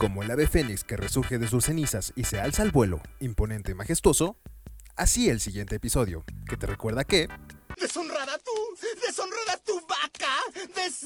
[0.00, 3.72] Como el ave fénix que resurge de sus cenizas y se alza al vuelo, imponente
[3.72, 4.38] y majestuoso,
[4.96, 7.28] así el siguiente episodio, que te recuerda que...
[7.78, 8.50] ¡Deshonrada tú!
[9.06, 10.32] ¡Deshonrada tu vaca!
[10.74, 11.04] Des...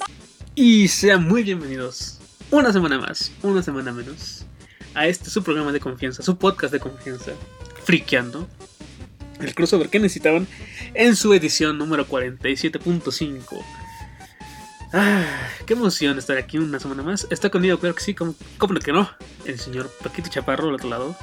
[0.54, 2.20] Y sean muy bienvenidos
[2.52, 4.46] una semana más, una semana menos,
[4.94, 7.32] a este su programa de confianza, su podcast de confianza,
[7.82, 8.48] Friqueando,
[9.40, 10.46] el crossover que necesitaban
[10.94, 13.83] en su edición número 47.5.
[14.96, 15.26] Ah,
[15.66, 17.26] qué emoción estar aquí una semana más.
[17.28, 19.10] Está conmigo, claro que sí, como, cómo que no,
[19.44, 21.16] el señor Paquito Chaparro al otro lado.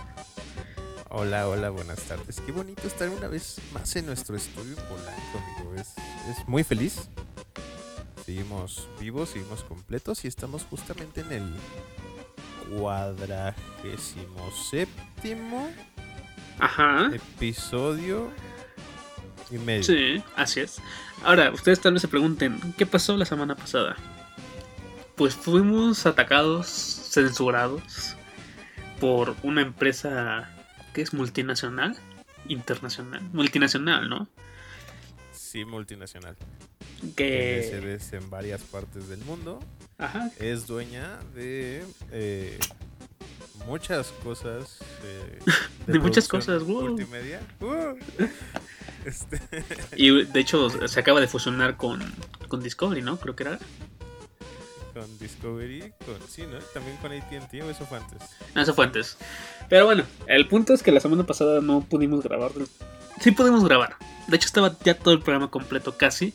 [1.07, 2.41] Hola, hola, buenas tardes.
[2.45, 5.75] Qué bonito estar una vez más en nuestro estudio polanco, amigo.
[5.75, 5.93] Es,
[6.29, 7.07] es muy feliz.
[8.25, 11.55] Seguimos vivos, seguimos completos y estamos justamente en el
[12.77, 15.71] cuadragésimo séptimo
[16.59, 17.09] Ajá.
[17.13, 18.31] episodio
[19.51, 19.83] y medio.
[19.83, 20.81] Sí, así es.
[21.23, 23.95] Ahora, ustedes tal vez se pregunten, ¿qué pasó la semana pasada?
[25.15, 28.15] Pues fuimos atacados, censurados
[28.99, 30.49] por una empresa
[30.93, 31.95] que es multinacional,
[32.47, 34.27] internacional, multinacional, ¿no?
[35.31, 36.35] Sí, multinacional.
[37.15, 37.67] Que...
[37.69, 39.59] Tiene sedes en varias partes del mundo.
[39.97, 40.31] Ajá.
[40.39, 42.57] Es dueña de eh,
[43.67, 44.79] muchas cosas.
[45.03, 45.39] eh,
[45.87, 46.89] De muchas cosas, wow.
[46.89, 47.41] Multimedia.
[47.59, 47.95] Uh.
[49.05, 49.39] Este,
[49.95, 52.01] Y de hecho se acaba de fusionar con,
[52.47, 53.17] con Discovery, ¿no?
[53.17, 53.59] Creo que era.
[54.93, 56.59] con Discovery, con, sí, ¿no?
[56.73, 58.21] También con ATT, o eso fue antes.
[58.55, 59.17] No, eso fue antes.
[59.69, 62.51] Pero bueno, el punto es que la semana pasada no pudimos grabar.
[63.21, 63.95] Sí pudimos grabar.
[64.27, 66.33] De hecho estaba ya todo el programa completo casi.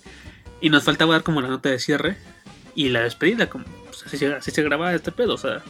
[0.61, 2.17] Y nos faltaba dar como la nota de cierre
[2.75, 3.51] y la despedida.
[3.51, 5.35] Como, pues, así, se, así se graba este pedo.
[5.35, 5.63] O sea,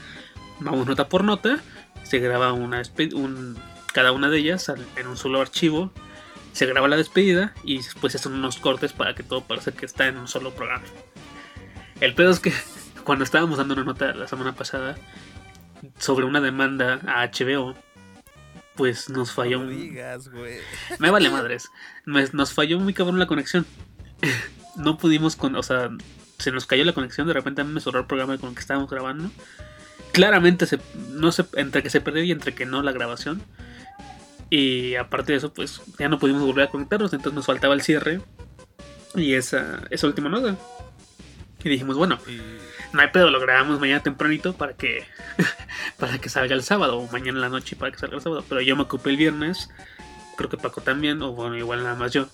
[0.61, 1.59] vamos nota por nota.
[2.05, 2.83] Se graba una
[3.15, 3.59] un,
[3.93, 5.91] cada una de ellas en un solo archivo.
[6.57, 10.07] Se graba la despedida y después hacen unos cortes para que todo parezca que está
[10.07, 10.87] en un solo programa.
[12.01, 12.51] El pedo es que
[13.05, 14.97] cuando estábamos dando una nota la semana pasada
[15.99, 17.75] sobre una demanda a HBO,
[18.75, 19.65] pues nos falló.
[19.65, 20.57] No digas, güey.
[20.99, 21.69] Me vale madres.
[22.07, 23.67] Nos, nos falló muy cabrón la conexión.
[24.77, 25.57] No pudimos con.
[25.57, 25.91] O sea,
[26.39, 27.27] se nos cayó la conexión.
[27.27, 29.31] De repente a mí me cerró el programa con el que estábamos grabando.
[30.13, 30.79] Claramente, se,
[31.11, 33.43] no se, entre que se perdió y entre que no la grabación.
[34.51, 37.13] Y aparte de eso, pues ya no pudimos volver a conectarnos.
[37.13, 38.21] Entonces nos faltaba el cierre.
[39.15, 40.57] Y esa, esa última nota.
[41.65, 42.19] Y dijimos, bueno,
[42.93, 45.05] no hay pedo, lo grabamos mañana tempranito para que
[45.99, 48.45] para que salga el sábado o mañana en la noche para que salga el sábado.
[48.49, 49.69] Pero yo me ocupé el viernes,
[50.37, 52.29] creo que Paco también, o bueno, igual nada más yo.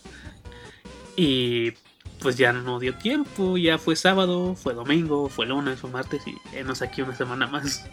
[1.16, 1.72] Y
[2.20, 6.36] pues ya no dio tiempo, ya fue sábado, fue domingo, fue lunes, fue martes y
[6.56, 7.84] enos aquí una semana más.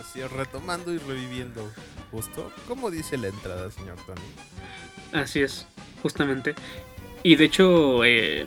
[0.00, 1.70] así retomando y reviviendo.
[2.14, 4.20] Justo, como dice la entrada, señor Tony.
[5.20, 5.66] Así es,
[6.00, 6.54] justamente.
[7.24, 8.46] Y de hecho, eh,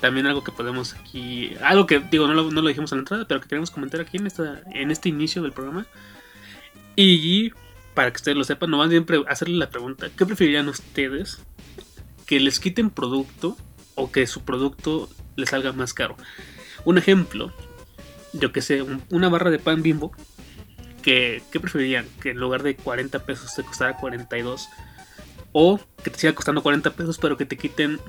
[0.00, 1.54] también algo que podemos aquí.
[1.62, 4.26] Algo que, digo, no lo, dijimos en la entrada, pero que queremos comentar aquí en,
[4.26, 5.86] esta, en este inicio del programa.
[6.96, 7.50] Y
[7.92, 11.38] para que ustedes lo sepan, no van siempre hacerle la pregunta: ¿qué preferirían ustedes?
[12.24, 13.58] ¿Que les quiten producto
[13.94, 16.16] o que su producto les salga más caro?
[16.86, 17.52] Un ejemplo:
[18.32, 20.12] yo que sé, un- una barra de pan bimbo.
[21.02, 22.06] Que, ¿Qué preferirían?
[22.20, 24.68] ¿Que en lugar de 40 pesos te costara 42?
[25.52, 28.00] O que te siga costando 40 pesos, pero que te quiten,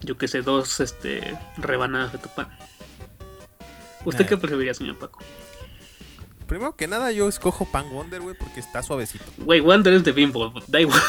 [0.00, 2.48] yo que sé, dos este, rebanadas de tu pan.
[4.04, 4.28] ¿Usted Ah.
[4.28, 5.20] qué preferiría, señor Paco?
[6.46, 9.24] Primero que nada, yo escojo Pan Wonder, güey, porque está suavecito.
[9.38, 11.00] Güey, Wonder es de bimbo, da igual.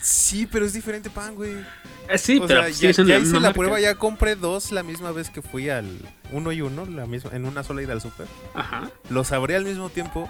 [0.00, 1.54] Sí, pero es diferente pan, güey.
[2.08, 3.54] Eh, sí, o pero sea, sigue ya, ya hice la marca.
[3.54, 5.86] prueba, ya compré dos la misma vez que fui al
[6.32, 8.26] uno y uno, la misma, en una sola ida al súper.
[8.54, 8.90] Ajá.
[9.10, 10.28] Los abrí al mismo tiempo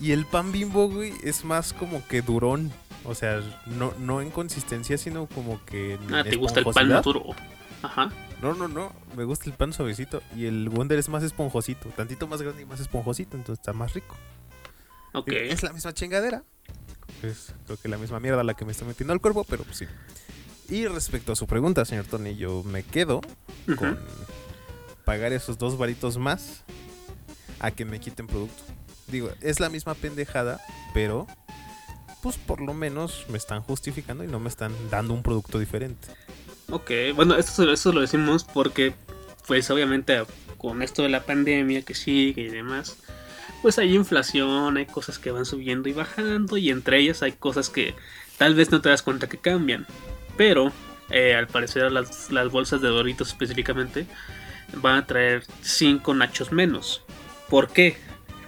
[0.00, 2.72] y el pan bimbo, güey, es más como que durón.
[3.04, 6.88] O sea, no, no en consistencia, sino como que en Ah, te gusta el pan
[6.88, 7.26] maduro.
[7.82, 8.10] Ajá.
[8.42, 12.26] No, no, no, me gusta el pan suavecito y el Wonder es más esponjosito, tantito
[12.26, 14.16] más grande y más esponjosito, entonces está más rico.
[15.12, 15.28] Ok.
[15.28, 16.42] Es la misma chingadera.
[17.22, 19.78] Es creo que la misma mierda la que me está metiendo al cuerpo, pero pues
[19.78, 19.86] sí.
[20.68, 23.20] Y respecto a su pregunta, señor Tony, yo me quedo
[23.76, 23.98] con
[25.04, 26.64] pagar esos dos varitos más
[27.60, 28.62] a que me quiten producto.
[29.06, 30.60] Digo, es la misma pendejada,
[30.92, 31.26] pero
[32.22, 36.08] pues por lo menos me están justificando y no me están dando un producto diferente.
[36.70, 38.94] Ok, bueno, esto, esto lo decimos porque,
[39.46, 40.22] pues obviamente
[40.58, 42.96] con esto de la pandemia que sigue y demás,
[43.62, 47.68] pues hay inflación, hay cosas que van subiendo y bajando y entre ellas hay cosas
[47.68, 47.94] que
[48.38, 49.86] tal vez no te das cuenta que cambian.
[50.36, 50.72] Pero
[51.10, 54.06] eh, al parecer las, las bolsas de Doritos específicamente
[54.76, 57.02] van a traer 5 nachos menos.
[57.48, 57.96] ¿Por qué?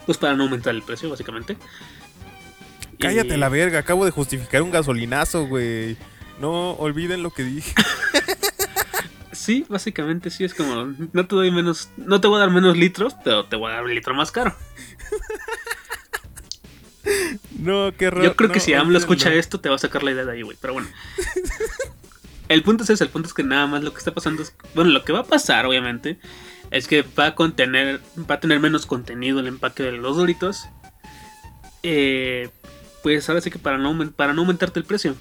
[0.07, 1.57] Pues para no aumentar el precio básicamente.
[2.99, 5.97] Cállate Y- la verga, acabo de justificar un gasolinazo, güey.
[6.41, 7.75] No olviden lo que dije.
[9.33, 12.77] Sí, básicamente sí, es como, no te doy menos, no te voy a dar menos
[12.77, 14.57] litros, pero te voy a dar un litro más caro.
[17.59, 18.25] No, qué raro.
[18.25, 20.43] Yo creo que si AMLO escucha esto, te va a sacar la idea de ahí,
[20.43, 20.57] güey.
[20.61, 20.89] Pero bueno.
[22.49, 24.55] El punto es ese, el punto es que nada más lo que está pasando es.
[24.75, 26.19] Bueno, lo que va a pasar, obviamente,
[26.71, 28.01] es que va a contener.
[28.31, 30.67] Va a tener menos contenido el empaque de los doritos.
[31.83, 32.51] Eh,
[33.03, 35.17] pues ahora sí que para no, para no aumentarte el precio.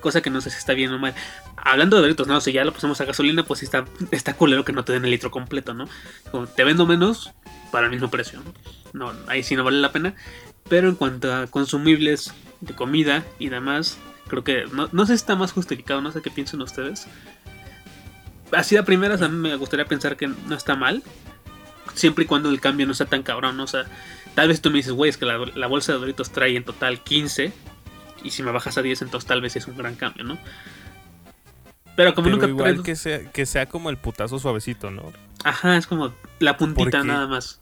[0.00, 1.14] Cosa que no sé si está bien o mal.
[1.56, 4.72] Hablando de doritos, no, si ya lo pasamos a gasolina, pues está, está culero que
[4.72, 5.88] no te den el litro completo, ¿no?
[6.30, 7.32] Como te vendo menos
[7.72, 8.52] para el mismo precio, ¿no?
[8.92, 10.14] No, ahí sí no vale la pena.
[10.68, 13.98] Pero en cuanto a consumibles de comida y demás,
[14.28, 17.06] creo que no, no sé si está más justificado, no sé qué piensan ustedes.
[18.52, 21.02] Así de primeras a mí me gustaría pensar que no está mal,
[21.94, 23.64] siempre y cuando el cambio no sea tan cabrón, ¿no?
[23.64, 23.84] o sea,
[24.34, 26.64] tal vez tú me dices, güey, es que la, la bolsa de Doritos trae en
[26.64, 27.52] total 15
[28.22, 30.38] y si me bajas a 10 entonces tal vez es un gran cambio, ¿no?
[31.96, 35.12] Pero como Pero nunca igual que sea, que sea como el putazo suavecito, ¿no?
[35.42, 37.60] Ajá, es como la puntita nada más.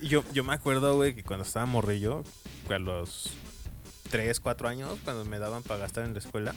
[0.00, 2.22] Yo, yo me acuerdo, güey, que cuando estaba morrillo,
[2.70, 3.32] a los
[4.10, 6.54] 3, 4 años, cuando me daban para gastar en la escuela,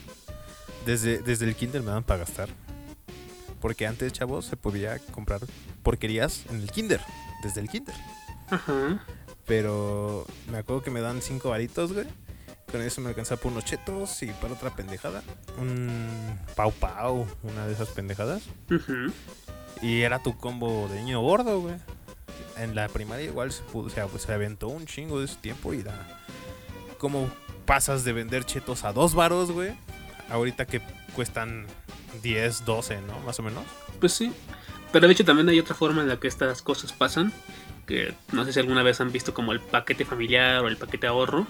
[0.86, 2.50] desde, desde el kinder me daban para gastar.
[3.62, 5.42] Porque antes, chavos, se podía comprar
[5.82, 7.02] porquerías en el kinder,
[7.42, 7.96] desde el kinder.
[8.52, 9.04] Ajá.
[9.48, 12.06] Pero me acuerdo que me dan 5 varitos, güey.
[12.72, 15.24] Con eso me alcanzaba por unos chetos y para otra pendejada.
[15.58, 18.44] Un pau pau, una de esas pendejadas.
[19.82, 21.76] Y era tu combo de niño gordo, güey.
[22.58, 25.36] En la primaria igual se pudo, o sea, pues se aventó un chingo de ese
[25.36, 25.94] tiempo y da.
[26.98, 27.30] ¿Cómo
[27.66, 29.74] pasas de vender chetos a dos varos, güey?
[30.30, 30.82] Ahorita que
[31.16, 31.68] cuestan
[32.22, 33.20] 10, 12, ¿no?
[33.20, 33.64] Más o menos.
[34.00, 34.34] Pues sí.
[34.92, 37.32] Pero de hecho también hay otra forma en la que estas cosas pasan.
[37.86, 41.08] Que no sé si alguna vez han visto como el paquete familiar o el paquete
[41.08, 41.48] ahorro.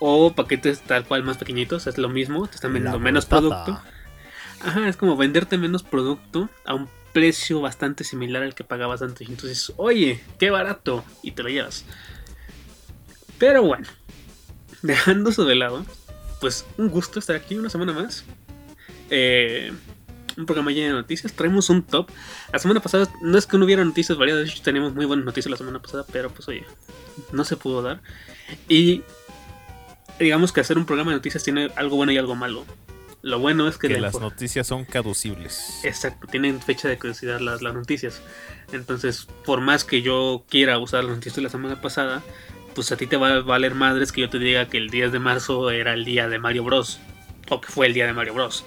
[0.00, 1.86] O paquetes tal cual más pequeñitos.
[1.86, 2.46] Es lo mismo.
[2.46, 3.80] Te están vendiendo La menos producto.
[4.60, 9.28] Ajá, es como venderte menos producto a un precio bastante similar al que pagabas antes.
[9.28, 11.04] Y entonces, oye, qué barato.
[11.22, 11.84] Y te lo llevas.
[13.38, 13.86] Pero bueno,
[14.82, 15.84] dejando eso de lado,
[16.40, 18.24] pues un gusto estar aquí una semana más.
[19.10, 19.72] Eh,
[20.36, 21.32] un programa lleno de noticias.
[21.32, 22.10] Traemos un top.
[22.52, 25.24] La semana pasada no es que no hubiera noticias variadas, de hecho teníamos muy buenas
[25.24, 26.64] noticias la semana pasada, pero pues oye,
[27.32, 28.00] no se pudo dar.
[28.68, 29.02] Y
[30.18, 32.64] digamos que hacer un programa de noticias tiene algo bueno y algo malo.
[33.22, 35.80] Lo bueno es que, Que la las noticias son caducibles.
[35.82, 38.20] Exacto, tienen fecha de caducidad las, las noticias.
[38.70, 42.22] Entonces, por más que yo quiera usar las noticias de la semana pasada,
[42.74, 45.12] pues a ti te va a valer madres que yo te diga que el 10
[45.12, 47.00] de marzo era el día de Mario Bros.
[47.48, 48.64] O que fue el día de Mario Bros.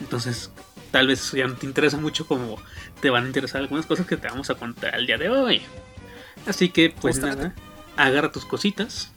[0.00, 0.50] Entonces,
[0.90, 2.56] tal vez eso ya no te interesa mucho como
[3.02, 5.62] te van a interesar algunas cosas que te vamos a contar el día de hoy.
[6.46, 7.48] Así que, pues Justamente.
[7.48, 7.54] nada,
[7.96, 9.11] agarra tus cositas.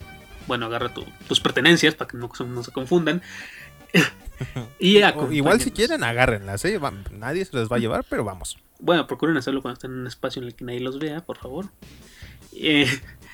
[0.46, 3.22] Bueno, agarra tu- tus pertenencias para que no, no se confundan.
[4.78, 4.98] y
[5.32, 6.78] igual si quieren, agárrenlas, ¿eh?
[6.78, 8.58] Va- Nadie se las va a llevar, pero vamos.
[8.78, 11.38] Bueno, procuren hacerlo cuando estén en un espacio en el que nadie los vea, por
[11.38, 11.66] favor.
[12.52, 12.86] Eh,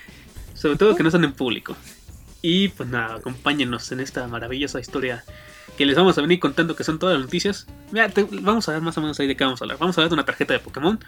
[0.54, 1.76] sobre todo que no estén en público.
[2.40, 5.24] Y pues nada, acompáñenos en esta maravillosa historia
[5.76, 7.66] que les vamos a venir contando que son todas las noticias.
[7.92, 9.78] Mira, te- vamos a ver más o menos ahí de qué vamos a hablar.
[9.78, 10.98] Vamos a hablar de una tarjeta de Pokémon.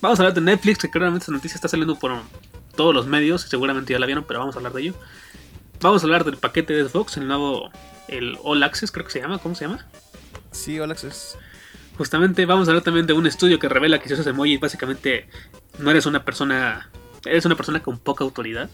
[0.00, 2.12] Vamos a hablar de Netflix, que claramente esta noticia está saliendo por
[2.76, 3.42] todos los medios.
[3.42, 4.94] Seguramente ya la vieron, pero vamos a hablar de ello.
[5.80, 7.70] Vamos a hablar del paquete de Xbox, el nuevo,
[8.08, 9.38] el All Access creo que se llama.
[9.38, 9.86] ¿Cómo se llama?
[10.50, 11.38] Sí, Alex, es...
[11.96, 15.28] Justamente vamos a hablar también de un estudio que revela que si usas emojis básicamente
[15.78, 16.90] no eres una persona,
[17.24, 18.70] eres una persona con poca autoridad.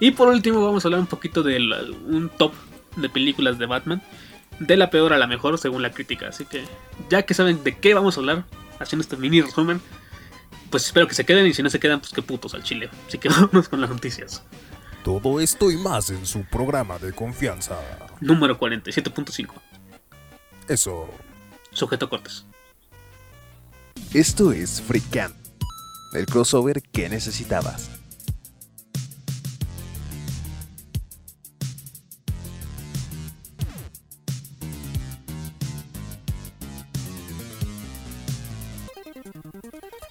[0.00, 2.52] Y por último vamos a hablar un poquito de un top
[2.96, 4.02] de películas de Batman,
[4.58, 6.28] de la peor a la mejor según la crítica.
[6.28, 6.64] Así que
[7.08, 8.44] ya que saben de qué vamos a hablar,
[8.78, 9.80] haciendo este mini resumen,
[10.70, 12.90] pues espero que se queden y si no se quedan, pues qué putos al chile.
[13.06, 14.42] Así que vámonos con las noticias.
[15.06, 17.78] Todo esto y más en su programa de confianza.
[18.20, 19.52] Número 47.5.
[20.66, 21.08] Eso.
[21.70, 22.44] Sujeto cortes.
[24.12, 25.32] Esto es Freakan,
[26.12, 27.88] el crossover que necesitabas.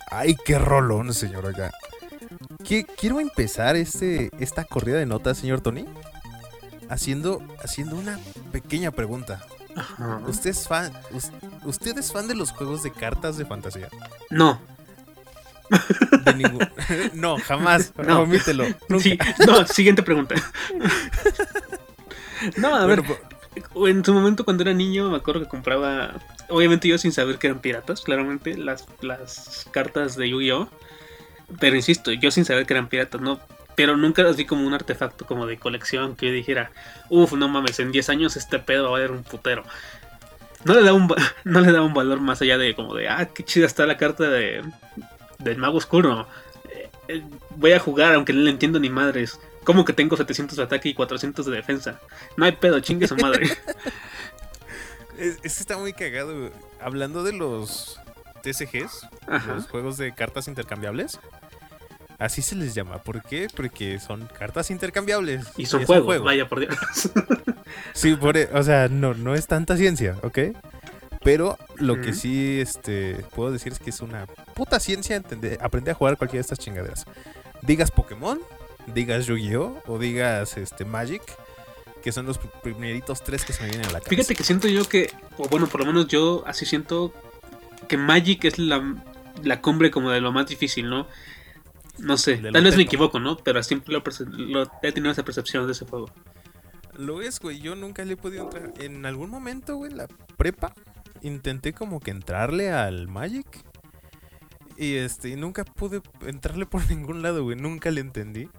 [0.09, 1.73] Ay, qué rolón, señor acá.
[2.67, 5.85] Qui- Quiero empezar este, esta corrida de notas, señor Tony,
[6.89, 8.19] haciendo, haciendo una
[8.51, 9.45] pequeña pregunta.
[9.75, 10.21] Ajá.
[10.27, 11.31] ¿Usted es fan, us-
[11.65, 13.89] ¿Usted es fan de los juegos de cartas de fantasía?
[14.29, 14.59] No,
[16.23, 16.59] De ningún...
[17.13, 17.91] no, jamás.
[18.05, 18.21] No.
[18.21, 18.65] Omítelo.
[18.99, 20.35] Sí, no, siguiente pregunta.
[22.57, 23.01] No, a ver,
[23.87, 26.13] en su momento cuando era niño me acuerdo que compraba,
[26.49, 30.69] obviamente yo sin saber que eran piratas, claramente, las, las cartas de Yu-Gi-Oh!
[31.59, 33.39] Pero insisto, yo sin saber que eran piratas, no.
[33.75, 36.71] Pero nunca las vi como un artefacto como de colección que yo dijera,
[37.09, 39.63] uff, no mames, en 10 años este pedo va a haber un putero.
[40.63, 43.27] no le da un no le da un valor más allá de como de ah
[43.33, 44.63] qué chida está la carta de
[45.39, 46.27] del mago oscuro
[46.69, 47.23] Eh, eh,
[47.57, 50.89] voy a jugar aunque no le entiendo ni madres como que tengo 700 de ataque
[50.89, 51.99] y 400 de defensa
[52.37, 53.49] no hay pedo chingue su madre
[55.17, 56.51] Es, está muy cagado.
[56.81, 57.99] Hablando de los
[58.51, 59.55] TCGs, Ajá.
[59.55, 61.19] los juegos de cartas intercambiables.
[62.17, 62.99] Así se les llama.
[62.99, 63.47] ¿Por qué?
[63.53, 65.45] Porque son cartas intercambiables.
[65.57, 66.23] y son juegos juego.
[66.25, 66.73] vaya por Dios
[67.93, 70.39] Sí, por, e- o sea, no, no es tanta ciencia, ¿ok?
[71.23, 75.93] Pero lo que sí este, puedo decir es que es una puta ciencia entender, aprender
[75.93, 77.05] a jugar cualquiera de estas chingaderas.
[77.63, 78.39] Digas Pokémon,
[78.93, 79.81] digas Yu-Gi-Oh!
[79.87, 81.23] o digas este, Magic,
[82.03, 84.09] que son los pr- primeritos tres que se me vienen a la cabeza.
[84.11, 87.11] Fíjate que siento yo que, o bueno, por lo menos yo así siento
[87.87, 88.95] que Magic es la,
[89.43, 91.07] la cumbre como de lo más difícil, ¿no?
[91.97, 93.37] No sé, tal vez me equivoco, ¿no?
[93.37, 94.03] Pero siempre lo,
[94.81, 96.09] he tenido esa percepción de ese juego.
[96.97, 97.59] Lo es, güey.
[97.59, 98.73] Yo nunca le he podido entrar.
[98.79, 100.73] En algún momento, güey, en la prepa,
[101.21, 103.47] intenté como que entrarle al Magic.
[104.77, 107.57] Y este, y nunca pude entrarle por ningún lado, güey.
[107.57, 108.49] Nunca le entendí.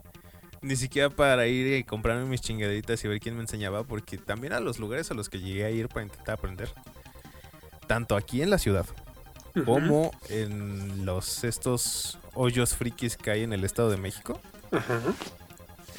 [0.62, 3.84] Ni siquiera para ir y comprarme mis chingaderitas y ver quién me enseñaba.
[3.84, 6.72] Porque también a los lugares a los que llegué a ir para intentar aprender.
[7.86, 8.86] Tanto aquí en la ciudad
[9.64, 14.40] Como en los estos hoyos frikis que hay en el Estado de México.
[14.70, 15.00] Ajá.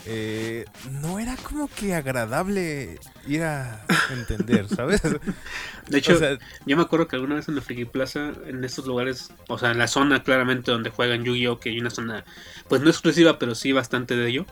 [0.05, 0.65] eh,
[1.01, 5.01] no era como que agradable ir a entender, ¿sabes?
[5.03, 8.63] De hecho, o sea, yo me acuerdo que alguna vez en la Friki Plaza, en
[8.63, 11.59] estos lugares, o sea, en la zona claramente donde juegan Yu-Gi-Oh!
[11.59, 12.23] que hay una zona,
[12.67, 14.45] pues no exclusiva, pero sí bastante de ello,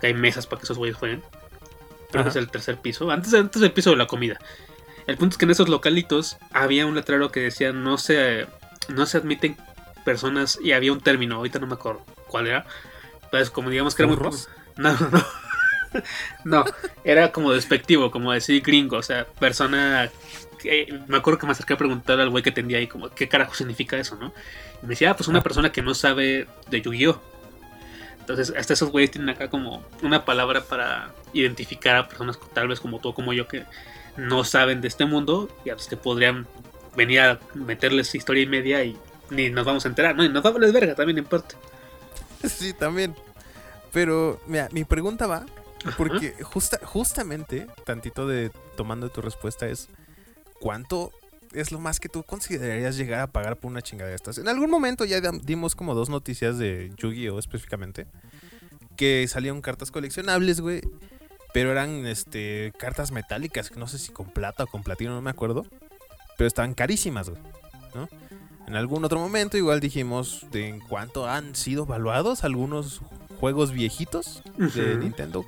[0.00, 1.22] que hay mesas para que esos güeyes jueguen.
[2.10, 4.40] Creo que es el tercer piso, antes, antes del piso de la comida.
[5.10, 8.46] El punto es que en esos localitos había un letrero que decía no se,
[8.88, 9.56] no se admiten
[10.04, 12.64] personas y había un término, ahorita no me acuerdo cuál era.
[13.24, 14.30] Entonces, como digamos que era muy...
[14.76, 15.24] No, no, no.
[16.44, 16.64] No,
[17.02, 20.08] era como despectivo, como decir gringo, o sea, persona
[20.60, 23.28] que- me acuerdo que me acerqué a preguntar al güey que tendía ahí como qué
[23.28, 24.32] carajo significa eso, ¿no?
[24.80, 27.20] Y me decía, ah, pues una persona que no sabe de Yu-Gi-Oh.
[28.20, 32.78] Entonces, hasta esos güeyes tienen acá como una palabra para identificar a personas tal vez
[32.78, 33.64] como tú o como yo que
[34.16, 36.46] no saben de este mundo y a los que podrían
[36.96, 38.96] venir a meterles historia y media y
[39.30, 40.24] ni nos vamos a enterar, ¿no?
[40.24, 41.54] Y nos va a valer verga también en parte.
[42.44, 43.14] sí, también.
[43.92, 45.46] Pero, mira, mi pregunta va,
[45.96, 49.88] porque justa, justamente, tantito de tomando tu respuesta es,
[50.60, 51.12] ¿cuánto
[51.52, 54.38] es lo más que tú considerarías llegar a pagar por una chingada de estas?
[54.38, 57.38] En algún momento ya dimos como dos noticias de Yu-Gi-Oh!
[57.38, 58.06] específicamente,
[58.96, 60.82] que salieron cartas coleccionables, güey,
[61.52, 65.30] pero eran este cartas metálicas, no sé si con plata o con platino, no me
[65.30, 65.66] acuerdo,
[66.36, 67.42] pero estaban carísimas, güey,
[67.94, 68.08] ¿no?
[68.66, 73.00] En algún otro momento igual dijimos de en cuánto han sido evaluados algunos
[73.40, 74.96] juegos viejitos de.
[74.96, 75.44] Nintendo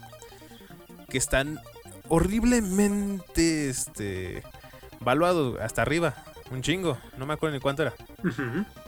[1.09, 1.61] que están
[2.09, 4.42] horriblemente este
[5.00, 6.14] valuados hasta arriba,
[6.52, 7.94] un chingo, no me acuerdo ni cuánto era.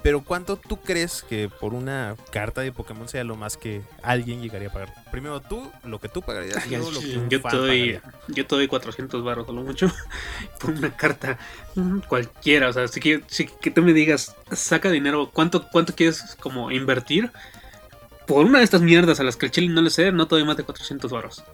[0.02, 4.42] Pero ¿cuánto tú crees que por una carta de Pokémon sea lo más que alguien
[4.42, 4.94] llegaría a pagar?
[5.10, 7.92] Primero tú, lo que tú pagarías, y luego lo que un yo fan te doy
[7.92, 8.02] pagaría.
[8.28, 9.90] yo te doy 400 barros a lo mucho
[10.60, 11.38] por una carta
[11.74, 15.94] mm, cualquiera o sea si que, si que tú me digas saca dinero cuánto cuánto
[15.94, 17.30] quieres como invertir
[18.26, 20.36] por una de estas mierdas a las que el chile no le sé no te
[20.36, 21.44] doy más de 400 barros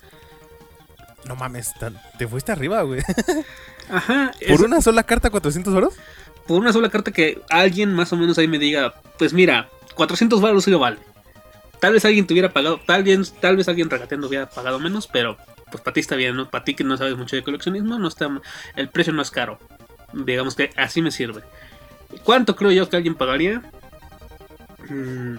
[1.27, 1.73] No mames,
[2.19, 3.01] te fuiste arriba, güey.
[3.91, 5.95] ajá ¿Por es- una sola carta 400 euros?
[6.47, 10.41] por una sola carta que alguien más o menos ahí me diga pues mira 400
[10.41, 10.99] barros sí lo vale
[11.81, 15.07] tal vez alguien te hubiera pagado tal vez tal vez alguien regateando hubiera pagado menos
[15.07, 15.37] pero
[15.71, 16.51] pues para ti está bien, ¿no?
[16.51, 18.29] Para ti que no sabes mucho de coleccionismo, no está
[18.75, 19.61] el precio no es caro.
[20.13, 21.43] Digamos que así me sirve.
[22.25, 23.63] ¿Cuánto creo yo que alguien pagaría?
[24.89, 25.37] Mm,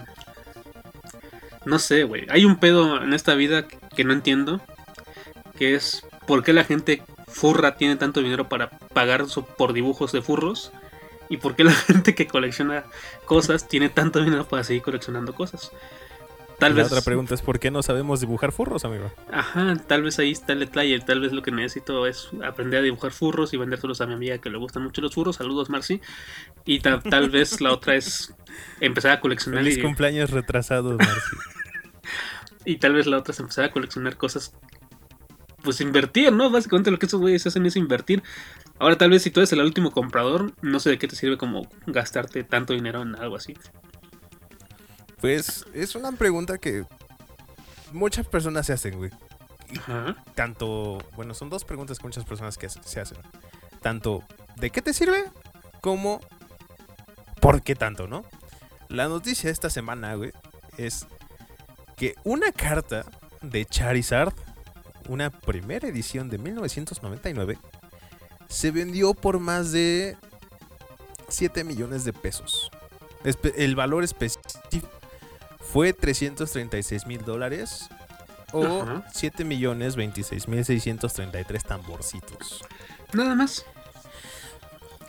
[1.66, 2.26] no sé, güey.
[2.30, 4.62] Hay un pedo en esta vida que no entiendo,
[5.62, 10.10] que es por qué la gente furra tiene tanto dinero para pagar su- por dibujos
[10.10, 10.72] de furros
[11.28, 12.82] y por qué la gente que colecciona
[13.26, 15.70] cosas tiene tanto dinero para seguir coleccionando cosas.
[16.58, 19.12] Tal la vez otra pregunta es ¿por qué no sabemos dibujar furros, amigo?
[19.30, 20.98] Ajá, tal vez ahí está el detalle.
[21.00, 24.38] Tal vez lo que necesito es aprender a dibujar furros y vendérselos a mi amiga
[24.38, 25.36] que le gustan mucho los furros.
[25.36, 26.00] Saludos, Marcy.
[26.64, 28.34] Y ta- tal vez la otra es
[28.80, 29.62] empezar a coleccionar.
[29.62, 31.36] Feliz Y, cumpleaños retrasados, Marci.
[32.64, 34.54] y tal vez la otra es empezar a coleccionar cosas.
[35.62, 36.50] Pues invertir, ¿no?
[36.50, 38.22] Básicamente lo que esos güeyes hacen es invertir.
[38.78, 41.38] Ahora, tal vez si tú eres el último comprador, no sé de qué te sirve
[41.38, 43.54] como gastarte tanto dinero en algo así.
[45.20, 46.84] Pues es una pregunta que
[47.92, 49.10] muchas personas se hacen, güey.
[49.78, 50.16] Ajá.
[50.34, 53.18] Tanto, bueno, son dos preguntas que muchas personas que se hacen.
[53.80, 54.24] Tanto,
[54.56, 55.24] ¿de qué te sirve?
[55.80, 56.20] Como,
[57.40, 58.24] ¿por qué tanto, no?
[58.88, 60.32] La noticia de esta semana, güey,
[60.76, 61.06] es
[61.96, 63.04] que una carta
[63.42, 64.34] de Charizard,
[65.08, 67.58] una primera edición de 1999,
[68.48, 70.16] se vendió por más de
[71.28, 72.70] 7 millones de pesos.
[73.56, 74.88] El valor específico
[75.60, 77.88] fue 336 mil dólares
[78.52, 79.04] o Ajá.
[79.12, 82.62] 7 millones 26 mil 633 tamborcitos.
[83.12, 83.64] Nada más.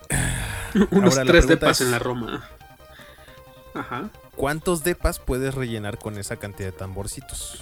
[0.91, 2.47] Unos Ahora tres depas es- en la Roma.
[3.73, 4.09] Ajá.
[4.35, 7.59] ¿Cuántos depas puedes rellenar con esa cantidad de tamborcitos?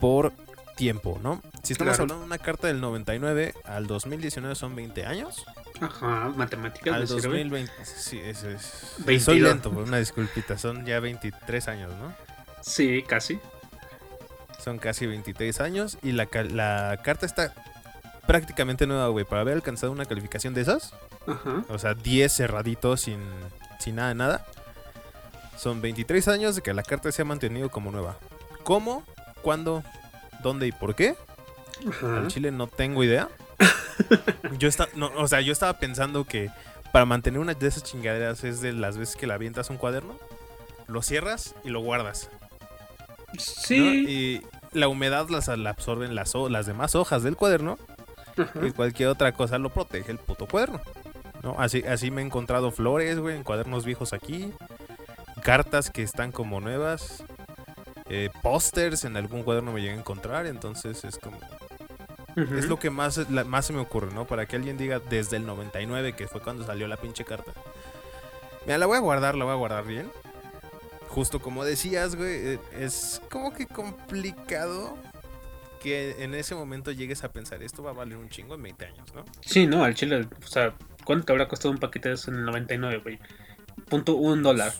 [0.00, 0.32] por
[0.80, 1.42] tiempo, ¿no?
[1.62, 2.02] Si estamos Claro.
[2.04, 5.44] hablando de una carta del 99 al 2019 son 20 años.
[5.80, 7.22] Ajá, matemáticas Al me sirve.
[7.22, 8.62] 2020, sí, es, es-
[8.96, 9.38] soy 22.
[9.40, 12.14] lento, por una disculpita, son ya 23 años, ¿no?
[12.62, 13.38] Sí, casi.
[14.64, 17.52] Son casi 23 años y la, la carta está
[18.26, 20.94] prácticamente nueva, güey, para haber alcanzado una calificación de esas.
[21.26, 21.64] Ajá.
[21.68, 23.20] O sea, 10 cerraditos sin,
[23.78, 24.46] sin nada nada.
[25.58, 28.16] Son 23 años de que la carta se ha mantenido como nueva.
[28.64, 29.04] ¿Cómo?
[29.42, 29.82] ¿Cuándo?
[30.42, 31.14] ¿Dónde y por qué?
[31.88, 32.18] Ajá.
[32.18, 33.28] Al chile no tengo idea.
[34.58, 36.50] yo está, no, o sea, yo estaba pensando que
[36.92, 40.18] para mantener una de esas chingaderas es de las veces que la avientas un cuaderno,
[40.86, 42.30] lo cierras y lo guardas.
[43.32, 43.40] ¿no?
[43.40, 44.06] Sí.
[44.08, 44.42] Y
[44.72, 47.78] la humedad las, la absorben las, las demás hojas del cuaderno
[48.36, 48.66] Ajá.
[48.66, 50.80] y cualquier otra cosa lo protege el puto cuaderno.
[51.42, 51.56] ¿no?
[51.58, 54.52] Así, así me he encontrado flores, güey, en cuadernos viejos aquí.
[55.42, 57.24] Cartas que están como nuevas.
[58.10, 60.46] Eh, pósters en algún cuaderno me llegué a encontrar.
[60.46, 61.38] Entonces es como.
[62.36, 64.24] Es lo que más, la- más se me ocurre, ¿no?
[64.26, 67.52] Para que alguien diga desde el 99, que fue cuando salió la pinche carta.
[68.66, 70.10] Mira, la voy a guardar, la voy a guardar bien.
[71.08, 74.96] Justo como decías, güey, eh, es como que complicado
[75.82, 78.84] que en ese momento llegues a pensar, esto va a valer un chingo en 20
[78.86, 79.24] años, ¿no?
[79.40, 82.36] Sí, no, al chile, o sea, ¿cuánto te habrá costado un paquete de eso en
[82.38, 83.18] el 99, güey?
[83.88, 84.72] Punto un dólar.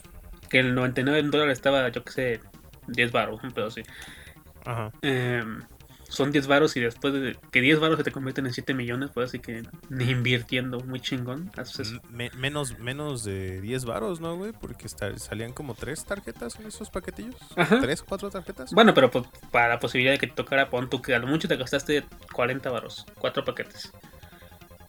[0.47, 2.39] Que el 99 en dólar estaba, yo qué sé,
[2.91, 3.81] 10 baros, un pedo así.
[4.65, 4.91] Ajá.
[5.01, 5.61] Em,
[6.07, 9.11] son 10 varos y después de que 10 varos se te convierten en 7 millones,
[9.13, 11.49] pues así que ni invirtiendo, muy chingón.
[12.09, 14.51] Me- menos, menos de 10 varos, ¿no, güey?
[14.51, 17.35] Porque salían como tres tarjetas en esos paquetillos.
[17.55, 17.79] Ajá.
[17.79, 18.71] ¿Tres, cuatro tarjetas?
[18.73, 21.27] Bueno, pero pues, para la posibilidad de que te tocara, pon tú que a lo
[21.27, 23.93] mucho te gastaste 40 varos, 4 paquetes.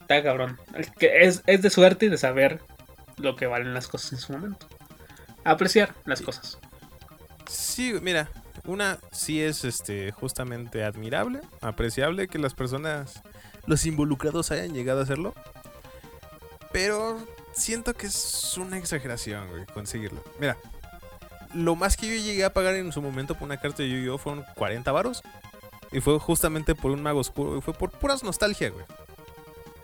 [0.00, 0.58] Está cabrón.
[1.00, 2.60] Es, es de suerte y de saber
[3.18, 4.66] lo que valen las cosas en su momento.
[5.44, 6.58] Apreciar las cosas.
[7.48, 8.28] Sí, mira,
[8.64, 13.22] una sí es este justamente admirable, apreciable que las personas,
[13.66, 15.34] los involucrados hayan llegado a hacerlo.
[16.72, 17.18] Pero
[17.52, 20.22] siento que es una exageración, güey, conseguirlo.
[20.38, 20.56] Mira,
[21.54, 24.18] lo más que yo llegué a pagar en su momento por una carta de Yu-Gi-Oh
[24.18, 25.22] fueron 40 varos.
[25.90, 27.58] Y fue justamente por un mago oscuro.
[27.58, 28.84] Y fue por puras nostalgia, güey.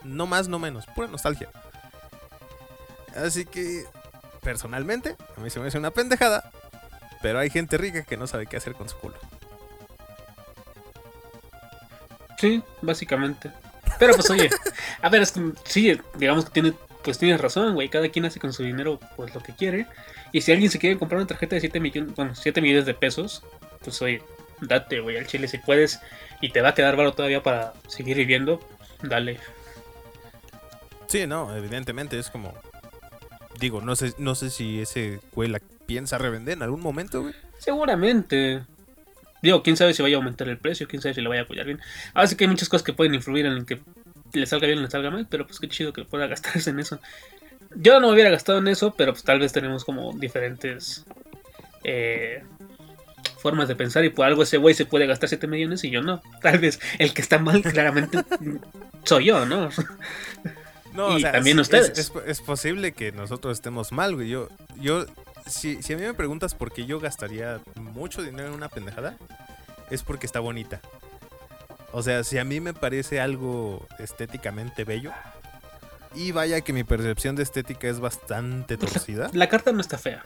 [0.04, 0.86] No más, no menos.
[0.86, 1.50] Pura nostalgia.
[3.14, 3.84] Así que,
[4.42, 6.47] personalmente, a mí se me hace una pendejada.
[7.22, 9.16] Pero hay gente rica que no sabe qué hacer con su culo.
[12.38, 13.50] Sí, básicamente.
[13.98, 14.48] Pero pues oye,
[15.02, 17.88] a ver, es que sí, digamos que tiene, pues tienes razón, güey.
[17.88, 19.86] Cada quien hace con su dinero pues lo que quiere.
[20.32, 22.94] Y si alguien se quiere comprar una tarjeta de 7 millones, bueno, 7 millones de
[22.94, 23.42] pesos,
[23.82, 24.22] pues oye,
[24.60, 26.00] date, güey, al chile si puedes
[26.40, 28.60] y te va a quedar varo todavía para seguir viviendo,
[29.02, 29.40] dale.
[31.06, 32.54] Sí, no, evidentemente es como.
[33.58, 37.34] Digo, no sé, no sé si ese güey la piensa revender en algún momento, güey.
[37.58, 38.62] Seguramente.
[39.42, 41.44] Digo, quién sabe si vaya a aumentar el precio, quién sabe si le vaya a
[41.44, 41.80] apoyar bien.
[42.12, 43.80] Ahora sí que hay muchas cosas que pueden influir en que
[44.34, 46.78] le salga bien o le salga mal, pero pues qué chido que pueda gastarse en
[46.80, 47.00] eso.
[47.74, 51.04] Yo no me hubiera gastado en eso, pero pues tal vez tenemos como diferentes
[51.84, 52.42] eh,
[53.38, 56.02] formas de pensar y por algo ese güey se puede gastar 7 millones y yo
[56.02, 56.20] no.
[56.42, 58.18] Tal vez el que está mal claramente
[59.04, 59.70] soy yo, ¿no?
[60.94, 61.90] No, Y también ustedes.
[61.90, 64.28] Es, es- es posible que nosotros estemos mal, güey.
[64.28, 64.48] Yo,
[64.80, 65.06] yo,
[65.48, 69.16] si, si a mí me preguntas por qué yo gastaría mucho dinero en una pendejada,
[69.90, 70.80] es porque está bonita.
[71.92, 75.12] O sea, si a mí me parece algo estéticamente bello,
[76.14, 79.30] y vaya que mi percepción de estética es bastante torcida.
[79.32, 80.22] La carta no está fea.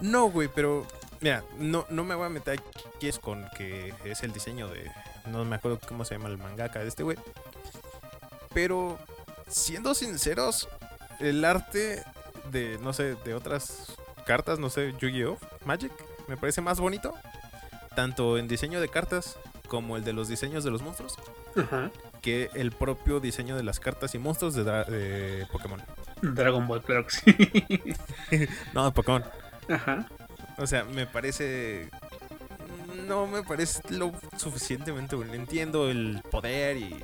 [0.00, 0.86] No, güey, pero
[1.20, 2.60] mira, no, no me voy a meter
[2.94, 4.90] aquí es con que es el diseño de.
[5.26, 7.18] No me acuerdo cómo se llama el mangaka de este güey.
[8.54, 8.98] Pero,
[9.46, 10.68] siendo sinceros,
[11.20, 12.02] el arte
[12.50, 15.38] de, no sé, de otras cartas, no sé, Yu-Gi-Oh!
[15.64, 15.92] Magic,
[16.28, 17.14] me parece más bonito.
[17.94, 21.16] Tanto en diseño de cartas como el de los diseños de los monstruos.
[22.22, 25.82] Que el propio diseño de las cartas y monstruos de, de Pokémon.
[26.22, 28.48] Dragon Ball, claro que sí.
[28.74, 29.24] No, Pokémon.
[29.68, 30.06] Ajá.
[30.58, 31.88] O sea, me parece.
[33.06, 35.34] No me parece lo suficientemente bueno.
[35.34, 36.96] Entiendo el poder y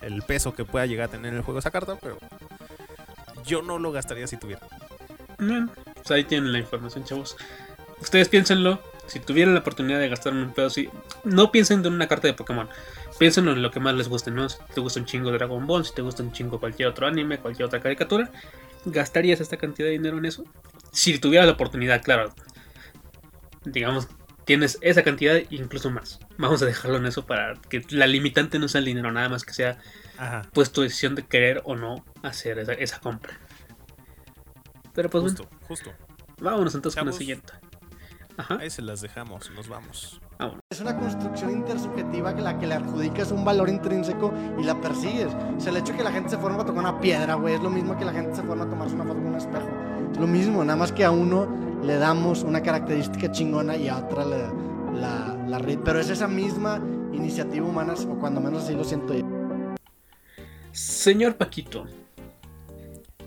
[0.00, 2.18] el peso que pueda llegar a tener el juego esa carta, pero
[3.44, 4.60] yo no lo gastaría si tuviera.
[5.36, 7.36] Pues ahí tienen la información, chavos.
[8.00, 8.80] Ustedes piénsenlo.
[9.06, 10.88] Si tuvieran la oportunidad de gastar un pedo así,
[11.24, 12.68] no piensen en una carta de Pokémon.
[13.18, 14.48] Piensen en lo que más les guste, ¿no?
[14.48, 17.38] Si te gusta un chingo Dragon Ball, si te gusta un chingo cualquier otro anime,
[17.38, 18.30] cualquier otra caricatura,
[18.84, 20.44] ¿gastarías esta cantidad de dinero en eso?
[20.92, 22.32] Si tuvieras la oportunidad, claro.
[23.64, 24.08] Digamos,
[24.44, 26.18] tienes esa cantidad e incluso más.
[26.38, 29.44] Vamos a dejarlo en eso para que la limitante no sea el dinero, nada más
[29.44, 29.78] que sea
[30.18, 30.42] Ajá.
[30.52, 33.38] pues tu decisión de querer o no hacer esa, esa compra.
[34.94, 35.36] Pero pues bueno.
[35.38, 35.92] Justo, justo.
[36.40, 37.52] Vámonos entonces con la siguiente.
[38.36, 40.20] Ajá, Ahí se las dejamos, nos vamos.
[40.42, 40.60] Vámonos.
[40.70, 45.28] Es una construcción intersubjetiva que la que le adjudicas un valor intrínseco y la persigues.
[45.56, 47.54] O sea, el hecho de que la gente se forma a tocar una piedra, güey,
[47.54, 49.68] es lo mismo que la gente se forma a tomarse una foto con un espejo.
[50.12, 51.48] Es lo mismo, nada más que a uno
[51.82, 54.38] le damos una característica chingona y a otra le,
[55.00, 56.80] la, la ri- Pero es esa misma
[57.12, 59.24] iniciativa humana, o cuando menos así lo siento yo.
[60.72, 61.84] Señor Paquito,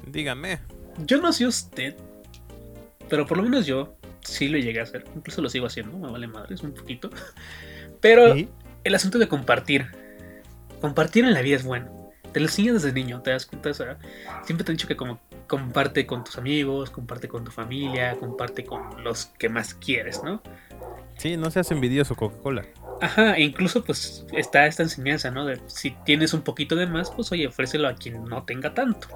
[0.08, 0.60] Dígame.
[1.06, 1.95] yo no sé usted,
[3.10, 5.05] pero por lo menos yo sí lo llegué a hacer.
[5.15, 7.09] Incluso lo sigo haciendo, me vale madres un poquito.
[8.01, 8.35] Pero
[8.83, 9.88] el asunto de compartir.
[10.81, 12.11] Compartir en la vida es bueno.
[12.31, 13.69] Te lo enseñan desde niño, te das cuenta.
[13.69, 13.97] O sea,
[14.43, 18.65] siempre te han dicho que como comparte con tus amigos, comparte con tu familia, comparte
[18.65, 20.41] con los que más quieres, ¿no?
[21.17, 22.65] Sí, no seas envidioso, Coca-Cola.
[23.01, 25.45] Ajá, e incluso pues está esta enseñanza, ¿no?
[25.45, 29.07] De si tienes un poquito de más, pues oye, ofrécelo a quien no tenga tanto.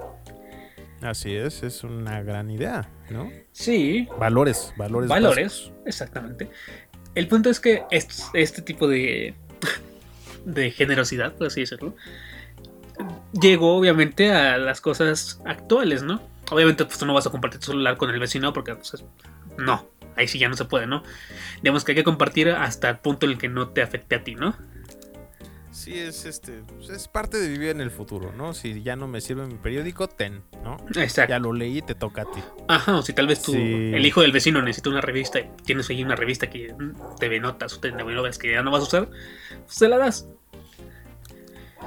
[1.02, 3.32] Así es, es una gran idea, ¿no?
[3.52, 5.10] Sí, Valores, valores.
[5.10, 6.50] valores, exactamente.
[7.16, 9.34] El punto es que est- este, tipo de,
[10.46, 11.96] de generosidad, por así decirlo,
[13.34, 16.22] llegó obviamente a las cosas actuales, ¿no?
[16.52, 19.06] Obviamente pues tú no vas a compartir tu celular con el vecino porque pues, es-
[19.58, 21.04] no, ahí sí ya no se puede, ¿no?
[21.62, 24.24] Digamos que hay que compartir hasta el punto en el que no te afecte a
[24.24, 24.56] ti, ¿no?
[25.80, 28.54] Sí, es este, pues, es parte de vivir en el futuro, ¿no?
[28.54, 30.76] Si ya no me sirve mi periódico, ten, ¿no?
[30.96, 31.30] Exacto.
[31.30, 32.42] Ya lo leí, te toca a ti.
[32.68, 33.60] Ajá, o si tal vez tú, Sí.
[33.94, 37.40] el hijo del vecino necesita una revista y tienes ahí una revista que mm, TV
[37.40, 40.28] Notas o TV Novelas que ya no vas a usar, pues se la das.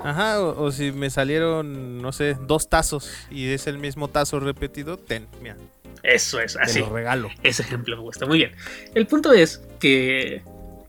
[0.04, 4.40] Ajá, o, o si me salieron, no sé, dos tazos y es el mismo tazo
[4.40, 5.56] repetido, ten, mira,
[6.02, 6.80] Eso es, te así.
[6.80, 7.28] lo regalo.
[7.42, 8.52] Ese ejemplo me gusta muy bien.
[8.94, 10.42] El punto es que,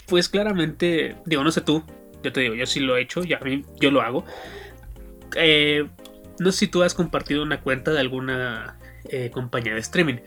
[0.07, 1.83] pues claramente, digo, no sé tú,
[2.23, 3.39] yo te digo, yo sí lo he hecho, ya
[3.79, 4.25] yo lo hago.
[5.35, 5.87] Eh,
[6.39, 8.77] no sé si tú has compartido una cuenta de alguna
[9.09, 10.17] eh, compañía de streaming.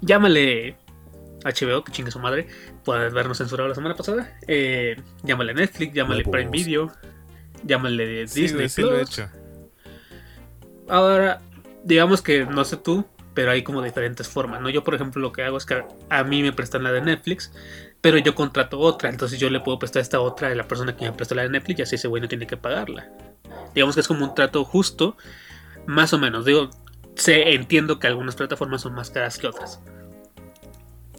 [0.00, 0.76] Llámale
[1.44, 2.46] HBO, que chingue su madre,
[2.84, 4.38] puedes vernos censurado la semana pasada.
[4.46, 6.24] Eh, llámale Netflix, llámale.
[6.24, 6.92] Prime Video,
[7.64, 9.10] llámale Disney sí lo he Plus.
[9.10, 9.28] hecho.
[10.88, 11.40] Ahora,
[11.84, 14.68] digamos que no sé tú, pero hay como diferentes formas, ¿no?
[14.68, 17.52] Yo, por ejemplo, lo que hago es que a mí me prestan la de Netflix,
[18.00, 21.04] pero yo contrato otra, entonces yo le puedo prestar esta otra a la persona que
[21.06, 23.08] me prestó la de Netflix y así ese güey no tiene que pagarla.
[23.74, 25.16] Digamos que es como un trato justo,
[25.86, 26.44] más o menos.
[26.44, 26.70] Digo,
[27.16, 29.80] sé, entiendo que algunas plataformas son más caras que otras.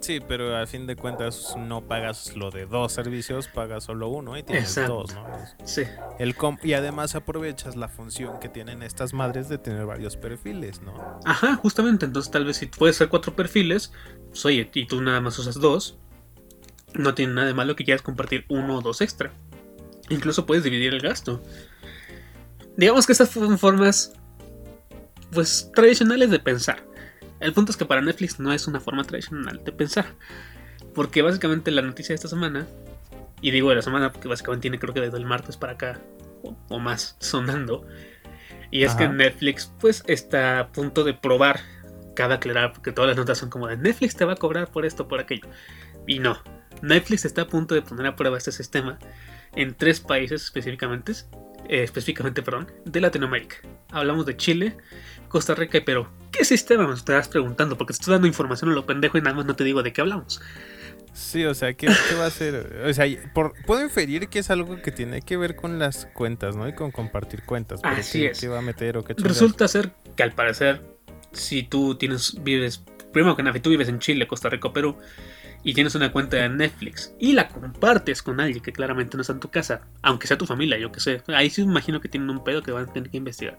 [0.01, 4.37] Sí, pero a fin de cuentas no pagas lo de dos servicios, pagas solo uno
[4.37, 4.93] y tienes Exacto.
[4.93, 5.25] dos, ¿no?
[5.65, 5.83] Sí,
[6.17, 10.81] El com- y además aprovechas la función que tienen estas madres de tener varios perfiles,
[10.81, 11.19] ¿no?
[11.25, 12.05] ajá, justamente.
[12.05, 13.91] Entonces, tal vez si puedes ser cuatro perfiles,
[14.29, 15.97] pues oye, y tú nada más usas dos,
[16.99, 19.31] no tiene nada de malo que quieras compartir uno o dos extra.
[20.09, 21.41] Incluso puedes dividir el gasto.
[22.75, 24.13] Digamos que estas son formas,
[25.31, 26.83] pues, tradicionales de pensar.
[27.39, 30.13] El punto es que para Netflix no es una forma tradicional de pensar.
[30.93, 32.67] Porque básicamente la noticia de esta semana,
[33.41, 36.01] y digo de la semana porque básicamente tiene creo que desde el martes para acá,
[36.43, 37.85] o, o más, sonando,
[38.71, 39.07] y es que.
[39.07, 41.61] Netflix pues está a punto de probar,
[42.15, 44.85] cabe aclarar porque todas las notas son como de Netflix te va a cobrar por
[44.85, 45.47] esto, por aquello.
[46.05, 46.41] Y no,
[46.81, 48.99] Netflix está a punto de poner a prueba este sistema
[49.55, 51.11] en tres países específicamente,
[51.67, 53.57] eh, específicamente, perdón, de Latinoamérica.
[53.91, 54.77] Hablamos de Chile,
[55.27, 56.07] Costa Rica y Perú.
[56.31, 57.77] ¿Qué sistema me estarás preguntando?
[57.77, 59.91] Porque te estoy dando información a lo pendejo y nada más no te digo de
[59.93, 60.41] qué hablamos.
[61.11, 62.83] Sí, o sea, ¿qué, qué va a hacer?
[62.85, 66.55] O sea, por- puedo inferir que es algo que tiene que ver con las cuentas,
[66.55, 66.67] ¿no?
[66.69, 67.81] Y con compartir cuentas.
[67.81, 68.39] pero Así ¿qué, es.
[68.39, 69.15] ¿Qué va a meter o qué?
[69.17, 70.81] Resulta ser que al parecer,
[71.31, 74.95] si tú tienes, vives primero que nada, tú vives en Chile, Costa Rica, Perú,
[75.63, 79.33] y tienes una cuenta de Netflix y la compartes con alguien que claramente no está
[79.33, 82.09] en tu casa, aunque sea tu familia, yo que sé, ahí sí me imagino que
[82.09, 83.57] tienen un pedo que van a tener que investigar.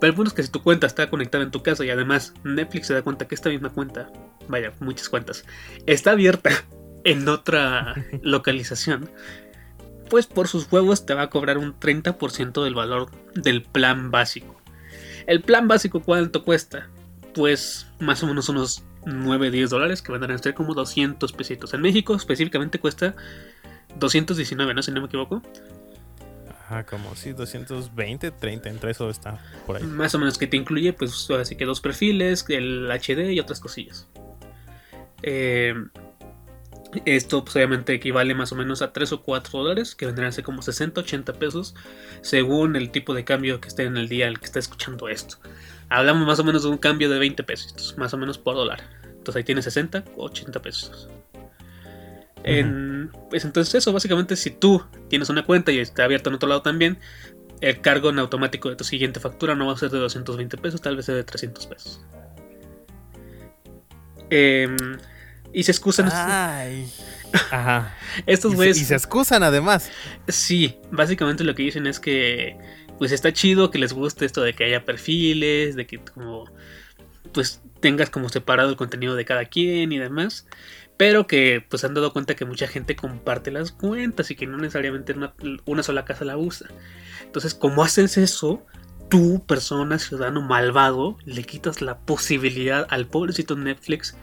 [0.00, 2.34] Pero el punto es que si tu cuenta está conectada en tu casa y además
[2.42, 4.10] Netflix se da cuenta que esta misma cuenta,
[4.48, 5.44] vaya, muchas cuentas,
[5.86, 6.50] está abierta
[7.04, 9.08] en otra localización,
[10.10, 14.60] pues por sus huevos te va a cobrar un 30% del valor del plan básico.
[15.26, 16.90] El plan básico, ¿cuánto cuesta?
[17.32, 21.74] Pues más o menos unos 9-10 dólares, que van a ser como 200 pesitos.
[21.74, 23.14] En México específicamente cuesta
[23.98, 24.82] 219, ¿no?
[24.82, 25.42] Si no me equivoco.
[26.48, 29.82] Ajá, como sí, 220, 30, entre eso está por ahí.
[29.82, 33.60] Más o menos que te incluye, pues así que dos perfiles, el HD y otras
[33.60, 34.08] cosillas.
[35.22, 35.74] Eh,
[37.06, 40.32] esto pues obviamente equivale más o menos a 3 o 4 dólares, que vendrían a
[40.32, 41.74] ser como 60, 80 pesos,
[42.20, 45.38] según el tipo de cambio que esté en el día el que está escuchando esto.
[45.92, 48.80] Hablamos más o menos de un cambio de 20 pesos, más o menos por dólar.
[49.04, 51.08] Entonces ahí tienes 60 o 80 pesos.
[52.44, 56.48] En- pues entonces eso, básicamente si tú tienes una cuenta y está abierta en otro
[56.48, 56.98] lado también,
[57.60, 60.80] el cargo en automático de tu siguiente factura no va a ser de 220 pesos,
[60.80, 62.00] tal vez sea de 300 pesos.
[64.30, 64.76] Em,
[65.52, 66.90] y se excusan Ay.
[67.50, 67.94] Ajá.
[68.26, 68.80] estos Y güeyes.
[68.80, 69.90] y se excusan además.
[70.28, 72.56] Sí, básicamente lo que dicen es que
[73.02, 76.44] pues está chido que les guste esto de que haya perfiles, de que como
[77.32, 80.46] pues tengas como separado el contenido de cada quien y demás,
[80.96, 84.56] pero que pues han dado cuenta que mucha gente comparte las cuentas y que no
[84.56, 85.34] necesariamente una,
[85.64, 86.68] una sola casa la usa.
[87.24, 88.64] Entonces, como haces eso,
[89.10, 94.16] tú, persona, ciudadano malvado, le quitas la posibilidad al pobrecito Netflix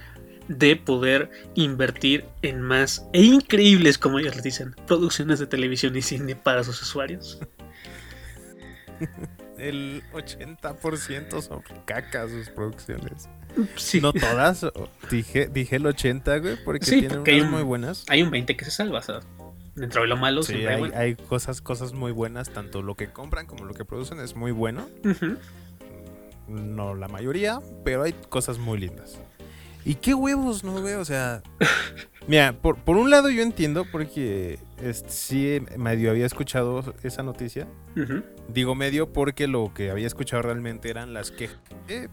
[0.48, 6.02] de poder invertir en más e increíbles, como ellos les dicen, producciones de televisión y
[6.02, 7.40] cine para sus usuarios.
[9.58, 13.28] El 80% son caca sus producciones.
[13.76, 14.66] Sí, No todas.
[15.10, 18.06] Dije, dije el 80, güey, porque Sí, tienen porque hay unas un- muy buenas.
[18.08, 19.20] hay un 20 que se salva, o sea,
[19.76, 20.96] dentro de lo malo Sí, hay bueno.
[20.98, 24.52] hay cosas, cosas muy buenas, tanto lo que compran como lo que producen es muy
[24.52, 24.88] bueno.
[26.48, 29.20] No la mayoría, pero hay cosas muy lindas.
[29.86, 30.96] ¿Y qué huevos, no, güey?
[30.96, 31.42] O sea,
[32.28, 37.68] mira, por, por un lado yo entiendo porque este, sí medio había escuchado esa noticia.
[38.48, 41.50] Digo medio porque lo que había escuchado realmente eran las que
[41.90, 42.08] eh,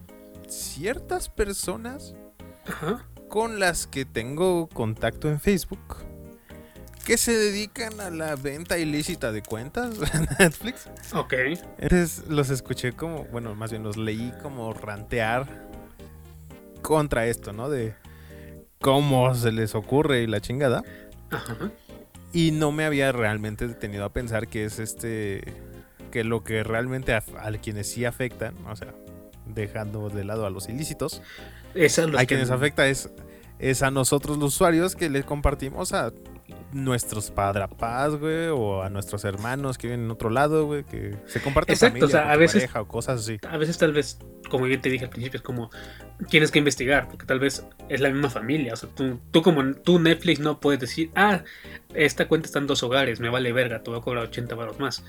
[0.48, 2.14] ciertas personas
[3.28, 6.06] con las que tengo contacto en Facebook
[7.06, 10.88] que se dedican a la venta ilícita de cuentas en Netflix.
[11.14, 11.34] Ok.
[11.78, 15.65] Entonces los escuché como, bueno, más bien los leí como rantear
[16.86, 17.68] contra esto, ¿no?
[17.68, 17.94] De
[18.80, 20.84] cómo se les ocurre y la chingada.
[21.30, 21.72] Ajá.
[22.32, 25.42] Y no me había realmente detenido a pensar que es este.
[26.12, 28.94] que lo que realmente a, a quienes sí afectan, o sea,
[29.46, 31.22] dejando de lado a los ilícitos,
[31.74, 33.10] es a que quienes afecta es,
[33.58, 36.12] es a nosotros los usuarios que les compartimos a
[36.76, 41.40] nuestros padrapás, güey, o a nuestros hermanos que viven en otro lado, güey, que se
[41.40, 43.38] comparten Exacto, familia o sea, con a tu veces- pareja o cosas así.
[43.48, 44.18] a veces tal vez,
[44.50, 45.70] como bien te dije al principio, es como
[46.28, 48.74] tienes que investigar, porque tal vez es la misma familia.
[48.74, 51.42] O sea, tú, tú como tú Netflix no puedes decir, ah,
[51.94, 54.78] esta cuenta está en dos hogares, me vale verga, te voy a cobrar 80 baros
[54.78, 55.02] más.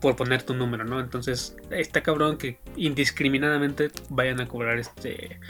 [0.00, 0.98] Por poner tu número, ¿no?
[1.00, 5.40] Entonces, está cabrón que indiscriminadamente vayan a cobrar este.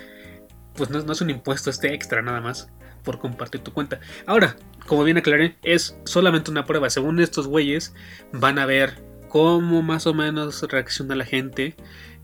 [0.74, 2.68] Pues no, no es un impuesto, este extra nada más
[3.02, 4.00] por compartir tu cuenta.
[4.26, 6.90] Ahora, como bien aclaré, es solamente una prueba.
[6.90, 7.94] Según estos güeyes,
[8.32, 11.76] van a ver cómo más o menos reacciona la gente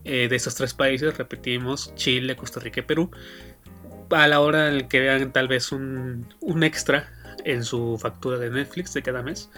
[0.03, 3.11] eh, de estos tres países, repetimos, Chile, Costa Rica y Perú,
[4.09, 7.11] a la hora en que vean tal vez un, un extra
[7.43, 9.49] en su factura de Netflix de cada mes,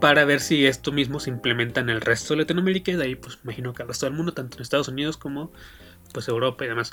[0.00, 3.14] para ver si esto mismo se implementa en el resto de Latinoamérica y de ahí
[3.16, 5.52] pues imagino que al resto del mundo, tanto en Estados Unidos como
[6.12, 6.92] pues Europa y demás.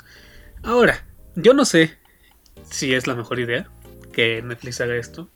[0.62, 1.98] Ahora, yo no sé
[2.70, 3.68] si es la mejor idea
[4.12, 5.28] que Netflix haga esto,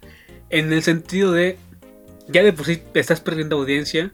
[0.50, 1.58] en el sentido de,
[2.28, 4.10] ya de por sí estás perdiendo audiencia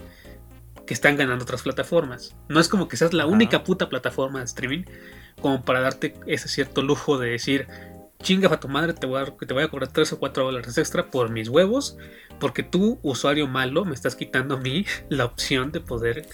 [0.87, 2.35] que están ganando otras plataformas.
[2.49, 3.33] No es como que seas la Ajá.
[3.33, 4.85] única puta plataforma de streaming
[5.41, 7.67] como para darte ese cierto lujo de decir,
[8.23, 10.79] chinga a tu madre, te voy a, te voy a cobrar 3 o 4 dólares
[10.79, 11.97] extra por mis huevos,
[12.41, 16.27] porque tú, usuario malo, me estás quitando a mí la opción de poder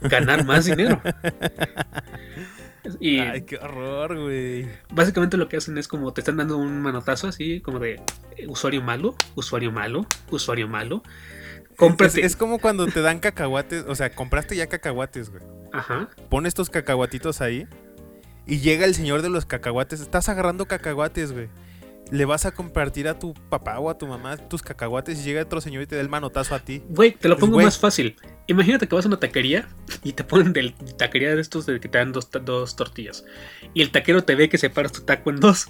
[0.00, 1.00] ganar más dinero.
[3.00, 4.66] Y Ay, qué horror, güey.
[4.92, 8.00] básicamente lo que hacen es como te están dando un manotazo así, como de
[8.36, 11.02] eh, usuario malo, usuario malo, usuario malo.
[12.16, 15.42] Es, como cuando te dan cacahuates, o sea, compraste ya cacahuates, güey.
[15.72, 16.08] Ajá.
[16.28, 17.68] Pones tus cacahuatitos ahí
[18.46, 20.00] y llega el señor de los cacahuates.
[20.00, 21.48] Estás agarrando cacahuates, güey.
[22.10, 25.42] Le vas a compartir a tu papá o a tu mamá tus cacahuates y llega
[25.42, 26.82] otro señor y te da el manotazo a ti.
[26.88, 28.16] Güey, te lo pongo más fácil.
[28.46, 29.68] Imagínate que vas a una taquería
[30.02, 33.24] y te ponen del taquería de estos de que te dan dos, dos tortillas.
[33.74, 35.68] Y el taquero te ve que separas tu taco en dos.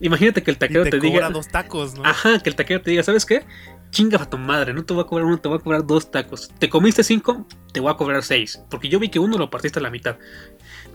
[0.00, 1.30] Imagínate que el Y taquero te, te, cobra diga.
[1.30, 2.04] dos tacos, ¿no?
[2.04, 3.44] Ajá, que el taquero te diga, ¿sabes qué?
[3.90, 6.10] Chinga a tu madre, no te voy a cobrar uno, te voy a cobrar dos
[6.10, 6.50] tacos.
[6.58, 8.60] Te comiste cinco, te voy a cobrar seis.
[8.68, 10.18] Porque yo vi que uno lo partiste a la mitad.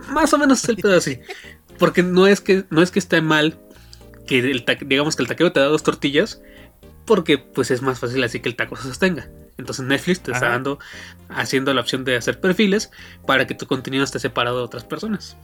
[0.09, 1.19] Más o menos es el pedo así.
[1.79, 3.59] Porque no es que, no es que esté mal
[4.27, 6.41] que el digamos que el taquero te da dos tortillas.
[7.05, 9.29] Porque pues es más fácil así que el taco se sostenga.
[9.57, 10.77] Entonces Netflix te está dando,
[11.29, 12.91] haciendo la opción de hacer perfiles
[13.25, 15.37] para que tu contenido esté separado de otras personas.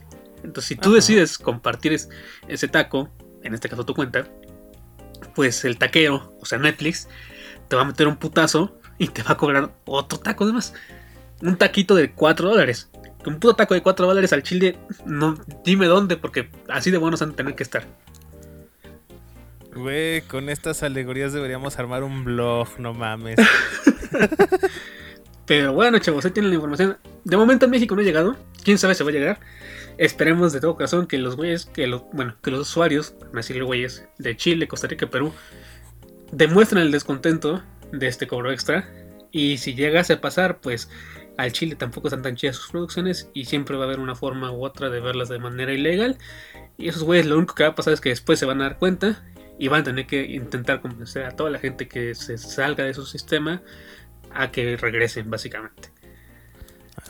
[0.44, 0.96] Entonces si tú Ajá.
[0.96, 2.10] decides compartir es-
[2.48, 3.10] ese taco,
[3.42, 4.28] en este caso tu cuenta,
[5.34, 7.08] pues el taquero, o sea Netflix,
[7.68, 10.74] te va a meter un putazo y te va a cobrar otro taco de más.
[11.40, 12.90] Un taquito de 4 dólares.
[13.26, 17.22] Un puto taco de 4 dólares al chile, no, dime dónde, porque así de buenos
[17.22, 17.86] han de tener que estar.
[19.74, 23.38] Güey, con estas alegorías deberíamos armar un blog, no mames.
[25.46, 26.96] Pero bueno, chavos, ahí tienen la información.
[27.24, 28.36] De momento en México no ha llegado.
[28.62, 29.40] Quién sabe si va a llegar.
[29.98, 33.64] Esperemos de todo corazón que los güeyes, que los, bueno, que los usuarios, a decirle
[33.64, 35.32] güeyes, de Chile, Costa Rica, Perú,
[36.32, 38.88] demuestren el descontento de este cobro extra.
[39.32, 40.88] Y si llegase a pasar, pues
[41.36, 44.52] al Chile tampoco están tan chidas sus producciones y siempre va a haber una forma
[44.52, 46.16] u otra de verlas de manera ilegal.
[46.78, 48.64] Y esos güeyes lo único que va a pasar es que después se van a
[48.64, 49.24] dar cuenta
[49.58, 52.94] y van a tener que intentar convencer a toda la gente que se salga de
[52.94, 53.62] su sistema
[54.32, 55.90] a que regresen, básicamente.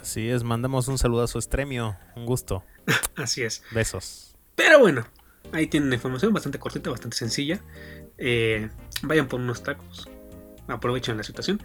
[0.01, 1.97] Así es, mandamos un saludo a su estremio.
[2.17, 2.65] Un gusto.
[3.17, 3.63] Así es.
[3.71, 4.37] Besos.
[4.55, 5.07] Pero bueno,
[5.53, 7.61] ahí tienen la información bastante cortita, bastante sencilla.
[8.19, 8.69] Eh,
[9.03, 10.09] vayan por unos tacos.
[10.69, 11.63] Aprovechen la situación.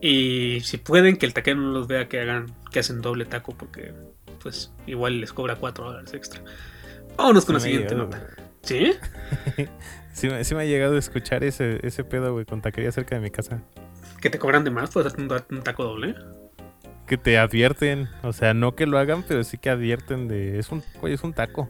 [0.00, 3.54] Y si pueden, que el taquero no los vea que hagan, que hacen doble taco,
[3.54, 3.94] porque
[4.42, 6.42] pues igual les cobra 4 dólares extra.
[7.16, 8.26] Vámonos con la siguiente nota.
[8.62, 8.92] ¿Sí?
[10.14, 13.16] Sí, me- sí me ha llegado a escuchar ese, ese pedo, güey, con taquería cerca
[13.16, 13.62] de mi casa.
[14.22, 16.14] Que te cobran de más por hacerte un, ta- un taco doble.
[17.06, 20.58] Que te advierten, o sea, no que lo hagan, pero sí que advierten de...
[20.58, 21.68] Es un, güey, es un taco.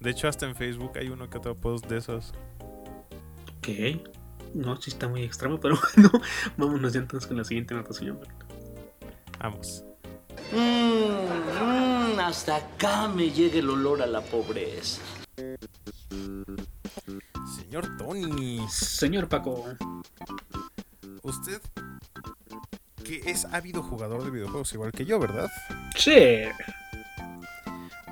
[0.00, 2.32] De hecho, hasta en Facebook hay uno que otro post de esos.
[3.58, 3.68] Ok.
[4.54, 6.10] No, sí está muy extremo, pero bueno.
[6.56, 8.20] Vámonos ya entonces con la siguiente nota, señor.
[9.40, 9.84] Vamos.
[10.52, 15.02] Mmm, mm, hasta acá me llega el olor a la pobreza.
[17.56, 19.64] Señor Tony, Señor Paco.
[21.22, 21.60] usted
[23.04, 25.50] que es ávido jugador de videojuegos igual que yo, ¿verdad?
[25.96, 26.44] Sí.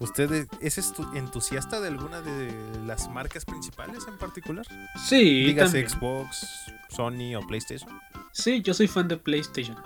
[0.01, 2.53] ¿Usted es- es entusiasta de alguna de
[2.87, 4.67] las marcas principales en particular?
[5.07, 5.89] Sí, Dígase.
[5.89, 6.47] Xbox,
[6.91, 7.91] Sony o PlayStation.
[8.33, 9.77] Sí, yo soy fan de PlayStation.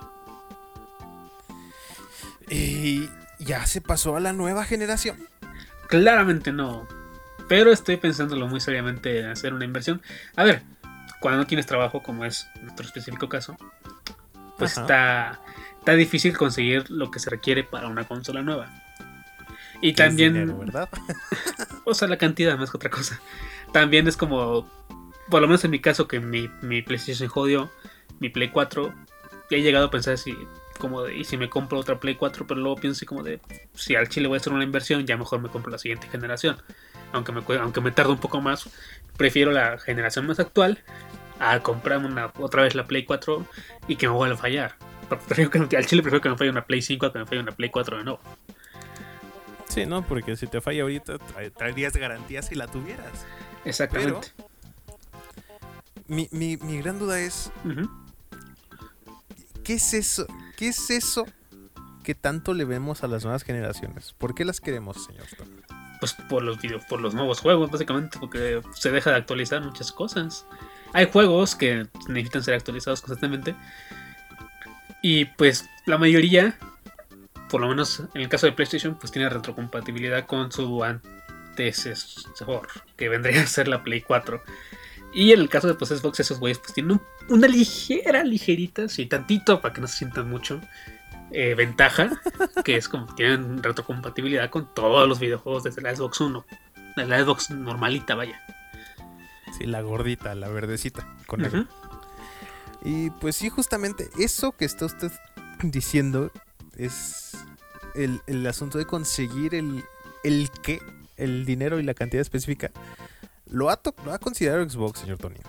[2.49, 3.09] Y
[3.39, 5.17] ya se pasó a la nueva generación.
[5.87, 6.85] Claramente no.
[7.51, 10.01] Pero estoy pensándolo muy seriamente en hacer una inversión.
[10.37, 10.61] A ver,
[11.19, 13.57] cuando no tienes trabajo, como es nuestro específico caso,
[14.57, 14.81] pues Ajá.
[14.81, 15.41] está,
[15.79, 18.69] está difícil conseguir lo que se requiere para una consola nueva.
[19.81, 20.87] Y también, dinero, ¿verdad?
[21.83, 23.19] o sea, la cantidad más que otra cosa.
[23.73, 24.65] También es como,
[25.29, 27.69] por lo menos en mi caso, que mi, mi PlayStation jodió,
[28.21, 28.93] mi Play 4,
[29.49, 30.37] y he llegado a pensar si,
[30.79, 33.41] como de, y si me compro otra Play 4, pero luego pienso como de,
[33.73, 36.55] si al chile voy a hacer una inversión, ya mejor me compro la siguiente generación.
[37.13, 38.69] Aunque me, aunque me tarde un poco más,
[39.17, 40.79] prefiero la generación más actual
[41.39, 43.45] a comprarme una, otra vez la Play 4
[43.87, 44.75] y que me vuelva a fallar.
[45.27, 47.41] Prefiero que al chile prefiero que me falle una Play 5 a que me falle
[47.41, 48.19] una Play 4 de nuevo.
[49.67, 53.25] Sí, no, porque si te falla ahorita, tra- traerías garantía si la tuvieras.
[53.65, 54.29] Exactamente.
[56.07, 57.51] Mi, mi, mi gran duda es.
[59.63, 60.25] ¿qué es eso?
[60.57, 61.25] ¿Qué es eso
[62.03, 64.13] que tanto le vemos a las nuevas generaciones?
[64.17, 65.51] ¿Por qué las queremos, señor Stone?
[66.01, 69.93] Pues por los videos, por los nuevos juegos, básicamente, porque se deja de actualizar muchas
[69.93, 70.45] cosas.
[70.91, 73.55] Hay juegos que necesitan ser actualizados constantemente.
[75.01, 76.57] Y pues la mayoría,
[77.49, 83.07] por lo menos en el caso de PlayStation, pues tiene retrocompatibilidad con su antecesor, que
[83.09, 84.41] vendría a ser la Play 4.
[85.13, 87.01] Y en el caso de pues, Xbox, esos güeyes pues tienen un-
[87.35, 90.61] una ligera, ligerita, sí, tantito, para que no se sientan mucho,
[91.33, 92.21] eh, ventaja,
[92.63, 96.45] que es como tienen retrocompatibilidad con todos los videojuegos desde la Xbox 1.
[96.97, 98.41] De la Xbox normalita, vaya.
[99.57, 101.67] Sí, la gordita, la verdecita, con.
[102.83, 105.11] Y pues sí, justamente eso que está usted
[105.61, 106.31] diciendo
[106.77, 107.37] es
[107.95, 109.83] el, el asunto de conseguir el,
[110.23, 110.81] el qué,
[111.17, 112.71] el dinero y la cantidad específica.
[113.45, 115.39] Lo ha, lo ha considerado Xbox, señor Tony.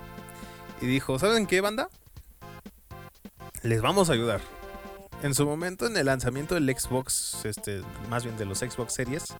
[0.80, 1.88] Y dijo, ¿saben qué, banda?
[3.62, 4.40] Les vamos a ayudar.
[5.22, 9.34] En su momento, en el lanzamiento del Xbox, este, más bien de los Xbox Series,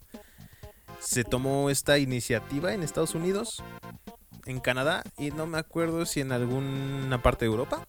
[1.01, 3.65] se tomó esta iniciativa en Estados Unidos
[4.47, 7.85] en Canadá y no me acuerdo si en alguna parte de Europa.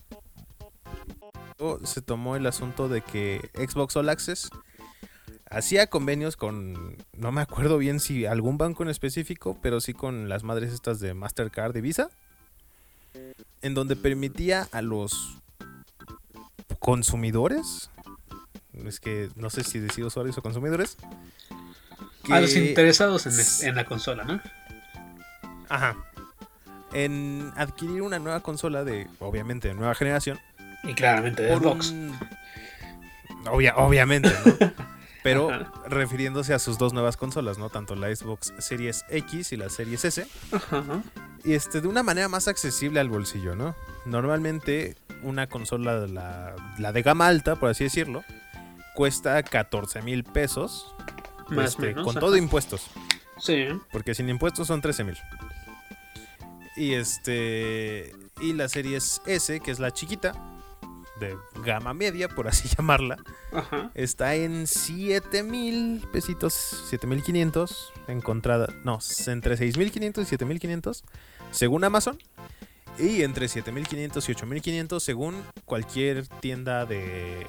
[1.83, 4.49] Se tomó el asunto de que Xbox All Access
[5.51, 10.29] hacía convenios con, no me acuerdo bien si algún banco en específico, pero sí con
[10.29, 12.09] las madres estas de Mastercard y Visa,
[13.61, 15.42] en donde permitía a los
[16.83, 17.89] consumidores,
[18.85, 20.97] es que no sé si decir usuarios o consumidores,
[22.29, 23.25] A los interesados
[23.63, 24.41] en, la consola, ¿no?
[25.69, 25.95] Ajá.
[26.91, 30.39] En adquirir una nueva consola de, obviamente, de nueva generación.
[30.83, 31.91] Y claramente de Xbox.
[31.91, 32.13] un-
[33.45, 34.53] Obvia- obviamente, ¿no?
[35.23, 35.71] Pero Ajá.
[35.87, 37.69] refiriéndose a sus dos nuevas consolas, ¿no?
[37.69, 40.27] Tanto la Xbox Series X y la Series S.
[40.51, 41.01] Ajá.
[41.45, 43.73] Y este, de una manera más accesible al bolsillo, ¿no?
[44.05, 48.23] Normalmente una consola, la, la de gama alta, por así decirlo,
[48.93, 50.93] cuesta 14 mil pesos.
[51.49, 52.19] Más este, menos, con ajá.
[52.19, 52.87] todo impuestos.
[53.39, 53.67] Sí.
[53.91, 55.17] Porque sin impuestos son 13 mil.
[56.75, 58.13] Y este.
[58.41, 60.33] Y la serie S, que es la chiquita,
[61.19, 63.17] de gama media, por así llamarla,
[63.51, 63.91] Ajá.
[63.93, 67.93] está en 7 mil pesitos, 7 mil 500.
[68.07, 68.67] Encontrada.
[68.83, 71.03] No, entre 6 mil 500 y 7 mil 500,
[71.51, 72.17] según Amazon.
[72.99, 77.47] Y entre 7 mil 500 y 8 mil 500, según cualquier tienda de.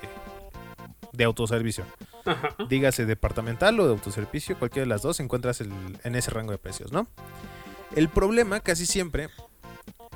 [1.13, 1.85] De autoservicio.
[2.25, 2.57] Ajá.
[2.69, 5.71] Dígase departamental o de autoservicio, cualquiera de las dos encuentras el-
[6.03, 7.07] en ese rango de precios, ¿no?
[7.95, 9.29] El problema casi siempre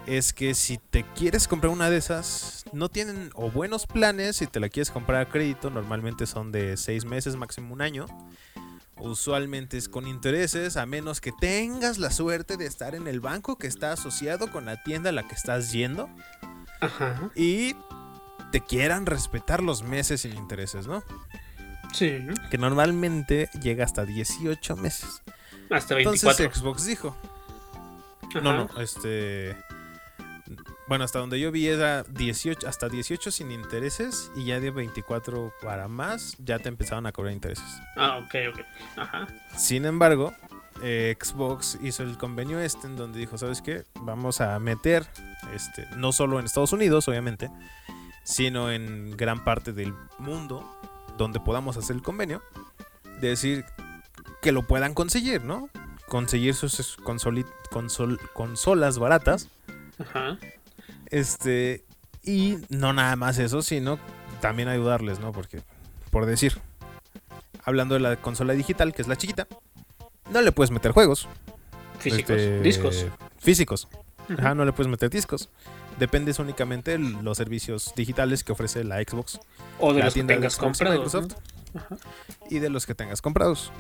[0.06, 4.46] es que si te quieres comprar una de esas, no tienen o buenos planes, si
[4.48, 8.06] te la quieres comprar a crédito, normalmente son de seis meses, máximo un año.
[9.00, 13.56] Usualmente es con intereses, a menos que tengas la suerte de estar en el banco
[13.56, 16.08] que está asociado con la tienda a la que estás yendo
[16.80, 17.30] Ajá.
[17.34, 17.76] y
[18.50, 21.02] te quieran respetar los meses sin intereses, ¿no?
[21.92, 22.18] Sí.
[22.50, 25.22] que normalmente llega hasta 18 meses.
[25.70, 26.54] Hasta Entonces 24.
[26.54, 27.16] Xbox dijo,
[28.30, 28.40] Ajá.
[28.40, 29.56] no, no, este
[30.88, 35.52] bueno, hasta donde yo vi era 18 hasta 18 sin intereses y ya de 24
[35.62, 37.64] para más ya te empezaron a cobrar intereses.
[37.96, 38.60] Ah, ok, ok.
[38.96, 39.26] Ajá.
[39.56, 40.32] Sin embargo,
[40.82, 43.84] eh, Xbox hizo el convenio este en donde dijo, ¿sabes qué?
[44.00, 45.06] Vamos a meter
[45.54, 47.50] este no solo en Estados Unidos, obviamente,
[48.24, 50.64] sino en gran parte del mundo
[51.16, 52.42] donde podamos hacer el convenio,
[53.20, 53.64] de decir
[54.40, 55.68] que lo puedan conseguir, ¿no?
[56.06, 59.48] Conseguir sus consoli- consol- consolas baratas,
[59.98, 60.38] Ajá.
[61.10, 61.84] Este,
[62.22, 63.98] y no nada más eso, sino
[64.40, 65.32] también ayudarles, ¿no?
[65.32, 65.62] Porque,
[66.10, 66.58] por decir,
[67.64, 69.46] hablando de la consola digital, que es la chiquita,
[70.30, 71.28] no le puedes meter juegos.
[71.98, 72.36] Físicos.
[72.36, 73.06] este, Discos.
[73.38, 73.88] Físicos.
[74.28, 74.38] Ujú.
[74.38, 75.48] Ajá, no le puedes meter discos.
[75.98, 79.40] Dependes únicamente de los servicios digitales que ofrece la Xbox
[79.80, 81.14] O de la los que tienda de tengas comprados.
[81.14, 81.28] ¿no?
[82.50, 83.72] Y de los que tengas comprados.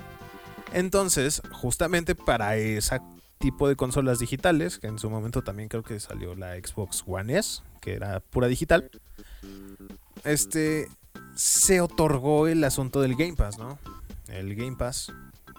[0.72, 3.00] Entonces, justamente para ese
[3.38, 7.38] tipo de consolas digitales, que en su momento también creo que salió la Xbox One
[7.38, 8.90] S, que era pura digital,
[10.24, 10.88] este
[11.34, 13.78] se otorgó el asunto del Game Pass, ¿no?
[14.28, 15.12] El Game Pass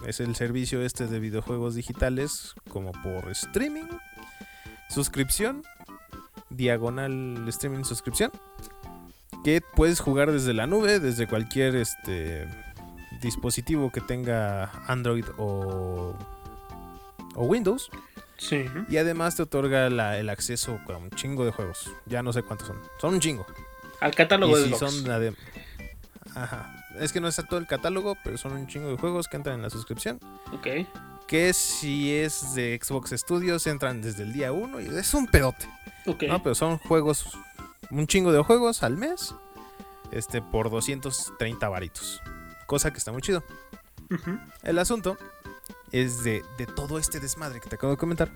[0.06, 3.88] es el servicio este de videojuegos digitales como por streaming,
[4.90, 5.64] suscripción,
[6.50, 8.32] diagonal streaming suscripción,
[9.44, 12.48] que puedes jugar desde la nube, desde cualquier este
[13.22, 16.16] dispositivo que tenga Android o,
[17.40, 17.90] o Windows.
[18.38, 18.66] Sí.
[18.90, 21.90] Y además te otorga la- el acceso a un chingo de juegos.
[22.06, 22.78] Ya no sé cuántos son.
[23.00, 23.46] Son un chingo.
[24.02, 24.94] Al catálogo Y de si Xbox.
[24.94, 25.36] son adem-
[26.36, 26.76] Ajá.
[27.00, 29.56] Es que no está todo el catálogo, pero son un chingo de juegos que entran
[29.56, 30.20] en la suscripción.
[30.54, 30.68] Ok.
[31.28, 35.70] Que si es de Xbox Studios, entran desde el día 1 y es un pedote.
[36.08, 36.24] Ok.
[36.24, 37.26] No, pero son juegos,
[37.92, 39.36] un chingo de juegos al mes,
[40.12, 42.22] este, por 230 varitos.
[42.66, 43.44] Cosa que está muy chido.
[44.64, 45.18] El asunto
[45.92, 48.30] es de, de todo este desmadre que te acabo de comentar.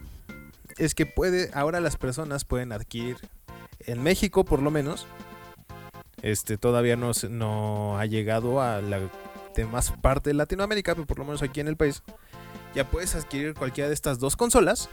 [0.77, 3.17] Es que puede, ahora las personas pueden adquirir,
[3.79, 5.05] en México por lo menos,
[6.21, 8.99] este, todavía no, no ha llegado a la
[9.55, 12.01] demás parte de Latinoamérica, pero por lo menos aquí en el país,
[12.73, 14.89] ya puedes adquirir cualquiera de estas dos consolas,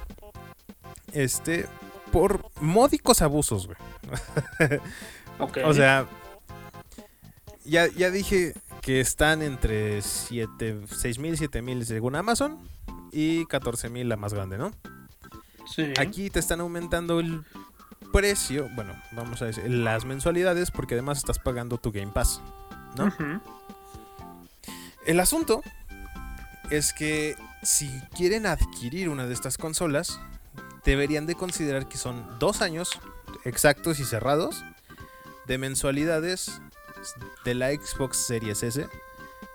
[1.13, 1.67] este,
[2.13, 3.79] por módicos abusos, güey.
[5.65, 6.07] O sea,
[7.65, 12.59] ya, ya dije que están entre 7, 6 mil, 7 mil según Amazon
[13.13, 14.73] y 14 mil la más grande, ¿no?
[15.67, 15.93] Sí.
[15.99, 17.45] Aquí te están aumentando el
[18.13, 22.41] precio, bueno, vamos a decir, las mensualidades porque además estás pagando tu Game Pass,
[22.97, 23.13] ¿no?
[25.07, 25.63] El asunto
[26.71, 30.21] es que si quieren adquirir una de estas consolas,
[30.85, 32.99] deberían de considerar que son dos años
[33.45, 34.65] exactos y cerrados
[35.47, 36.61] de mensualidades
[37.45, 38.89] de la Xbox Series S,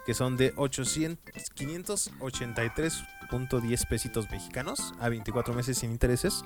[0.06, 1.20] que son de 800,
[1.56, 6.44] 583 8.10 pesitos mexicanos a 24 meses sin intereses.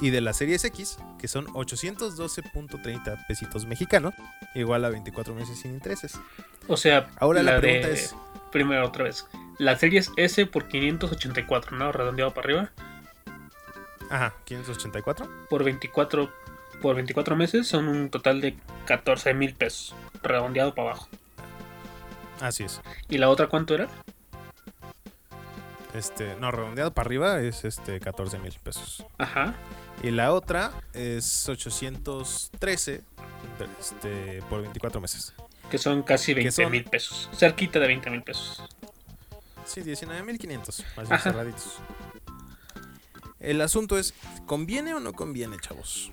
[0.00, 4.14] Y de la Series X, que son 812.30 pesitos mexicanos,
[4.54, 6.18] igual a 24 meses sin intereses.
[6.68, 8.16] O sea, Ahora la, de- pregunta es,
[8.50, 9.26] Primero, otra vez.
[9.58, 11.92] La serie es S por 584, ¿no?
[11.92, 12.72] Redondeado para arriba.
[14.10, 15.28] ajá, 584.
[15.50, 16.32] Por 24,
[16.80, 18.56] por 24 meses son un total de
[18.86, 19.94] 14 mil pesos.
[20.22, 21.08] Redondeado para abajo.
[22.40, 22.80] Así es.
[23.08, 23.88] ¿Y la otra cuánto era?
[25.94, 29.04] Este, no, redondeado para arriba es este 14 mil pesos.
[29.18, 29.54] Ajá.
[30.02, 33.02] Y la otra es 813
[33.80, 35.34] este, por 24 meses.
[35.70, 37.28] Que son casi Que 20 son- mil pesos.
[37.34, 38.62] Cerquita de 20 mil pesos.
[39.64, 41.18] Sí, 19.500, así Ajá.
[41.18, 41.78] cerraditos.
[43.38, 44.14] El asunto es,
[44.46, 46.12] ¿conviene o no conviene, chavos?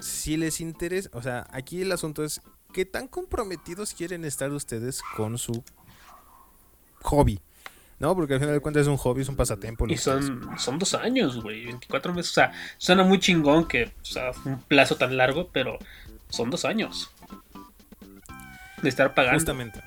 [0.00, 2.40] Si les interesa, o sea, aquí el asunto es,
[2.72, 5.62] ¿qué tan comprometidos quieren estar ustedes con su
[7.02, 7.40] hobby?
[7.98, 8.14] ¿No?
[8.14, 9.86] Porque al final de cuentas es un hobby, es un pasatiempo.
[9.86, 11.66] Y son, son dos años, güey.
[11.66, 12.30] 24 meses.
[12.30, 15.78] O sea, suena muy chingón que o sea, un plazo tan largo, pero
[16.30, 17.10] son dos años.
[18.82, 19.36] De estar pagando.
[19.36, 19.82] Justamente.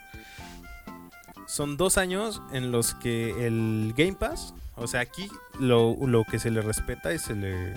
[1.47, 6.39] Son dos años en los que el Game Pass, o sea, aquí lo, lo que
[6.39, 7.74] se le respeta y se le,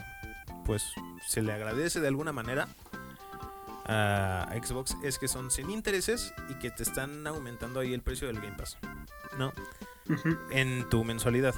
[0.66, 0.92] pues,
[1.26, 2.68] se le agradece de alguna manera
[3.88, 8.26] a Xbox es que son sin intereses y que te están aumentando ahí el precio
[8.26, 8.76] del Game Pass,
[9.38, 9.52] ¿no?
[10.50, 11.54] En tu mensualidad.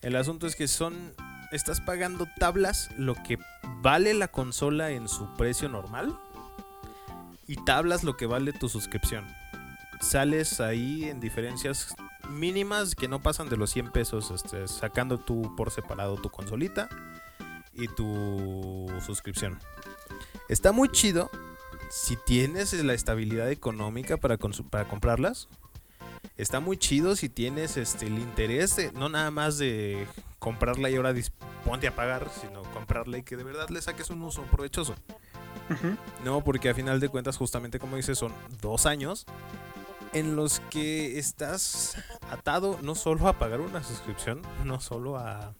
[0.00, 1.12] El asunto es que son,
[1.52, 3.38] estás pagando tablas lo que
[3.82, 6.18] vale la consola en su precio normal
[7.46, 9.26] y tablas lo que vale tu suscripción.
[10.00, 11.94] Sales ahí en diferencias
[12.30, 16.88] mínimas que no pasan de los 100 pesos, este, sacando tú por separado tu consolita
[17.80, 19.58] y tu suscripción.
[20.48, 21.30] Está muy chido
[21.90, 25.48] si tienes la estabilidad económica para, para comprarlas.
[26.36, 30.06] Está muy chido si tienes este, el interés de no nada más de
[30.38, 31.14] comprarla y ahora
[31.64, 34.94] ponte a pagar, sino comprarla y que de verdad le saques un uso provechoso.
[36.24, 39.26] No, porque a final de cuentas, justamente como dices, son dos años
[40.12, 41.96] en los que estás
[42.30, 45.54] atado no solo a pagar una suscripción, no solo a,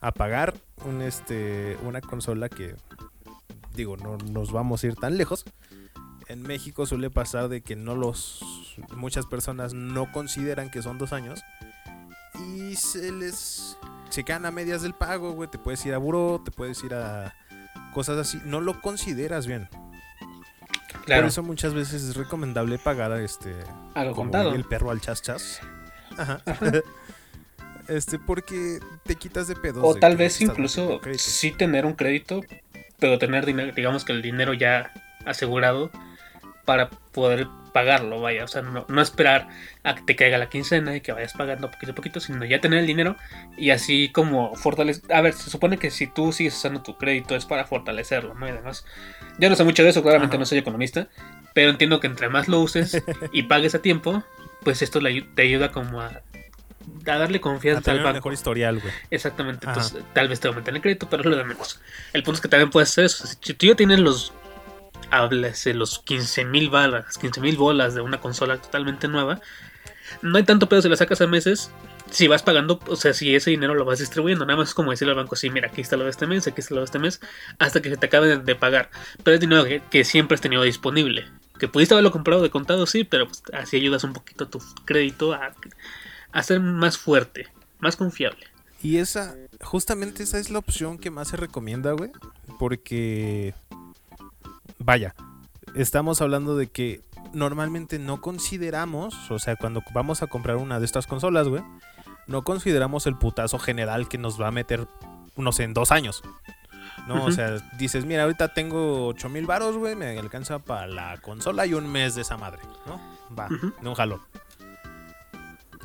[0.00, 2.74] a pagar un, este, una consola que,
[3.74, 5.44] digo, no nos vamos a ir tan lejos.
[6.28, 11.12] En México suele pasar de que no los muchas personas no consideran que son dos
[11.12, 11.42] años
[12.38, 13.76] y se les
[14.10, 15.50] se quedan a medias del pago, güey.
[15.50, 17.34] Te puedes ir a buró, te puedes ir a
[17.92, 18.40] cosas así.
[18.44, 19.68] No lo consideras bien.
[21.04, 21.22] Claro.
[21.22, 23.54] Por eso muchas veces es recomendable pagar este
[24.14, 24.54] contado.
[24.54, 25.60] el perro al chas chas.
[26.16, 26.42] Ajá.
[27.88, 29.82] este porque te quitas de pedos.
[29.82, 32.42] O de tal vez incluso sí tener un crédito,
[32.98, 34.92] pero tener dinero, digamos que el dinero ya
[35.24, 35.90] asegurado
[36.64, 38.44] para poder pagarlo, vaya.
[38.44, 39.48] O sea, no, no esperar
[39.84, 42.60] a que te caiga la quincena y que vayas pagando poquito a poquito, sino ya
[42.60, 43.16] tener el dinero
[43.56, 45.12] y así como fortalecer.
[45.12, 48.46] A ver, se supone que si tú sigues usando tu crédito es para fortalecerlo, ¿no?
[48.46, 48.84] Y además,
[49.38, 50.40] yo no sé mucho de eso, claramente Ajá.
[50.40, 51.08] no soy economista,
[51.54, 54.22] pero entiendo que entre más lo uses y pagues a tiempo,
[54.62, 55.00] pues esto
[55.34, 56.22] te ayuda como a,
[57.06, 58.16] a darle a confianza al tener un banco.
[58.16, 58.92] mejor historial, güey.
[59.10, 59.80] Exactamente, Ajá.
[59.80, 61.80] entonces tal vez te aumenten el crédito, pero es lo de menos.
[62.12, 63.26] El punto es que también puedes hacer eso.
[63.26, 64.32] Si tú ya tienes los,
[65.10, 69.40] háblese, los 15 mil balas, 15 mil bolas de una consola totalmente nueva,
[70.22, 71.70] no hay tanto pedo si la sacas a meses.
[72.08, 74.92] Si vas pagando, o sea, si ese dinero lo vas distribuyendo, nada más es como
[74.92, 76.84] decirle al banco, sí, mira, aquí está lo de este mes, aquí está lo de
[76.84, 77.20] este mes,
[77.58, 78.90] hasta que se te acabe de, de pagar.
[79.24, 81.26] Pero es dinero que, que siempre has tenido disponible.
[81.58, 84.62] Que pudiste haberlo comprado de contado, sí, pero pues, así ayudas un poquito a tu
[84.84, 85.52] crédito a,
[86.36, 87.46] a ser más fuerte,
[87.78, 88.44] más confiable.
[88.82, 92.10] Y esa, justamente esa es la opción que más se recomienda, güey.
[92.58, 93.54] Porque,
[94.78, 95.14] vaya,
[95.74, 97.00] estamos hablando de que
[97.32, 101.62] normalmente no consideramos, o sea, cuando vamos a comprar una de estas consolas, güey,
[102.26, 104.86] no consideramos el putazo general que nos va a meter,
[105.36, 106.22] no sé, en dos años.
[107.08, 111.16] No, o sea, dices, mira, ahorita tengo 8 mil baros, güey, me alcanza para la
[111.16, 113.00] consola y un mes de esa madre, ¿no?
[113.34, 114.20] Va, de un jalón.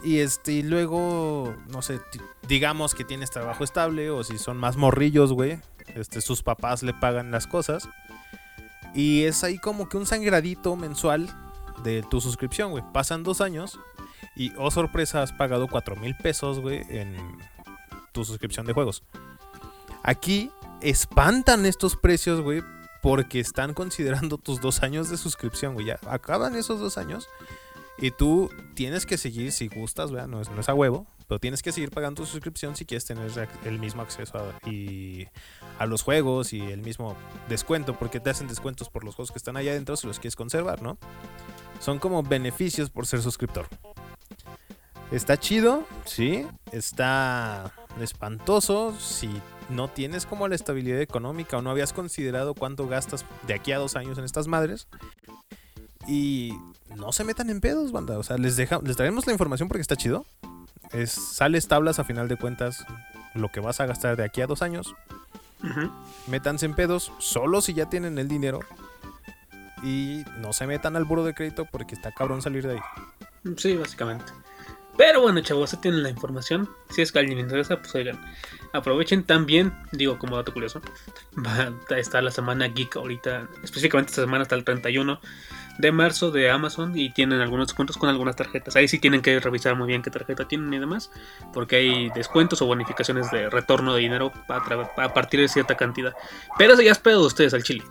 [0.04, 2.00] Y este, y luego, no sé,
[2.48, 5.60] digamos que tienes trabajo estable o si son más morrillos, güey,
[5.96, 7.88] este, sus papás le pagan las cosas.
[8.96, 11.30] Y es ahí como que un sangradito mensual
[11.84, 12.84] de tu suscripción, güey.
[12.94, 13.80] Pasan dos años
[14.36, 17.16] y, oh sorpresa, has pagado 4 mil pesos, güey, en
[18.12, 19.04] tu suscripción de juegos.
[20.04, 22.64] Aquí espantan estos precios, güey,
[23.02, 25.88] porque están considerando tus dos años de suscripción, güey.
[25.88, 27.28] Ya acaban esos dos años
[27.98, 30.12] y tú tienes que seguir, si gustas.
[30.12, 33.06] No es, no es a huevo, pero tienes que seguir pagando tu suscripción si quieres
[33.06, 33.32] tener
[33.66, 35.28] el mismo acceso a, y
[35.80, 37.16] a los juegos y el mismo
[37.48, 40.36] descuento, porque te hacen descuentos por los juegos que están allá adentro si los quieres
[40.36, 40.98] conservar, ¿no?
[41.80, 43.68] Son como beneficios por ser suscriptor.
[45.12, 46.48] Está chido, sí.
[46.72, 49.30] Está espantoso si
[49.70, 53.78] no tienes como la estabilidad económica o no habías considerado cuánto gastas de aquí a
[53.78, 54.88] dos años en estas madres.
[56.08, 56.54] Y
[56.96, 58.18] no se metan en pedos, banda.
[58.18, 60.26] O sea, les, deja, les traemos la información porque está chido.
[60.92, 62.86] Es, sales tablas a final de cuentas
[63.34, 64.94] lo que vas a gastar de aquí a dos años.
[65.64, 65.92] Ujú.
[66.28, 68.60] Métanse en pedos solo si ya tienen el dinero.
[69.84, 72.82] Y no se metan al buro de crédito porque está cabrón salir de ahí.
[73.58, 74.32] Sí, básicamente.
[74.98, 76.70] Pero bueno, chavos, ya tienen la información.
[76.90, 78.20] Si es que a alguien le interesa, pues oigan,
[78.74, 80.82] aprovechen también, digo como dato curioso,
[81.38, 85.20] va a estar la semana Geek ahorita, específicamente esta semana hasta el 31
[85.78, 88.76] de marzo de Amazon y tienen algunos descuentos con algunas tarjetas.
[88.76, 91.12] Ahí sí tienen que revisar muy bien qué tarjeta tienen y demás,
[91.54, 96.14] porque hay descuentos o bonificaciones de retorno de dinero a, partir de cierta cantidad.
[96.58, 97.84] Pero eso ya es pedo de ustedes al chile.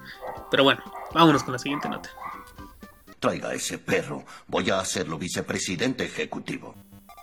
[0.51, 2.11] Pero bueno, vámonos con la siguiente nota.
[3.19, 4.25] Traiga ese perro.
[4.47, 6.75] Voy a hacerlo vicepresidente ejecutivo.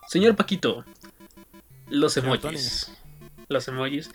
[0.08, 0.86] Señor Paquito,
[1.90, 2.92] los emojis.
[3.50, 4.12] Los emojis,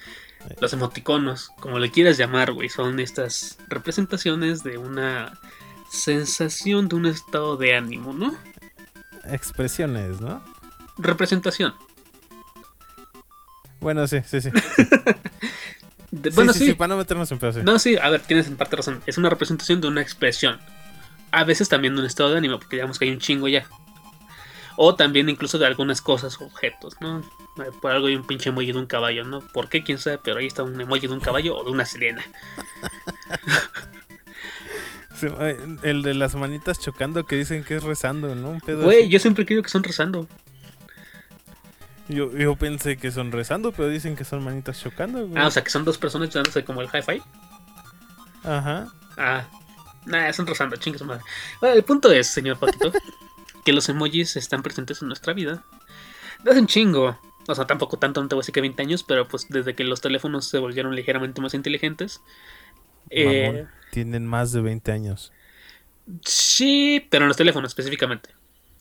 [0.61, 5.41] los emoticonos, como le quieras llamar, güey, son estas representaciones de una
[5.93, 8.35] sensación, de un estado de ánimo, ¿no?
[9.25, 10.43] Expresiones, ¿no?
[10.99, 11.75] Representación.
[13.81, 14.51] Bueno, sí, sí, sí.
[16.11, 16.67] De- Sí, bueno, sí, sí.
[16.67, 17.55] sí, para no meternos en pedos.
[17.57, 17.61] sí.
[17.65, 19.03] No, sí, a ver, tienes en parte razón.
[19.07, 20.61] Es una representación de una expresión.
[21.31, 23.67] A veces también de un estado de ánimo, porque digamos que hay un chingo ya.
[24.77, 27.21] O también incluso de algunas cosas o objetos, ¿no?
[27.21, 29.41] Eh, Por algo hay un pinche emoji de un caballo, ¿no?
[29.41, 29.83] ¿Por qué?
[29.83, 30.19] ¿Quién sabe?
[30.19, 32.23] Pero ahí está un emoji de un caballo o de una sirena.
[35.23, 38.59] Eh, El de las manitas chocando que dicen que es rezando, ¿no?
[38.67, 40.27] Güey, yo siempre creo que son rezando.
[42.09, 45.43] yo, yo pensé que son rezando, pero dicen que son manitas chocando, güey.
[45.43, 47.23] Ah, o sea, que son dos personas dándose como el hi-fi.
[48.45, 48.89] Ajá.
[49.17, 49.45] Ah,
[50.07, 51.23] nah, son rozando, chingue su madre.
[51.61, 52.93] Bueno, el punto es, señor Patito,
[53.65, 55.65] que los emojis están presentes en nuestra vida.
[56.43, 57.19] Desde un chingo.
[57.49, 59.75] O sea, tampoco tanto, no te voy a decir que 20 años, pero pues desde
[59.75, 62.21] que los teléfonos se volvieron ligeramente más inteligentes.
[63.11, 65.33] Eh, tienen más de 20 años.
[66.25, 68.31] sí, pero en los teléfonos específicamente.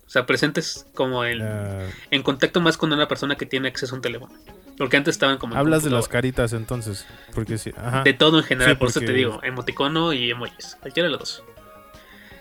[0.08, 3.94] O sea, presentes como en, Ah, en contacto más con una persona que tiene acceso
[3.94, 4.34] a un teléfono.
[4.78, 5.56] Porque antes estaban como...
[5.56, 7.06] hablas de las caritas entonces.
[7.34, 7.72] Porque sí.
[7.78, 8.04] Ajá.
[8.04, 10.78] De todo en general, Sí, por eso te digo, emoticono y emojis.
[10.82, 11.44] Cualquiera de los dos.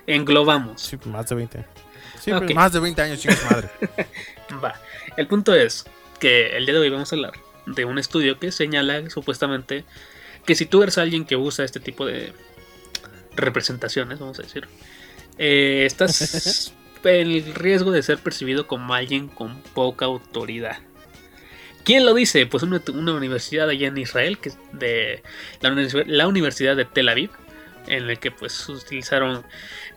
[0.07, 0.81] Englobamos.
[0.81, 1.66] Sí, más de 20.
[2.21, 2.41] Sí, Ok.
[2.47, 3.68] pero más de 20 años, chicos, madre.
[4.64, 4.75] Va.
[5.16, 5.85] El punto es
[6.18, 7.33] que el día de hoy vamos a hablar
[7.66, 9.85] de un estudio que señala supuestamente
[10.45, 12.33] que si tú eres alguien que usa este tipo de
[13.37, 14.66] representaciones, vamos a decir,
[15.39, 16.72] eh, estás
[17.05, 20.78] en el riesgo de ser percibido como alguien con poca autoridad.
[21.85, 22.47] ¿Quién lo dice?
[22.47, 25.22] Pues una, una universidad allá en Israel, que es de
[25.61, 25.70] la,
[26.07, 27.31] la Universidad de Tel Aviv,
[27.87, 29.45] en el que pues utilizaron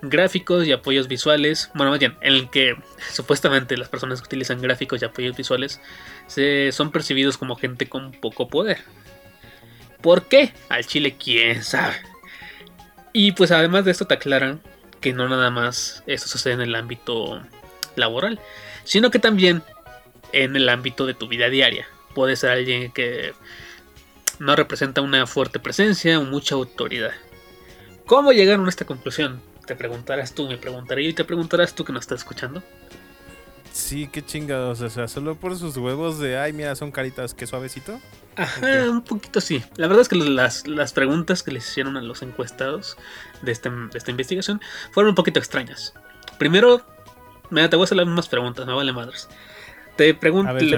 [0.01, 2.75] gráficos y apoyos visuales, bueno, más bien, en el que
[3.11, 5.81] supuestamente las personas que utilizan gráficos y apoyos visuales
[6.27, 8.79] se, son percibidos como gente con poco poder.
[10.01, 10.53] ¿Por qué?
[10.69, 11.95] Al chile, quién sabe.
[13.13, 14.61] Y pues además de esto te aclaran
[14.99, 17.41] que no nada más esto sucede en el ámbito
[17.95, 18.39] laboral,
[18.83, 19.61] sino que también
[20.31, 21.87] en el ámbito de tu vida diaria.
[22.15, 23.33] Puede ser alguien que
[24.39, 27.11] no representa una fuerte presencia o mucha autoridad.
[28.05, 29.41] ¿Cómo llegaron a esta conclusión?
[29.65, 32.63] Te preguntarás tú, me preguntaré yo y te preguntarás tú que nos estás escuchando.
[33.73, 34.81] Sí, qué chingados.
[34.81, 37.99] O sea, solo por sus huevos de, ay, mira, son caritas, qué suavecito.
[38.35, 39.63] Ajá, un poquito sí.
[39.77, 42.97] La verdad es que las, las preguntas que les hicieron a los encuestados
[43.41, 44.61] de, este- de esta investigación
[44.91, 45.93] fueron un poquito extrañas.
[46.37, 46.85] Primero,
[47.49, 49.27] mira, te voy a hacer las mismas preguntas, me vale madres.
[49.95, 50.77] Te pregunto, le,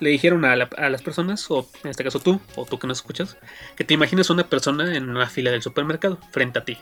[0.00, 2.86] le dijeron a, la- a las personas, o en este caso tú, o tú que
[2.86, 3.36] nos escuchas,
[3.76, 6.78] que te imagines una persona en una fila del supermercado frente a ti.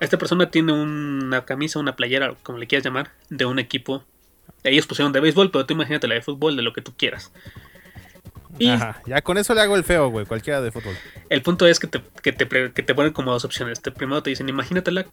[0.00, 4.04] Esta persona tiene una camisa, una playera, como le quieras llamar, de un equipo.
[4.66, 7.32] Ellos pusieron de béisbol, pero tú imagínate la de fútbol, de lo que tú quieras.
[8.58, 10.98] Y Ajá, ya con eso le hago el feo, güey, cualquiera de fútbol.
[11.28, 13.82] el punto es que te, que te, que te ponen como dos opciones.
[13.82, 15.06] Te, primero te dicen, imagínatela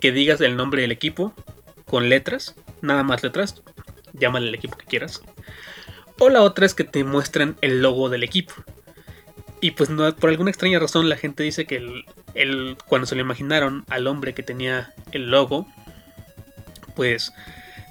[0.00, 1.34] que digas el nombre del equipo
[1.84, 3.62] con letras, nada más letras,
[4.14, 5.22] llámale el equipo que quieras.
[6.18, 8.54] O la otra es que te muestren el logo del equipo.
[9.60, 13.14] Y pues no, por alguna extraña razón la gente dice que el, el- cuando se
[13.16, 15.66] lo imaginaron al hombre que tenía el logo,
[16.94, 17.32] pues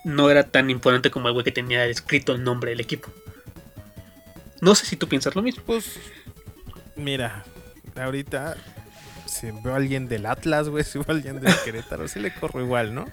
[0.07, 3.11] no era tan imponente como el güey que tenía escrito el nombre del equipo.
[4.61, 5.61] No sé si tú piensas lo mismo.
[5.65, 5.99] Pues,
[6.95, 7.43] mira,
[7.95, 8.57] ahorita,
[9.27, 12.33] si veo a alguien del Atlas, güey, si veo a alguien del Querétaro, sí le
[12.33, 13.05] corro igual, ¿no?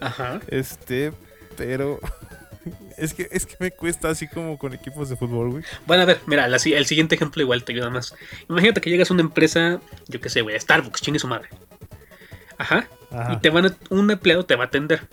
[0.00, 0.40] Ajá.
[0.48, 1.12] Este,
[1.56, 2.00] pero
[2.98, 5.64] es que es que me cuesta así como con equipos de fútbol, güey.
[5.86, 8.14] Bueno, a ver, mira, la el siguiente ejemplo igual te ayuda más.
[8.48, 11.48] Imagínate que llegas a una empresa, yo qué sé, güey, Starbucks, chingue su madre.
[12.58, 12.88] Ajá.
[13.10, 13.32] Ajá.
[13.34, 15.06] Y te van a- un empleado te va a atender.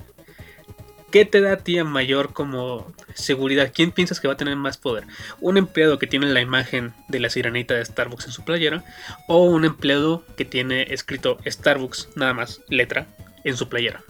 [1.11, 3.71] ¿Qué te da a ti mayor como seguridad?
[3.73, 5.05] ¿Quién piensas que va a tener más poder?
[5.41, 8.83] ¿Un empleado que tiene la imagen de la sirenita de Starbucks en su playera?
[9.27, 13.07] ¿O un empleado que tiene escrito Starbucks, nada más, letra,
[13.43, 14.03] en su playera?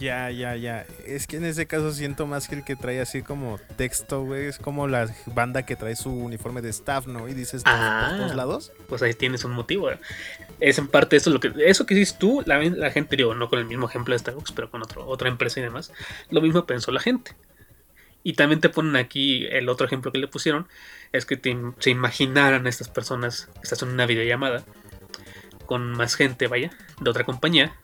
[0.00, 0.86] Ya, ya, ya.
[1.06, 4.46] Es que en ese caso siento más que el que trae así como texto, güey.
[4.46, 7.28] Es como la banda que trae su uniforme de staff, ¿no?
[7.28, 8.06] Y dices Ah.
[8.08, 8.72] por todos lados.
[8.88, 9.90] Pues ahí tienes un motivo.
[10.58, 13.50] Es en parte eso lo que eso que dices tú, la, la gente, digo, no
[13.50, 15.92] con el mismo ejemplo de Starbucks, pero con otro, otra empresa y demás,
[16.30, 17.34] lo mismo pensó la gente.
[18.22, 20.66] Y también te ponen aquí el otro ejemplo que le pusieron,
[21.12, 24.64] es que te, se imaginaran a estas personas, estás en una videollamada
[25.66, 26.70] con más gente, vaya,
[27.00, 27.74] de otra compañía.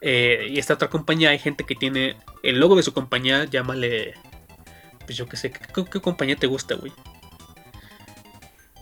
[0.00, 4.14] Eh, y esta otra compañía hay gente que tiene el logo de su compañía, llámale,
[5.04, 6.92] pues yo qué sé, ¿qué, qué compañía te gusta, güey?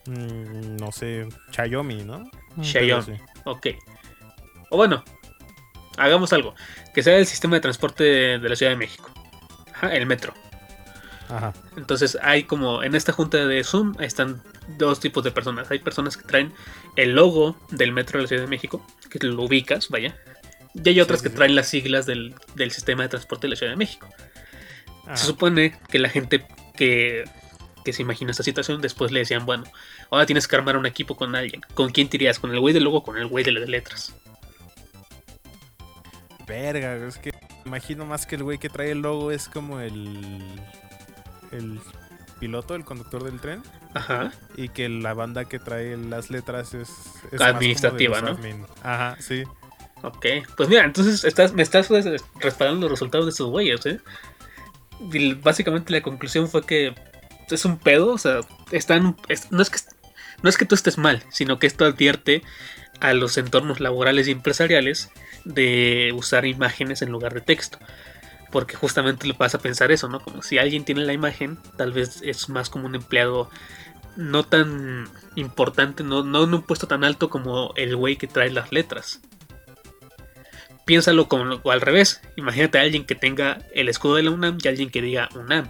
[0.06, 2.30] Mm, no sé, Xiaomi, ¿no?
[2.56, 3.18] Un Xiaomi.
[3.44, 3.68] Ok.
[4.70, 5.04] O bueno,
[5.96, 6.54] hagamos algo.
[6.94, 9.10] Que sea el sistema de transporte de, de la Ciudad de México.
[9.74, 10.32] Ajá, el metro.
[11.28, 11.52] Ajá.
[11.76, 14.42] Entonces hay como en esta junta de Zoom están
[14.78, 15.70] dos tipos de personas.
[15.70, 16.52] Hay personas que traen
[16.96, 20.16] el logo del metro de la Ciudad de México, que lo ubicas, vaya.
[20.82, 23.56] Y hay otras sí, que traen las siglas del, del sistema de transporte de la
[23.56, 24.08] Ciudad de México.
[25.14, 27.24] Se supone que la gente que,
[27.84, 29.64] que se imagina esta situación después le decían, bueno,
[30.10, 31.62] ahora tienes que armar un equipo con alguien.
[31.74, 32.38] ¿Con quién te irías?
[32.38, 34.14] ¿Con el güey del logo o con el güey de las letras?
[36.46, 37.30] Verga, es que
[37.68, 40.60] imagino más que el güey que trae el logo es como el.
[41.52, 41.80] El
[42.40, 43.62] piloto, el conductor del tren.
[43.94, 44.32] Ajá.
[44.56, 46.88] Y que la banda que trae las letras es.
[46.88, 48.28] es más como de Administrativa, ¿no?
[48.28, 48.66] admin.
[48.82, 49.44] Ajá, sí.
[50.02, 50.26] Ok,
[50.56, 52.06] pues mira, entonces estás, me estás pues,
[52.40, 54.00] respaldando los resultados de estos güeyes, ¿eh?
[55.42, 56.94] Básicamente la conclusión fue que
[57.50, 58.40] es un pedo, o sea,
[58.70, 59.78] están, es- no, es que,
[60.42, 62.42] no es que tú estés mal, sino que esto advierte
[63.00, 65.10] a los entornos laborales y empresariales
[65.44, 67.78] de usar imágenes en lugar de texto.
[68.50, 70.20] Porque justamente le pasa a pensar eso, ¿no?
[70.20, 73.50] Como si alguien tiene la imagen, tal vez es más como un empleado
[74.16, 78.50] no tan importante, no, no en un puesto tan alto como el güey que trae
[78.50, 79.20] las letras
[80.88, 82.22] piénsalo como al revés.
[82.36, 85.68] Imagínate a alguien que tenga el escudo de la UNAM y alguien que diga UNAM.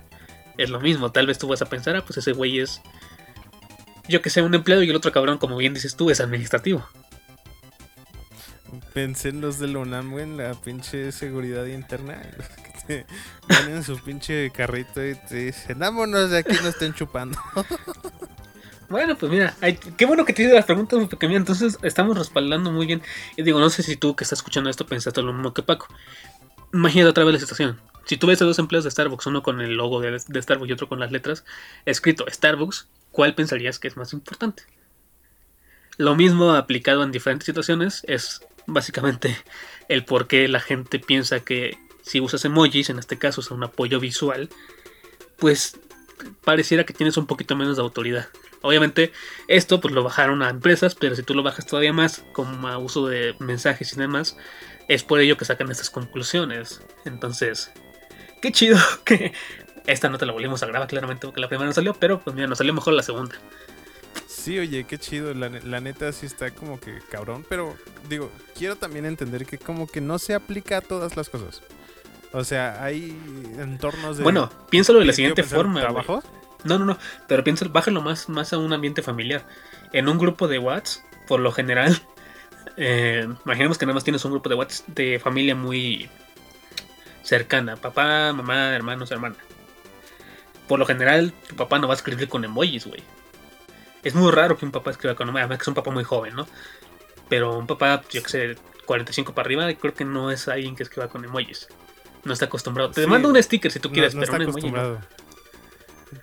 [0.56, 2.80] Es lo mismo, tal vez tú vas a pensar, ah, pues ese güey es,
[4.08, 6.86] yo que sé, un empleado y el otro cabrón, como bien dices tú, es administrativo.
[8.94, 12.22] Pensé en los de la UNAM, güey, en la pinche seguridad interna.
[12.86, 13.06] que te
[13.48, 17.36] van en su pinche carrito y te dicen, vámonos de aquí, no estén chupando.
[18.88, 19.54] Bueno, pues mira,
[19.98, 23.02] qué bueno que te hice las preguntas, porque mira, entonces estamos respaldando muy bien.
[23.36, 25.88] Y digo, no sé si tú que estás escuchando esto pensaste lo mismo que Paco.
[26.72, 27.80] Imagínate otra vez la situación.
[28.06, 30.70] Si tú ves a dos empleados de Starbucks, uno con el logo de, de Starbucks
[30.70, 31.44] y otro con las letras,
[31.84, 34.62] escrito Starbucks, ¿cuál pensarías que es más importante?
[35.98, 39.36] Lo mismo aplicado en diferentes situaciones es básicamente
[39.88, 43.62] el por qué la gente piensa que si usas emojis, en este caso es un
[43.62, 44.48] apoyo visual,
[45.36, 45.78] pues
[46.42, 48.28] pareciera que tienes un poquito menos de autoridad.
[48.62, 49.12] Obviamente
[49.46, 52.78] esto pues lo bajaron a empresas, pero si tú lo bajas todavía más como a
[52.78, 54.36] uso de mensajes y demás,
[54.88, 56.82] es por ello que sacan estas conclusiones.
[57.04, 57.70] Entonces,
[58.42, 59.32] qué chido que
[59.86, 62.34] esta no te la volvimos a grabar claramente porque la primera no salió, pero pues
[62.34, 63.36] mira, nos salió mejor la segunda.
[64.26, 65.34] Sí, oye, qué chido.
[65.34, 67.44] La, la neta sí está como que cabrón.
[67.48, 67.76] Pero
[68.08, 71.62] digo, quiero también entender que como que no se aplica a todas las cosas.
[72.32, 73.16] O sea, hay
[73.58, 74.22] entornos de...
[74.22, 75.80] Bueno, piénsalo de la siguiente forma.
[75.80, 75.84] güey.
[75.84, 76.24] ¿Trabajos?
[76.64, 79.44] No, no, no, pero piénsalo, bájalo más, más a un ambiente familiar.
[79.92, 82.00] En un grupo de WhatsApp, por lo general,
[82.76, 86.08] eh, imaginemos que nada más tienes un grupo de WhatsApp de familia muy
[87.22, 89.36] cercana, papá, mamá, hermanos, hermana.
[90.66, 93.02] Por lo general, tu papá no va a escribir con emojis, güey.
[94.02, 96.04] Es muy raro que un papá escriba con emojis, además que es un papá muy
[96.04, 96.46] joven, ¿no?
[97.28, 98.56] Pero un papá, yo que sé,
[98.86, 101.68] 45 para arriba, creo que no es alguien que escriba con emojis.
[102.24, 102.90] No está acostumbrado.
[102.90, 103.06] Te Sí.
[103.06, 104.98] mando un sticker si tú No- quieres, no pero está un emoji no.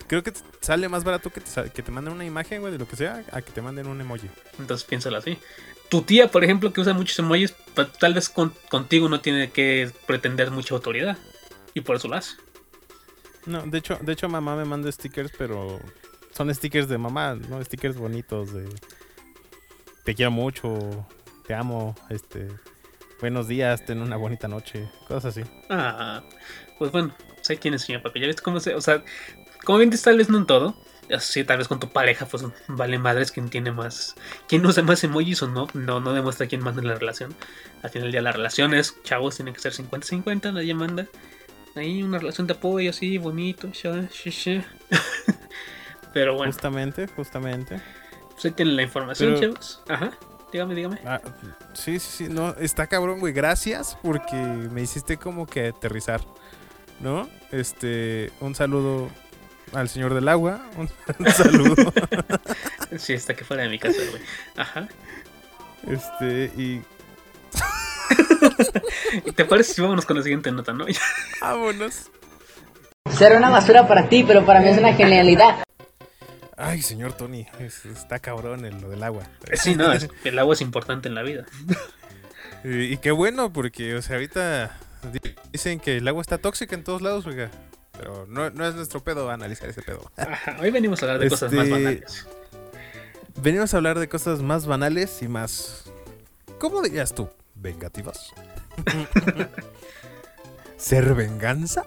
[0.08, 2.88] Creo que sale más barato que te, que te manden una imagen, güey, de lo
[2.88, 4.30] que sea, a que te manden un emoji.
[4.60, 5.38] Entonces piénsalo así.
[5.90, 7.54] Tu tía, por ejemplo, que usa muchos emojis,
[8.00, 11.18] tal vez con- contigo no tiene que pretender mucha autoridad.
[11.74, 12.36] Y por eso lo hace.
[13.46, 15.80] No, de hecho, de hecho mamá me manda stickers, pero
[16.32, 18.68] son stickers de mamá, no stickers bonitos de
[20.04, 21.08] te quiero mucho,
[21.48, 22.48] te amo, este
[23.22, 25.42] buenos días, ten una bonita noche, cosas así.
[25.70, 26.24] Ah,
[26.80, 28.18] pues bueno, sé quién es señor Paco.
[28.20, 28.74] Ya ves cómo se.
[28.76, 29.04] O sea,
[29.66, 30.76] como bien tal vez no en todo.
[31.14, 34.16] Así, tal vez con tu pareja, pues vale madres quién tiene más.
[34.48, 35.68] quién usa más emojis o no.
[35.74, 37.36] No, no demuestra quién manda en la relación.
[37.84, 40.54] Al final del día, la relación es, chavos, tiene que ser 50-50.
[40.54, 41.06] Nadie manda.
[41.76, 43.70] Ahí una relación de apoyo así, bonito.
[43.74, 44.08] sha.
[46.14, 46.52] Pero bueno.
[46.52, 47.82] Justamente, justamente.
[48.44, 49.82] Ahí tienen la información, Pero- chavos.
[49.88, 50.12] Ajá.
[50.52, 51.00] dígame, dígame.
[51.06, 51.22] Ah,
[51.74, 53.34] sí, sí, sí, no, está cabrón, güey.
[53.34, 56.22] Gracias porque me hiciste como que aterrizar,
[57.00, 57.30] ¿no?
[57.52, 59.10] Este, un saludo
[59.74, 60.90] al señor del agua, un,
[61.32, 61.76] saludo,
[62.98, 64.22] Sí, está que fuera de mi casa, güey.
[64.56, 64.88] Ajá.
[65.88, 66.82] este, y
[69.26, 70.86] ¿Y te parece si vámonos con la siguiente nota, no?
[71.42, 72.10] vámonos.
[73.18, 75.64] Será una basura para ti, pero para mí es una genialidad.
[76.58, 79.24] Ay, señor Tony, es- está cabrón el, lo del agua.
[79.54, 81.46] Sí, no, es- el agua es importante en la vida.
[82.64, 84.78] Y, y qué bueno, porque, o sea, ahorita
[85.12, 87.52] di- dicen que el agua está tóxica en todos lados, oiga.
[87.98, 90.12] Pero no, no es nuestro pedo analizar ese pedo.
[90.18, 92.28] Ajá, hoy venimos a hablar de cosas más Este, banales.
[93.42, 95.84] Venimos a hablar de cosas más banales y más.
[96.60, 97.30] ¿Cómo dirías tú?
[97.56, 98.32] ¿Vengativas?
[100.78, 101.86] ¿Ser venganza?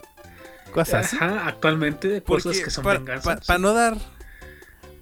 [0.72, 1.16] Cosas así.
[1.16, 3.60] Ajá, actualmente de cosas Porque que son para venganzas.
[3.60, 3.96] no dar.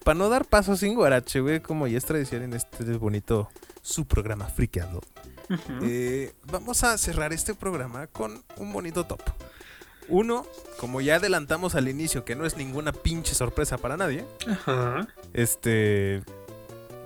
[0.04, 3.50] Para no dar paso sin guarache, güey, como ya es tradición en este bonito
[3.82, 5.02] su programa friqueando.
[5.82, 9.20] Eh, vamos a cerrar este programa con un bonito top.
[10.08, 10.46] Uno,
[10.78, 15.08] como ya adelantamos al inicio, que no es ninguna pinche sorpresa para nadie, Ajá.
[15.32, 16.22] este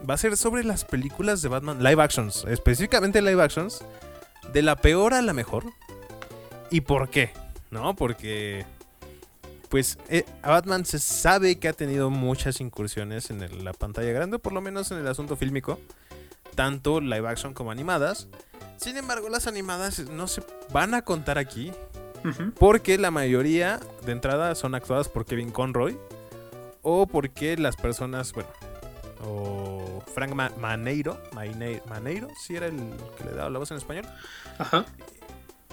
[0.08, 3.82] va a ser sobre las películas de Batman live actions, específicamente live actions,
[4.52, 5.64] de la peor a la mejor.
[6.70, 7.30] ¿Y por qué?
[7.70, 7.94] ¿No?
[7.96, 8.64] Porque
[9.68, 14.10] pues eh, a Batman se sabe que ha tenido muchas incursiones en el- la pantalla
[14.12, 15.78] grande, por lo menos en el asunto fílmico,
[16.56, 18.26] tanto live action como animadas.
[18.76, 20.42] Sin embargo, las animadas no se
[20.72, 21.70] van a contar aquí
[22.58, 25.96] Porque la mayoría de entrada son actuadas por Kevin Conroy.
[26.82, 28.48] O porque las personas, bueno,
[29.22, 32.76] o Frank Ma- Maneiro, Maneiro, si era el
[33.18, 34.06] que le daba la voz en español.
[34.58, 34.86] Ajá.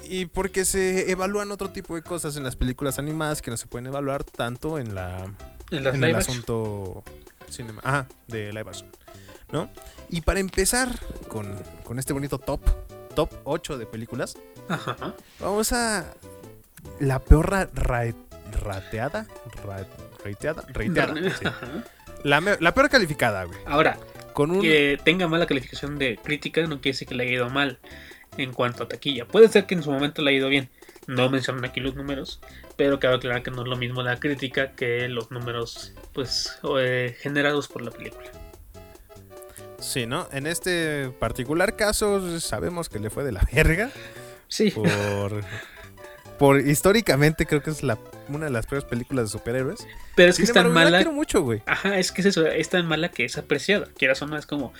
[0.03, 3.67] Y porque se evalúan otro tipo de cosas en las películas animadas que no se
[3.67, 5.25] pueden evaluar tanto en la
[5.71, 7.03] En el asunto
[7.49, 8.89] cinema, ajá, de live action,
[9.51, 9.69] ¿no?
[10.09, 10.89] Y para empezar
[11.29, 12.61] con, con este bonito top,
[13.15, 14.37] top 8 de películas,
[14.69, 15.13] Ajá.
[15.39, 16.05] Vamos a.
[16.99, 18.13] La peor ra- ra-
[18.63, 19.27] rateada.
[19.65, 19.85] Ra-
[21.37, 21.45] sí.
[21.45, 21.67] Ajá.
[22.23, 23.59] La, la peor calificada, güey.
[23.65, 23.97] Ahora,
[24.33, 24.61] Con un.
[24.61, 27.79] que tenga mala calificación de crítica no quiere decir que le haya ido mal
[28.37, 29.25] en cuanto a taquilla.
[29.27, 30.69] Puede ser que en su momento le haya ido bien.
[31.07, 32.41] No mencionan aquí los números,
[32.75, 37.15] pero cabe aclarar que no es lo mismo la crítica que los números pues eh,
[37.21, 38.29] generados por la película.
[39.79, 40.27] Sí, ¿no?
[40.31, 43.89] En este particular caso, sabemos que le fue de la verga.
[44.47, 45.43] Sí, Por.
[46.37, 47.97] por históricamente, creo que es la,
[48.29, 49.87] una de las peores películas de superhéroes.
[50.15, 50.97] pero es que es tan yo la mala.
[50.97, 51.61] quiero mucho, güey.
[51.65, 53.87] Ajá, es que es eso, es tan mala que es apreciada.
[53.97, 54.73] Quieras o no, es como.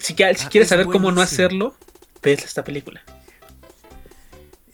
[0.00, 1.74] Si, Ah, quieres es saber cómo no hacerlo,
[2.22, 3.02] ves esta película.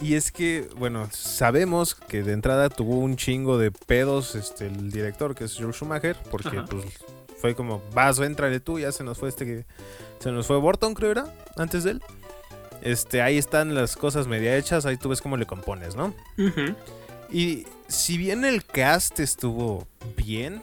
[0.01, 4.91] Y es que, bueno, sabemos que de entrada tuvo un chingo de pedos este, el
[4.91, 6.67] director, que es Joel Schumacher, porque Ajá.
[6.69, 6.85] pues
[7.41, 9.67] fue como, vas, entrale tú, ya se nos fue este que...
[10.19, 11.27] Se nos fue Borton, creo era,
[11.57, 12.03] antes de él.
[12.85, 16.14] Este, ahí están las cosas media hechas, ahí tú ves cómo le compones, ¿no?
[17.30, 20.61] Y si bien el cast estuvo bien,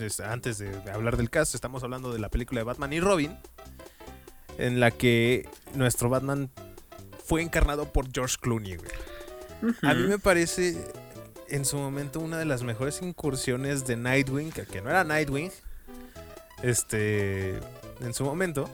[0.00, 3.36] es- antes de hablar del cast, estamos hablando de la película de Batman y Robin,
[4.58, 6.50] en la que nuestro Batman
[7.24, 8.90] fue encarnado por George Clooney, güey.
[9.82, 10.76] A mí me parece
[11.48, 15.50] en su momento una de las mejores incursiones de Nightwing, que, que no era Nightwing,
[16.62, 17.56] este,
[18.00, 18.68] en su momento.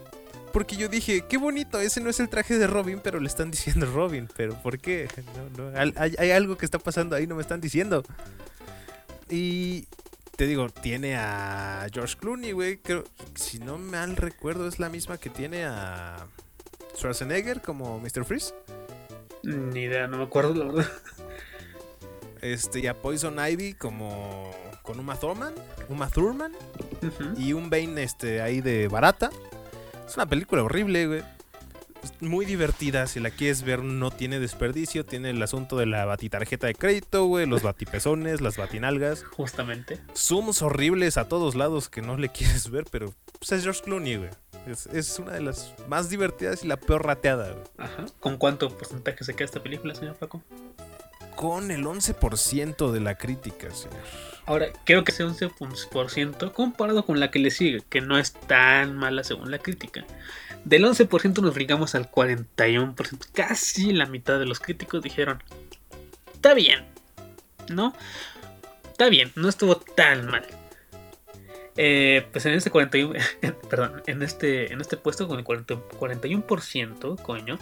[0.53, 3.51] Porque yo dije, qué bonito, ese no es el traje de Robin, pero le están
[3.51, 4.29] diciendo Robin.
[4.37, 5.09] Pero ¿por qué?
[5.57, 8.03] No, no, hay, hay- algo que está pasando ahí, no me están diciendo.
[9.31, 9.87] Y
[10.37, 12.79] te digo, tiene a George Clooney, güey.
[12.79, 16.27] Creo, si no mal recuerdo, es la misma que tiene a
[16.97, 18.25] Schwarzenegger como Mr.
[18.25, 18.53] Freeze.
[19.43, 20.93] Ni idea, no me acuerdo, la verdad.
[22.43, 24.51] Este, y a Poison Ivy como
[24.83, 25.55] con Uma Thurman,
[25.89, 26.53] Uma Thurman
[27.37, 29.31] y un Bane este ahí de barata.
[30.07, 31.23] Es una película horrible, güey.
[32.03, 36.05] Es Muy divertida, si la quieres ver no tiene desperdicio, tiene el asunto de la
[36.05, 40.01] batitarjeta de crédito, güey, los batipezones, las batinalgas, Justamente.
[40.13, 44.17] zooms horribles a todos lados que no le quieres ver, pero pues, es George Clooney,
[44.17, 44.31] güey.
[44.67, 47.65] Es, es una de las más divertidas y la peor rateada, güey.
[47.79, 48.07] Ajá.
[48.19, 50.43] ¿Con cuánto porcentaje se queda esta película, señor Paco?
[51.37, 53.99] Con el 11% de la crítica, señor.
[54.45, 58.97] Ahora, creo que ese 11% comparado con la que le sigue, que no es tan
[58.97, 60.05] mala según la crítica.
[60.65, 63.29] Del 11% nos brincamos al 41%.
[63.33, 65.43] Casi la mitad de los críticos dijeron,
[66.33, 66.85] está bien,
[67.69, 67.95] ¿no?
[68.91, 70.47] Está bien, no estuvo tan mal.
[71.77, 73.19] Eh, pues en este 41,
[73.71, 77.59] perdón, en este, en este puesto con el 40 41%, coño,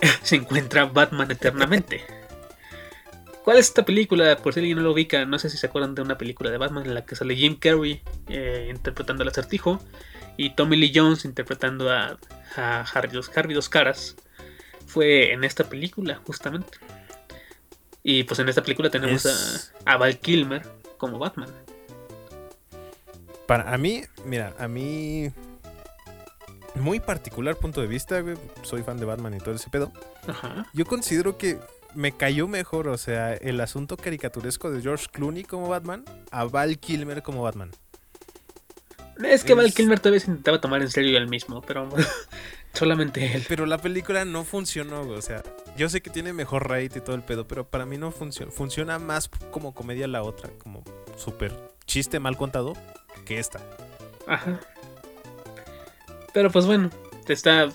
[0.22, 2.19] se encuentra Batman Eternamente.
[3.44, 4.36] ¿Cuál es esta película?
[4.36, 6.58] Por si alguien no lo ubica, no sé si se acuerdan de una película de
[6.58, 9.80] Batman en la que sale Jim Carrey eh, interpretando al acertijo
[10.36, 12.18] Y Tommy Lee Jones interpretando a,
[12.56, 14.16] a Harry, dos, Harry Dos Caras
[14.86, 16.78] fue en esta película, justamente.
[18.02, 20.62] Y pues en esta película tenemos Es- a, a Val Kilmer
[20.98, 21.48] como Batman.
[23.46, 25.30] Para a mí, mira, a mí.
[26.74, 28.36] Muy particular punto de vista, güey.
[28.62, 29.92] Soy fan de Batman y todo ese pedo.
[30.26, 30.66] Ajá.
[30.72, 31.58] Yo considero que
[31.94, 36.78] me cayó mejor, o sea, el asunto caricaturesco de George Clooney como Batman a Val
[36.78, 37.70] Kilmer como Batman.
[39.24, 41.88] Es que Val Kilmer todavía se intentaba tomar en serio él mismo, pero
[42.72, 43.44] solamente él.
[43.48, 45.42] Pero la película no funcionó, o sea,
[45.76, 48.50] yo sé que tiene mejor rate y todo el pedo, pero para mí no funciona.
[48.50, 50.82] Funciona más como comedia la otra, como
[51.16, 51.52] súper
[51.86, 52.74] chiste mal contado
[53.26, 53.60] que esta.
[54.26, 54.60] Ajá.
[56.32, 56.90] Pero pues bueno,
[57.28, 57.68] está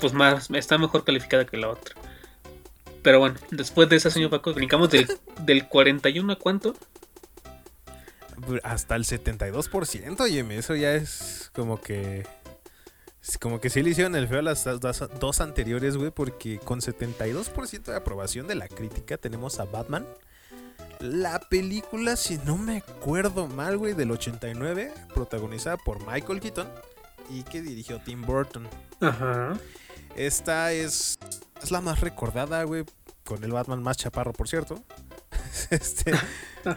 [0.00, 1.94] pues más está mejor calificada que la otra.
[3.08, 5.08] Pero bueno, después de esa señor Paco, brincamos del,
[5.46, 6.76] del 41 a cuánto?
[8.62, 12.26] Hasta el 72%, oye, eso ya es como que.
[13.40, 16.80] como que sí le hicieron el feo a las dos, dos anteriores, güey, porque con
[16.80, 20.06] 72% de aprobación de la crítica tenemos a Batman.
[21.00, 26.68] La película, si no me acuerdo mal, güey, del 89, protagonizada por Michael Keaton
[27.30, 28.68] y que dirigió Tim Burton.
[29.00, 29.54] Ajá.
[30.14, 31.18] Esta es,
[31.62, 32.84] es la más recordada, güey,
[33.28, 34.82] con el Batman más chaparro, por cierto.
[35.70, 36.12] este,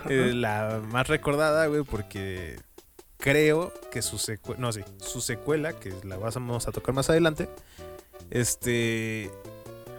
[0.09, 2.59] eh, la más recordada, güey, porque
[3.17, 7.47] creo que su secuela, no, sí, su secuela, que la vamos a tocar más adelante,
[8.31, 9.31] este,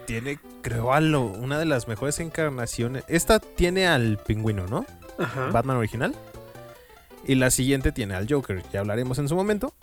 [0.07, 3.05] tiene, creo, a lo- una de las mejores encarnaciones.
[3.09, 4.84] Esta tiene al pingüino, ¿no?
[5.18, 5.46] Ajá.
[5.50, 6.14] Batman original.
[7.24, 9.74] Y la siguiente tiene al Joker, ya hablaremos en su momento.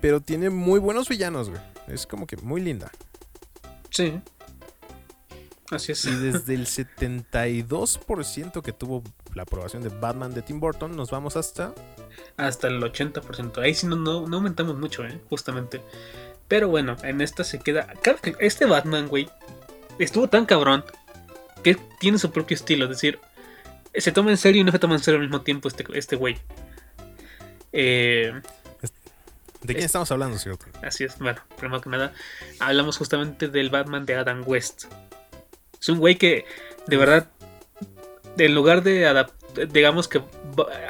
[0.00, 1.60] Pero tiene muy buenos villanos, güey.
[1.86, 2.90] Es como que muy linda.
[3.90, 4.18] Sí.
[5.70, 6.04] Así es.
[6.04, 9.02] Y desde el 72% que tuvo
[9.34, 11.74] la aprobación de Batman de Tim Burton, nos vamos hasta...
[12.36, 13.58] Hasta el 80%.
[13.58, 15.20] Ahí sí no, no, no aumentamos mucho, ¿eh?
[15.28, 15.80] Justamente.
[16.48, 17.86] Pero bueno, en esta se queda.
[18.02, 19.28] Claro que este Batman, güey,
[19.98, 20.84] estuvo tan cabrón
[21.62, 22.84] que tiene su propio estilo.
[22.86, 23.20] Es decir,
[23.94, 26.16] se toma en serio y no se toma en serio al mismo tiempo este, este
[26.16, 26.38] güey.
[27.72, 28.32] Eh,
[29.62, 30.66] ¿De quién Es- estamos hablando, cierto?
[30.82, 32.12] Así es, bueno, primero que nada,
[32.58, 34.86] hablamos justamente del Batman de Adam West.
[35.80, 36.44] Es un güey que,
[36.86, 37.30] de verdad,
[38.36, 40.22] en lugar de adaptar, digamos que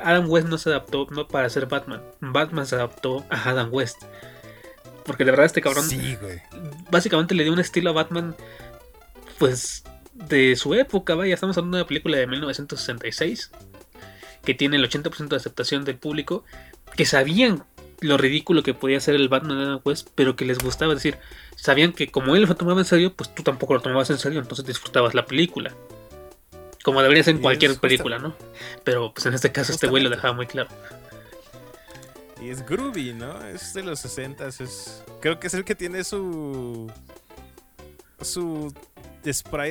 [0.03, 4.03] Adam West no se adaptó no para ser Batman, Batman se adaptó a Adam West.
[5.05, 6.41] Porque de verdad este cabrón Sí, güey.
[6.91, 8.37] básicamente le dio un estilo a Batman,
[9.39, 9.83] pues,
[10.13, 13.51] de su época, vaya, estamos hablando de una película de 1966,
[14.45, 16.45] que tiene el 80% de aceptación del público,
[16.97, 17.65] que sabían
[18.01, 21.03] lo ridículo que podía ser el Batman de Adam West, pero que les gustaba, es
[21.03, 21.19] decir,
[21.57, 24.41] sabían que como él lo tomaba en serio, pues tú tampoco lo tomabas en serio,
[24.41, 25.75] entonces disfrutabas la película.
[26.83, 28.35] Como debería ser en cualquier película, ¿no?
[28.85, 30.71] Pero pues en este caso este güey lo dejaba muy claro.
[32.41, 33.45] Y es groovy, ¿no?
[33.47, 36.91] Es de los 60 es Creo que es el que tiene su...
[38.23, 38.75] Su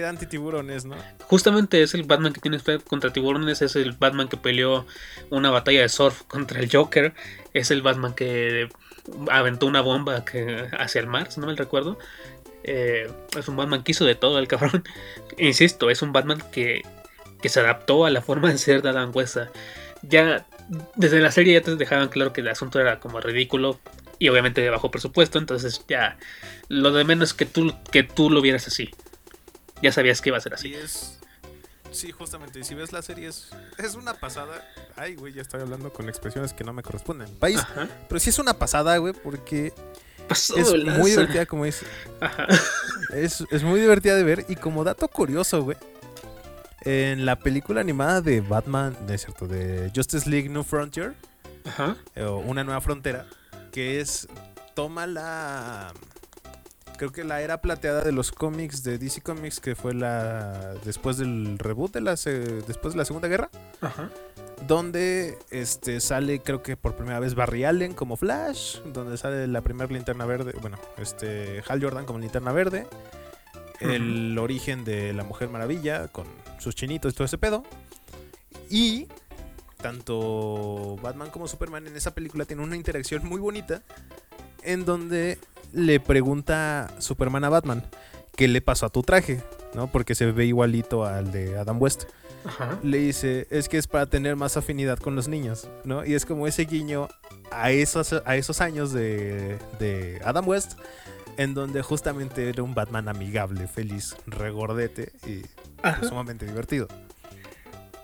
[0.08, 0.96] antitiburones, ¿no?
[1.28, 4.86] Justamente es el Batman que tiene contra tiburones, es el Batman que peleó
[5.30, 7.14] una batalla de surf contra el Joker,
[7.54, 8.70] es el Batman que
[9.32, 11.98] aventó una bomba que, hacia el mar, si no me recuerdo.
[12.64, 14.84] Eh, es un Batman que hizo de todo el cabrón.
[15.38, 16.84] Insisto, es un Batman que,
[17.42, 19.38] que se adaptó a la forma de ser de Adam West.
[20.02, 20.46] Ya
[20.96, 23.80] desde la serie ya te dejaban claro que el asunto era como ridículo
[24.20, 26.18] y obviamente de bajo presupuesto, entonces ya
[26.68, 28.92] lo de menos que tú, que tú lo vieras así.
[29.82, 30.70] Ya sabías que iba a ser así.
[30.70, 31.20] Sí, es.
[31.92, 32.60] Sí, justamente.
[32.60, 34.64] Y si ves la serie, es, es una pasada.
[34.96, 37.34] Ay, güey, ya estoy hablando con expresiones que no me corresponden.
[37.38, 37.60] País.
[37.60, 37.88] Ajá.
[38.08, 39.74] Pero sí es una pasada, güey, porque
[40.28, 41.86] Pasó es muy divertida, como dice.
[42.22, 42.48] Ajá.
[43.14, 44.46] Es, es muy divertida de ver.
[44.50, 45.78] Y como dato curioso, güey.
[46.82, 51.16] En la película animada de Batman, de cierto, de Justice League New Frontier,
[51.66, 51.98] Ajá.
[52.16, 53.26] eh, o Una Nueva Frontera,
[53.72, 54.28] que es.
[54.76, 55.92] Toma la.
[57.00, 60.74] Creo que la era plateada de los cómics de DC Comics, que fue la.
[60.84, 62.12] Después del reboot de la.
[62.12, 63.50] Después de la Segunda Guerra.
[63.80, 64.10] Ajá.
[64.68, 69.62] donde este sale creo que por primera vez Barry Allen como Flash, donde sale la
[69.62, 72.86] primera linterna verde, bueno, este Hal Jordan como linterna verde,
[73.80, 76.28] el origen de la Mujer Maravilla con
[76.58, 77.64] sus chinitos y todo ese pedo.
[78.70, 79.08] Y
[79.78, 83.84] tanto Batman como Superman en esa película tienen una interacción muy bonita
[84.64, 85.40] en donde
[85.74, 87.84] le pregunta Superman a Batman
[88.36, 89.44] qué le pasó a tu traje,
[89.74, 89.92] ¿no?
[89.92, 92.06] Porque se ve igualito al de Adam West
[92.46, 92.80] Ajá.
[92.84, 96.06] le dice, es que es para tener más afinidad con los niños, ¿no?
[96.06, 97.10] Y es como ese guiño
[97.52, 100.80] a esos, a esos años de, de Adam West,
[101.38, 105.42] en donde justamente era un Batman amigable, feliz, regordete y
[105.82, 106.88] pues, sumamente divertido.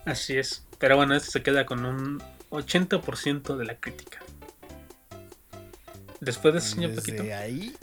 [0.06, 0.64] Así es.
[0.80, 4.20] Pero bueno, este se queda con un 80% de la crítica.
[6.20, 7.36] Después de eso, señor Desde Paquito.
[7.36, 7.76] ahí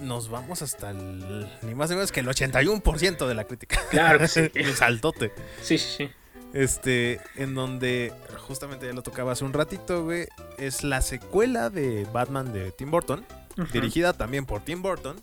[0.00, 1.48] nos vamos hasta el.
[1.62, 3.80] Ni más ni menos que el 81% de la crítica.
[3.90, 4.50] Claro que sí.
[4.64, 5.32] Un saltote.
[5.62, 6.10] Sí, sí, sí.
[6.52, 10.26] Este, en donde justamente ya lo tocaba hace un ratito, güey.
[10.58, 13.26] Es la secuela de Batman de Tim Burton,
[13.72, 15.20] dirigida también por Tim Burton,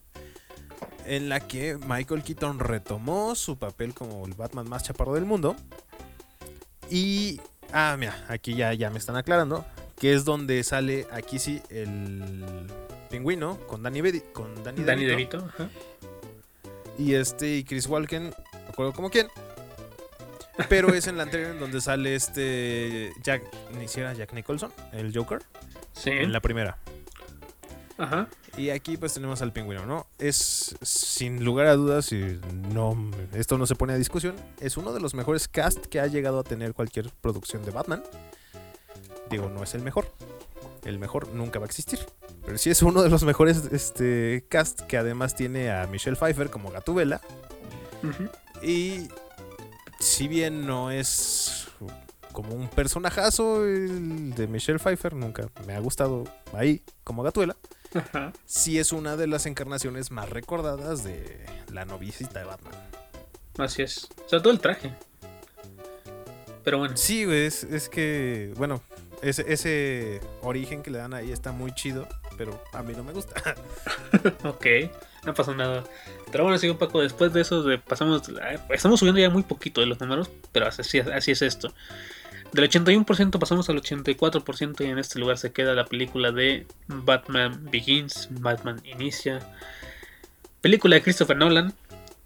[1.06, 5.56] en la que Michael Keaton retomó su papel como el Batman más chaparro del mundo.
[6.90, 7.42] Y,
[7.72, 9.66] ah, mira, aquí ya, ya me están aclarando,
[10.04, 12.22] que es donde sale, aquí sí, el
[13.10, 15.38] pingüino con Danny, Bedi- con Danny, Danny DeVito.
[15.38, 15.54] DeVito.
[15.56, 15.70] ajá.
[17.00, 19.28] Y este, y Chris Walken, me acuerdo como quién.
[20.68, 23.44] Pero es en la anterior en donde sale este Jack,
[23.80, 25.42] ni siquiera Jack Nicholson, el Joker,
[25.94, 26.10] Sí.
[26.10, 26.78] en la primera.
[27.98, 28.28] Ajá.
[28.58, 30.06] Y aquí pues tenemos al pingüino, ¿no?
[30.20, 32.42] Es sin lugar a dudas, y
[32.74, 36.08] no, esto no se pone a discusión, es uno de los mejores cast que ha
[36.08, 38.04] llegado a tener cualquier producción de Batman.
[39.30, 40.08] Digo, no es el mejor.
[40.84, 42.00] El mejor nunca va a existir.
[42.46, 46.50] Pero sí es uno de los mejores este, cast que además tiene a Michelle Pfeiffer
[46.50, 47.22] como Gatubela.
[48.62, 49.08] Y
[50.00, 51.68] si bien no es
[52.34, 57.56] como un personajazo el de Michelle Pfeiffer, nunca me ha gustado ahí como Gatuela,
[57.94, 58.34] Ajá.
[58.46, 62.74] sí es una de las encarnaciones más recordadas de la noviecita de Batman.
[63.58, 64.10] Así es.
[64.26, 64.92] Sobre todo el traje.
[66.64, 66.98] Pero bueno.
[66.98, 68.82] Sí, es, es que, bueno,
[69.24, 72.08] ese, ese origen que le dan ahí está muy chido,
[72.38, 73.36] pero a mí no me gusta.
[74.44, 74.66] Ok,
[75.26, 75.84] no pasa nada.
[76.32, 78.30] Pero bueno, sí, un poco después de eso, pasamos.
[78.30, 81.74] eh, Estamos subiendo ya muy poquito de los números, pero así, así es esto.
[82.52, 87.66] Del 81% pasamos al 84% y en este lugar se queda la película de Batman
[87.72, 89.40] Begins, Batman Inicia.
[90.62, 91.74] Película de Christopher Nolan,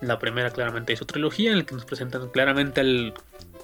[0.02, 3.14] la primera claramente de su trilogía, en la que nos presentan claramente al,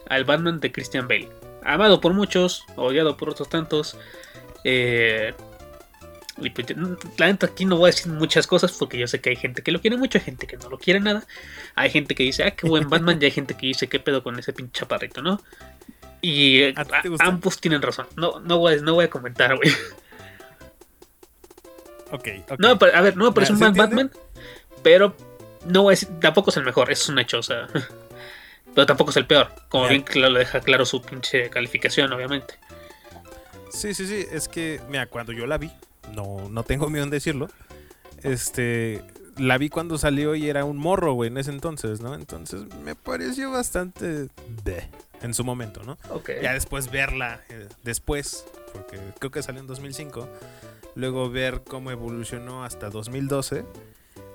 [0.08, 1.30] al Batman de Christian Bale.
[1.66, 3.98] Amado por muchos, odiado por otros tantos.
[4.64, 5.34] Eh,
[6.36, 6.68] pues,
[7.18, 9.62] la neta aquí no voy a decir muchas cosas porque yo sé que hay gente
[9.62, 11.24] que lo quiere mucho, hay gente que no lo quiere nada.
[11.76, 14.24] Hay gente que dice, ah, qué buen Batman, y hay gente que dice, qué pedo
[14.24, 15.42] con ese pinche chaparrito, ¿no?
[16.22, 16.74] Y
[17.20, 18.08] ambos tienen razón.
[18.16, 19.70] No, no, voy, a- no voy a comentar, güey.
[22.12, 22.60] Ok, ok.
[22.60, 23.74] No, a ver, no me parece un ¿se mal?
[23.74, 24.12] Batman,
[24.84, 25.16] pero
[25.66, 27.68] no voy a decir, tampoco es el mejor, eso es un hecho, o sea.
[28.74, 32.56] Pero tampoco es el peor, como bien lo deja claro su pinche calificación, obviamente.
[33.70, 34.26] Sí, sí, sí.
[34.32, 35.72] Es que, mira, cuando yo la vi,
[36.14, 37.50] no, no tengo miedo en decirlo.
[38.24, 39.04] Este.
[39.38, 42.14] La vi cuando salió y era un morro, güey, en ese entonces, ¿no?
[42.14, 44.28] Entonces me pareció bastante.
[44.64, 44.90] bleh
[45.24, 45.98] en su momento, ¿no?
[46.10, 46.30] Ok.
[46.42, 50.30] Ya después verla, eh, después, porque creo que salió en 2005.
[50.96, 53.64] Luego ver cómo evolucionó hasta 2012.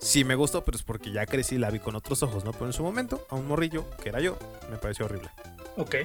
[0.00, 2.52] Sí me gustó, pero es porque ya crecí y la vi con otros ojos, ¿no?
[2.52, 4.38] Pero en su momento, a un morrillo, que era yo,
[4.70, 5.28] me pareció horrible.
[5.76, 5.96] Ok.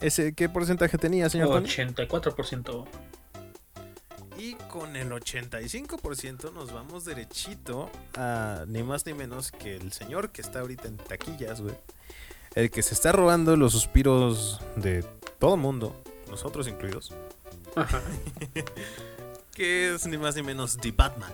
[0.00, 1.66] ¿Ese qué porcentaje tenía, señor Tony?
[1.66, 2.84] 84%.
[4.36, 10.30] Y con el 85% nos vamos derechito a ni más ni menos que el señor
[10.30, 11.74] que está ahorita en taquillas, güey.
[12.54, 15.04] El que se está robando los suspiros de
[15.38, 17.14] todo mundo, nosotros incluidos.
[17.74, 18.02] Ajá.
[19.54, 21.32] Que es ni más ni menos The Batman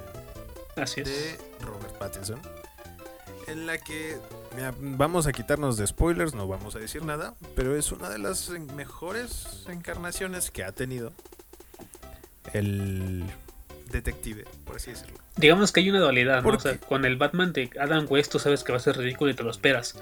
[0.76, 1.08] Así es.
[1.08, 2.40] de Robert Pattinson.
[3.46, 4.16] En la que,
[4.54, 8.18] mira, vamos a quitarnos de spoilers, no vamos a decir nada, pero es una de
[8.18, 11.12] las mejores encarnaciones que ha tenido
[12.52, 13.24] el
[13.90, 15.18] detective, por así decirlo.
[15.36, 16.42] Digamos que hay una dualidad, ¿no?
[16.42, 18.96] ¿Por O sea, con el Batman de Adam West tú sabes que va a ser
[18.96, 19.96] ridículo y te lo esperas.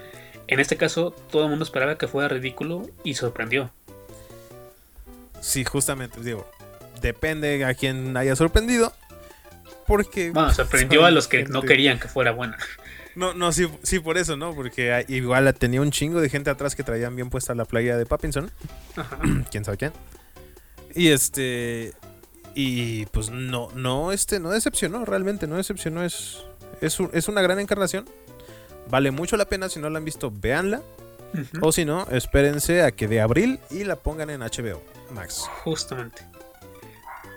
[0.46, 3.70] En este caso, todo el mundo esperaba que fuera ridículo y sorprendió.
[5.40, 6.50] Sí, justamente, digo,
[7.00, 8.92] depende a quien haya sorprendido.
[9.88, 10.30] Porque.
[10.30, 12.56] Bueno, sorprendió son a los que no querían que fuera buena.
[13.16, 14.54] No, no, sí, sí, por eso, ¿no?
[14.54, 18.06] Porque igual tenía un chingo de gente atrás que traían bien puesta la playa de
[18.06, 18.52] Pattinson.
[18.94, 19.18] Ajá.
[19.50, 19.92] quién sabe quién.
[20.94, 21.94] Y este.
[22.54, 26.04] Y pues no, no, este, no decepcionó, realmente, no decepcionó.
[26.04, 26.44] Es,
[26.80, 28.08] es, un- es una gran encarnación.
[28.90, 30.82] Vale mucho la pena, si no la han visto, véanla.
[31.34, 31.66] Ujú.
[31.66, 34.82] O si no, espérense a que de abril y la pongan en HBO
[35.12, 35.44] Max.
[35.64, 36.22] Justamente.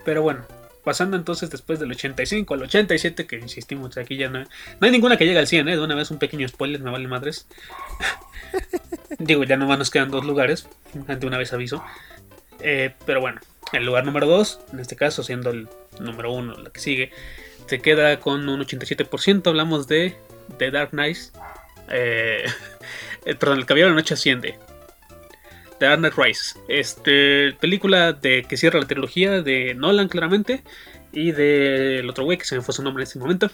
[0.06, 0.46] Pero bueno,
[0.84, 4.48] pasando entonces después del 85 al 87, que insistimos aquí ya no, no
[4.82, 5.76] hay ninguna que llegue al 100, ¿eh?
[5.76, 7.48] De una vez un pequeño spoiler, me vale madres.
[9.20, 11.84] Digo, ya nomás nos quedan dos lugares, de una vez aviso.
[12.60, 13.40] Eh, pero bueno,
[13.74, 15.68] el lugar número 2, en este caso siendo el
[16.00, 17.12] número 1, la que sigue,
[17.68, 19.48] se queda con un 87%.
[19.48, 20.16] Hablamos de
[20.58, 21.18] The Dark Knight.
[21.90, 22.46] Eh,
[23.40, 24.58] perdón, el Caballero de la Noche asciende.
[25.82, 26.60] The Dark Knight Rise.
[26.68, 30.64] Este, película de que cierra la trilogía de Nolan, claramente.
[31.12, 33.50] Y del otro güey, que se me fue su nombre en este momento.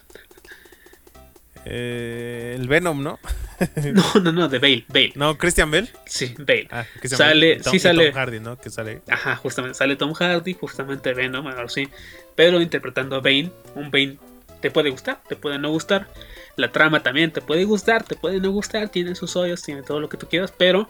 [1.66, 3.20] Eh, el Venom, ¿no?
[3.94, 5.14] No, no, no, de Bale, Bale.
[5.16, 5.90] No, Christian Bell.
[6.06, 6.68] Sí, Bale.
[6.70, 7.64] Ah, Christian Sale- Bale.
[7.64, 8.06] Tom- sí sale.
[8.12, 8.58] Tom Hardy, ¿no?
[8.60, 9.02] Que sale.
[9.10, 11.88] Ajá, justamente sale Tom Hardy, justamente Venom, ahora sí.
[12.36, 14.18] Pero interpretando a Bane, un Bane
[14.62, 16.08] te puede gustar, te puede no gustar.
[16.56, 20.00] La trama también te puede gustar, te puede no gustar, tiene sus hoyos, tiene todo
[20.00, 20.88] lo que tú quieras, pero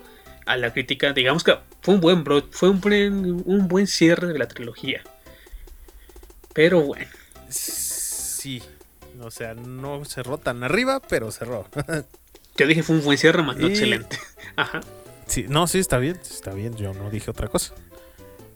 [0.48, 4.28] a la crítica, digamos que fue un buen bro- fue un buen, un buen cierre
[4.34, 5.02] de la trilogía.
[6.54, 7.08] Pero bueno,
[7.50, 8.62] Sí.
[9.22, 11.68] O sea, no cerró tan arriba, pero cerró.
[12.58, 14.18] yo dije fue un buen cierre, más no Y- excelente.
[14.56, 14.82] Ajá.
[15.26, 17.74] Sí, no, sí, está bien, está bien, yo no dije otra cosa.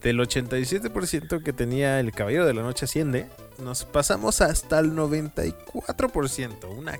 [0.02, 3.28] Del 87% que tenía el Caballero de la Noche Asciende,
[3.60, 6.98] nos pasamos hasta el 94%, una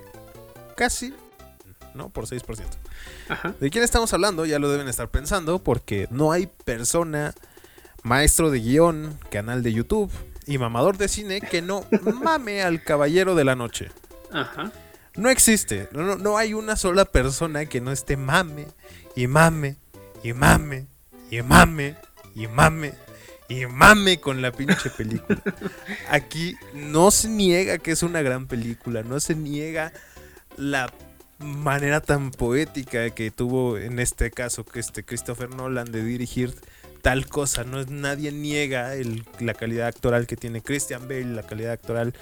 [0.76, 1.14] casi,
[1.94, 2.62] no, por 6%.
[3.28, 3.54] Ajá.
[3.60, 4.44] ¿De quién estamos hablando?
[4.46, 7.34] Ya lo deben estar pensando, porque no hay persona,
[8.02, 10.10] maestro de guion, canal de YouTube
[10.46, 11.84] y mamador de cine que no
[12.22, 13.90] mame al Caballero de la Noche.
[14.32, 14.72] Ajá.
[15.14, 15.88] No existe.
[15.92, 18.66] No, no- no hay una sola persona que no esté mame
[19.14, 19.76] y mame
[20.22, 20.86] y mame
[21.30, 21.96] y mame
[22.34, 22.94] y mame
[23.48, 25.42] y mame con la pinche película.
[26.10, 29.92] Aquí no se niega que es una gran película, no se niega
[30.56, 30.90] la
[31.42, 36.54] manera tan poética que tuvo en este caso que este Christopher Nolan de dirigir
[37.02, 37.64] tal cosa.
[37.64, 42.14] No es nadie niega el- la calidad actoral que tiene Christian Bale, la calidad actoral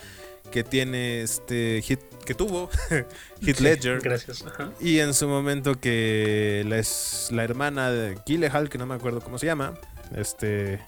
[0.51, 4.43] que tiene este hit que tuvo Heath Sí, Ledger Gracias.
[4.45, 4.73] Ajá.
[4.81, 9.21] y en su momento que la, es, la hermana de Gyllenhaal que no me acuerdo
[9.21, 9.75] cómo se llama
[10.17, 10.81] este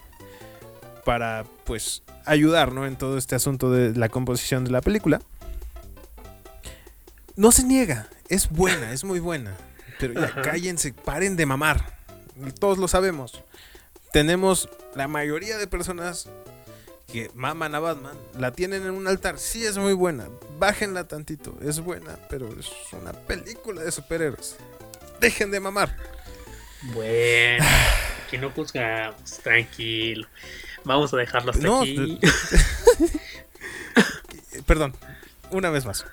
[1.05, 2.87] para pues ayudar ¿no?
[2.87, 5.21] en todo este asunto de la composición de la película
[7.37, 9.55] no se niega es buena es muy buena
[9.99, 10.43] pero ya Ajá.
[10.43, 11.99] cállense paren de mamar
[12.59, 13.43] todos lo sabemos
[14.13, 16.29] tenemos la mayoría de personas
[17.13, 19.39] que maman a Batman, la tienen en un altar.
[19.39, 20.29] Sí, es muy buena.
[20.59, 21.59] Bájenla tantito.
[21.63, 24.57] Es buena, pero es una película de superhéroes.
[25.21, 25.95] Dejen de mamar.
[26.95, 27.65] Bueno,
[28.27, 30.27] aquí no juzgamos, tranquilo.
[30.85, 32.19] Vamos a dejarlo hasta No, aquí.
[34.67, 34.95] Perdón,
[35.51, 36.07] una vez más.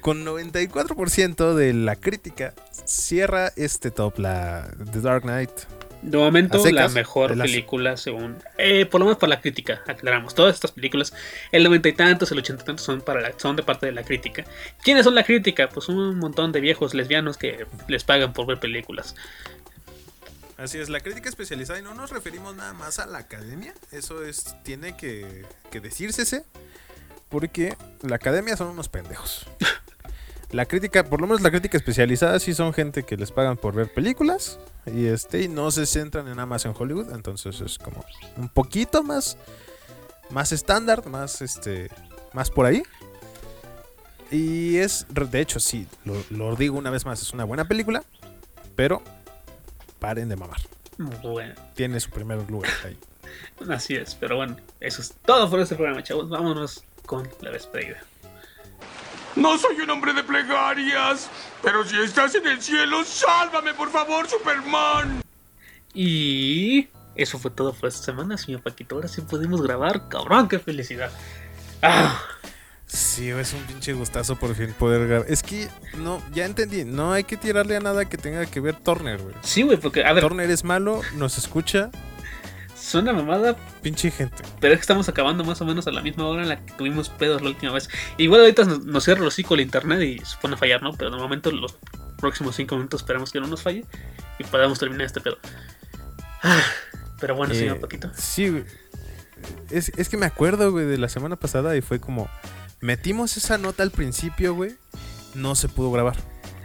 [0.00, 2.54] Con 94% de la crítica,
[2.84, 5.50] cierra este top, la The Dark Knight.
[6.00, 8.36] De momento, secas, la mejor las- película según...
[8.56, 10.32] Eh, por lo menos para la crítica, aclaramos.
[10.34, 11.12] Todas estas películas,
[11.50, 13.92] el noventa y tantos, el ochenta y tantos son, para la- son de parte de
[13.92, 14.44] la crítica.
[14.84, 15.68] ¿Quiénes son la crítica?
[15.68, 19.16] Pues un montón de viejos lesbianos que les pagan por ver películas.
[20.56, 23.74] Así es, la crítica especializada y no nos referimos nada más a la academia.
[23.90, 26.44] Eso es tiene que, que decírsese
[27.28, 29.46] porque la academia son unos pendejos.
[30.50, 33.74] La crítica, por lo menos la crítica especializada sí son gente que les pagan por
[33.74, 37.78] ver películas y este y no se centran en nada más en Hollywood, entonces es
[37.78, 38.04] como
[38.36, 39.36] un poquito más
[40.30, 41.90] más estándar, más este
[42.32, 42.82] más por ahí.
[44.30, 48.02] Y es de hecho sí, lo, lo digo una vez más, es una buena película,
[48.74, 49.02] pero
[49.98, 50.60] paren de mamar
[51.22, 52.98] Bueno, tiene su primer lugar ahí.
[53.70, 54.14] así es.
[54.14, 56.28] Pero bueno, eso es todo por este programa, chavos.
[56.28, 58.02] Vámonos con la despedida.
[59.36, 61.30] No soy un hombre de plegarias,
[61.62, 65.22] pero si estás en el cielo, sálvame por favor, Superman.
[65.94, 68.96] Y eso fue todo por esta semana, señor Paquito.
[68.96, 70.08] Ahora sí pudimos grabar.
[70.08, 71.10] Cabrón, qué felicidad.
[71.82, 72.20] Ah,
[72.88, 75.26] Sí, es un pinche gustazo por fin poder grabar.
[75.28, 75.68] Es que,
[75.98, 79.34] no, ya entendí, no hay que tirarle a nada que tenga que ver Turner, güey.
[79.42, 81.90] sí, güey, porque, a ver, Turner es malo, nos escucha,
[82.88, 84.42] suena mamada, pinche gente.
[84.60, 86.72] pero es que estamos acabando más o menos a la misma hora en la que
[86.74, 87.88] tuvimos pedos la última vez.
[88.16, 90.92] Igual ahorita nos, nos cierra el hocico el internet y se pone a fallar, ¿no?
[90.94, 91.76] Pero de momento los
[92.18, 93.84] próximos cinco minutos esperamos que no nos falle
[94.38, 95.38] y podamos terminar este pedo.
[96.42, 96.62] Ah,
[97.20, 98.10] pero bueno, señor Eh, Paquito.
[98.16, 98.64] Sí, güey.
[99.70, 102.28] Es, es que me acuerdo, güey, de la semana pasada y fue como,
[102.80, 104.74] metimos esa nota al principio, güey,
[105.34, 106.16] no se pudo grabar.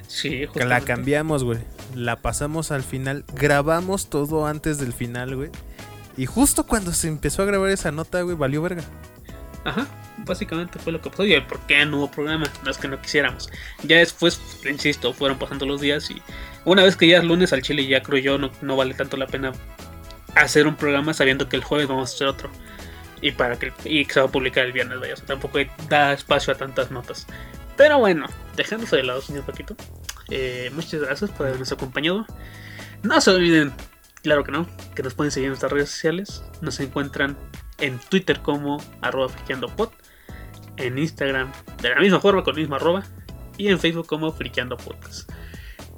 [0.07, 0.85] Sí, Que la justamente.
[0.85, 1.59] cambiamos, güey.
[1.95, 3.25] La pasamos al final.
[3.33, 5.49] Grabamos todo antes del final, güey.
[6.17, 8.83] Y justo cuando se empezó a grabar esa nota, güey, valió verga.
[9.65, 9.87] Ajá,
[10.17, 11.25] básicamente fue lo que pasó.
[11.25, 13.49] Y el por qué no hubo programa, no es que no quisiéramos.
[13.83, 16.21] Ya después, insisto, fueron pasando los días y
[16.65, 19.17] una vez que ya es lunes al Chile, ya creo yo, no, no vale tanto
[19.17, 19.53] la pena
[20.35, 22.49] hacer un programa sabiendo que el jueves vamos a hacer otro.
[23.21, 25.15] Y para que, y que se va a publicar el viernes, vaya.
[25.15, 27.25] Tampoco da espacio a tantas notas.
[27.77, 29.75] Pero bueno, dejándose de lado, señor Paquito.
[30.29, 32.25] eh, muchas gracias por habernos acompañado.
[33.01, 33.73] No se olviden,
[34.23, 36.43] claro que no, que nos pueden seguir en nuestras redes sociales.
[36.61, 37.37] Nos encuentran
[37.79, 39.89] en Twitter como arroba friqueandopod,
[40.77, 41.51] en Instagram
[41.81, 43.03] de la misma forma con el mismo arroba
[43.57, 45.29] y en Facebook como friqueando podcast.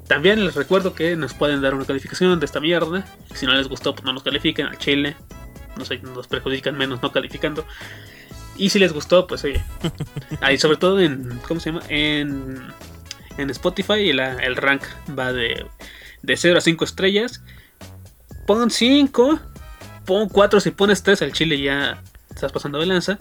[0.08, 3.06] También les recuerdo que nos pueden dar una calificación de esta mierda.
[3.34, 5.16] Si no les gustó, pues no nos califiquen al chile.
[5.78, 7.66] No sé, nos perjudican menos no calificando.
[8.58, 9.64] Y si les gustó, pues oye.
[10.42, 11.40] Ahí sobre todo en.
[11.48, 11.82] ¿Cómo se llama?
[11.90, 12.72] En
[13.38, 14.84] en Spotify el rank
[15.18, 15.66] va de,
[16.22, 17.44] de 0 a 5 estrellas.
[18.46, 19.40] Pon 5,
[20.06, 23.20] pon 4 si pones 3 al chile ya estás pasando de lanza.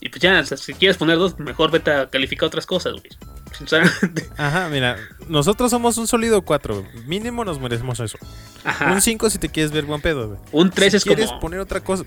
[0.00, 3.08] Y pues ya, si quieres poner 2, mejor vete a calificar otras cosas, güey.
[3.56, 4.28] Sinceramente.
[4.36, 4.98] Ajá, mira,
[5.28, 6.86] nosotros somos un sólido 4.
[7.06, 8.18] Mínimo nos merecemos eso.
[8.64, 8.92] Ajá.
[8.92, 10.40] Un 5 si te quieres ver buen pedo, güey.
[10.52, 11.40] Un 3 si es quieres como...
[11.40, 12.04] poner otra cosa.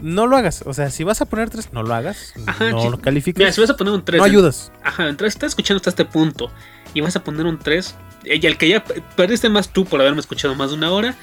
[0.00, 0.64] No lo hagas.
[0.66, 2.34] O sea, si vas a poner 3, no lo hagas.
[2.46, 3.38] Ajá, no lo califiques.
[3.38, 4.18] Mira, si vas a poner un 3...
[4.18, 4.72] no ayudas.
[4.82, 6.50] Ajá, entonces estás escuchando hasta este punto
[6.94, 7.94] y vas a poner un 3.
[8.24, 11.14] Y el que ya perdiste más tú por haberme escuchado más de una hora.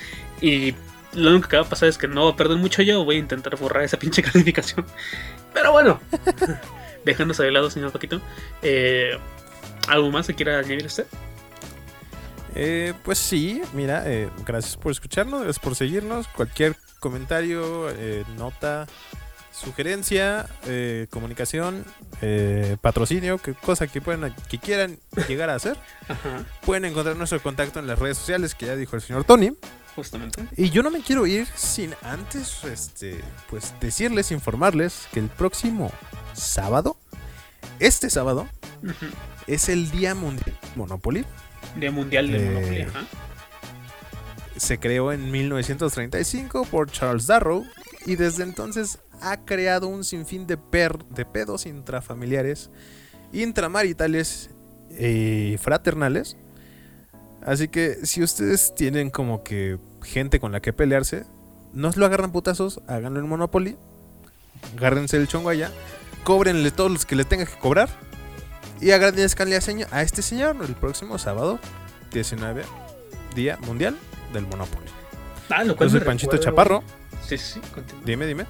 [0.41, 0.73] Y
[1.13, 3.03] lo único que va a pasar es que no va a perder mucho yo.
[3.05, 4.85] Voy a intentar borrar esa pinche calificación.
[5.53, 5.99] Pero bueno,
[7.05, 8.21] dejándose de lado, señor Paquito.
[8.61, 9.17] eh,
[9.87, 11.07] ¿Algo más que quiera añadir usted?
[12.55, 16.27] Eh, pues sí, mira, eh, gracias por escucharnos, gracias por seguirnos.
[16.27, 18.87] Cualquier comentario, eh, nota,
[19.57, 21.83] sugerencia, eh, comunicación,
[22.21, 24.97] eh, patrocinio, que cosa que puedan, que quieran
[25.27, 25.77] llegar a hacer,
[26.07, 29.51] Ajá, pueden encontrar nuestro contacto en las redes sociales que ya dijo el señor Tony.
[29.95, 30.45] justamente.
[30.55, 33.19] Y yo no me quiero ir sin antes, este,
[33.49, 35.91] pues decirles, informarles que el próximo
[36.33, 36.97] sábado,
[37.79, 38.47] este sábado,
[39.47, 41.25] es el Día Mundial de Monopoly.
[41.75, 42.81] Día Mundial de Eh, Monopoly.
[42.81, 43.03] Ajá.
[44.55, 47.63] Se creó en 1935 por Charles Darrow
[48.07, 52.71] y desde entonces ha creado un sinfín de, per de pedos intrafamiliares,
[53.33, 54.49] intramaritales
[54.97, 56.37] y fraternales.
[57.45, 61.25] Así que si ustedes tienen como que gente con la que pelearse,
[61.73, 63.77] no lo agarran putazos, háganlo en Monopoly,
[64.77, 65.69] agárrense el chongo allá,
[66.23, 67.89] cóbrenle todos los que le tengan que cobrar
[68.79, 69.57] y agradezcanle
[69.91, 71.59] a, este señor el próximo sábado
[72.13, 72.63] 19
[73.35, 73.97] Día Mundial
[74.31, 74.87] del Monopoly.
[75.49, 76.83] Ah, lo cual Yo soy me Panchito Chaparro.
[77.27, 78.01] Sí, sí, continúa.
[78.05, 78.45] Dime, dime.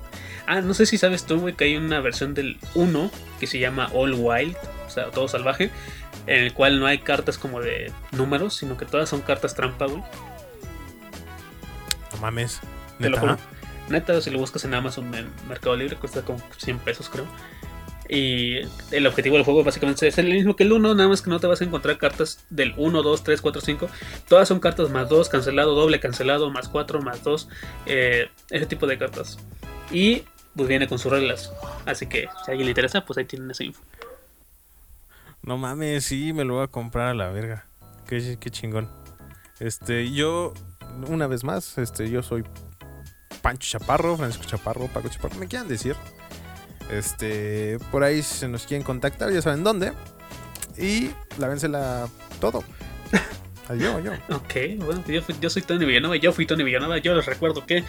[0.45, 3.59] Ah, no sé si sabes tú, güey, que hay una versión del 1 que se
[3.59, 4.55] llama All Wild,
[4.85, 5.71] o sea, todo salvaje,
[6.27, 9.87] en el cual no hay cartas como de números, sino que todas son cartas trampa,
[9.87, 10.03] güey.
[12.13, 12.59] No mames.
[12.99, 13.19] Te lo Neta.
[13.21, 13.37] juro.
[13.89, 17.25] Neta, si lo buscas en Amazon, en Mercado Libre, cuesta como 100 pesos, creo.
[18.09, 18.59] Y
[18.91, 21.39] el objetivo del juego básicamente es el mismo que el 1, nada más que no
[21.39, 23.89] te vas a encontrar cartas del 1, 2, 3, 4, 5.
[24.27, 27.49] Todas son cartas más 2, cancelado, doble, cancelado, más 4, más 2.
[27.85, 29.37] eh, ese tipo de cartas.
[29.91, 30.23] Y
[30.55, 31.51] pues viene con sus reglas.
[31.85, 33.81] Así que si a alguien le interesa, pues ahí tienen esa info.
[35.41, 37.67] No mames, sí, me lo voy a comprar a la verga.
[38.07, 38.89] Qué, qué chingón.
[39.59, 40.53] Este, yo,
[41.07, 42.43] una vez más, este, yo soy
[43.41, 45.95] Pancho Chaparro, Francisco Chaparro, Paco Chaparro, me quieran decir.
[46.91, 49.93] Este, por ahí si se nos quieren contactar, ya saben dónde.
[50.77, 51.09] Y
[51.39, 52.07] lávensela
[52.39, 52.63] todo.
[53.69, 54.13] Adiós, yo.
[54.35, 54.53] Ok,
[54.85, 57.83] bueno, yo, fui- yo soy Tony Villanova, yo fui Tony Villanova, yo les recuerdo que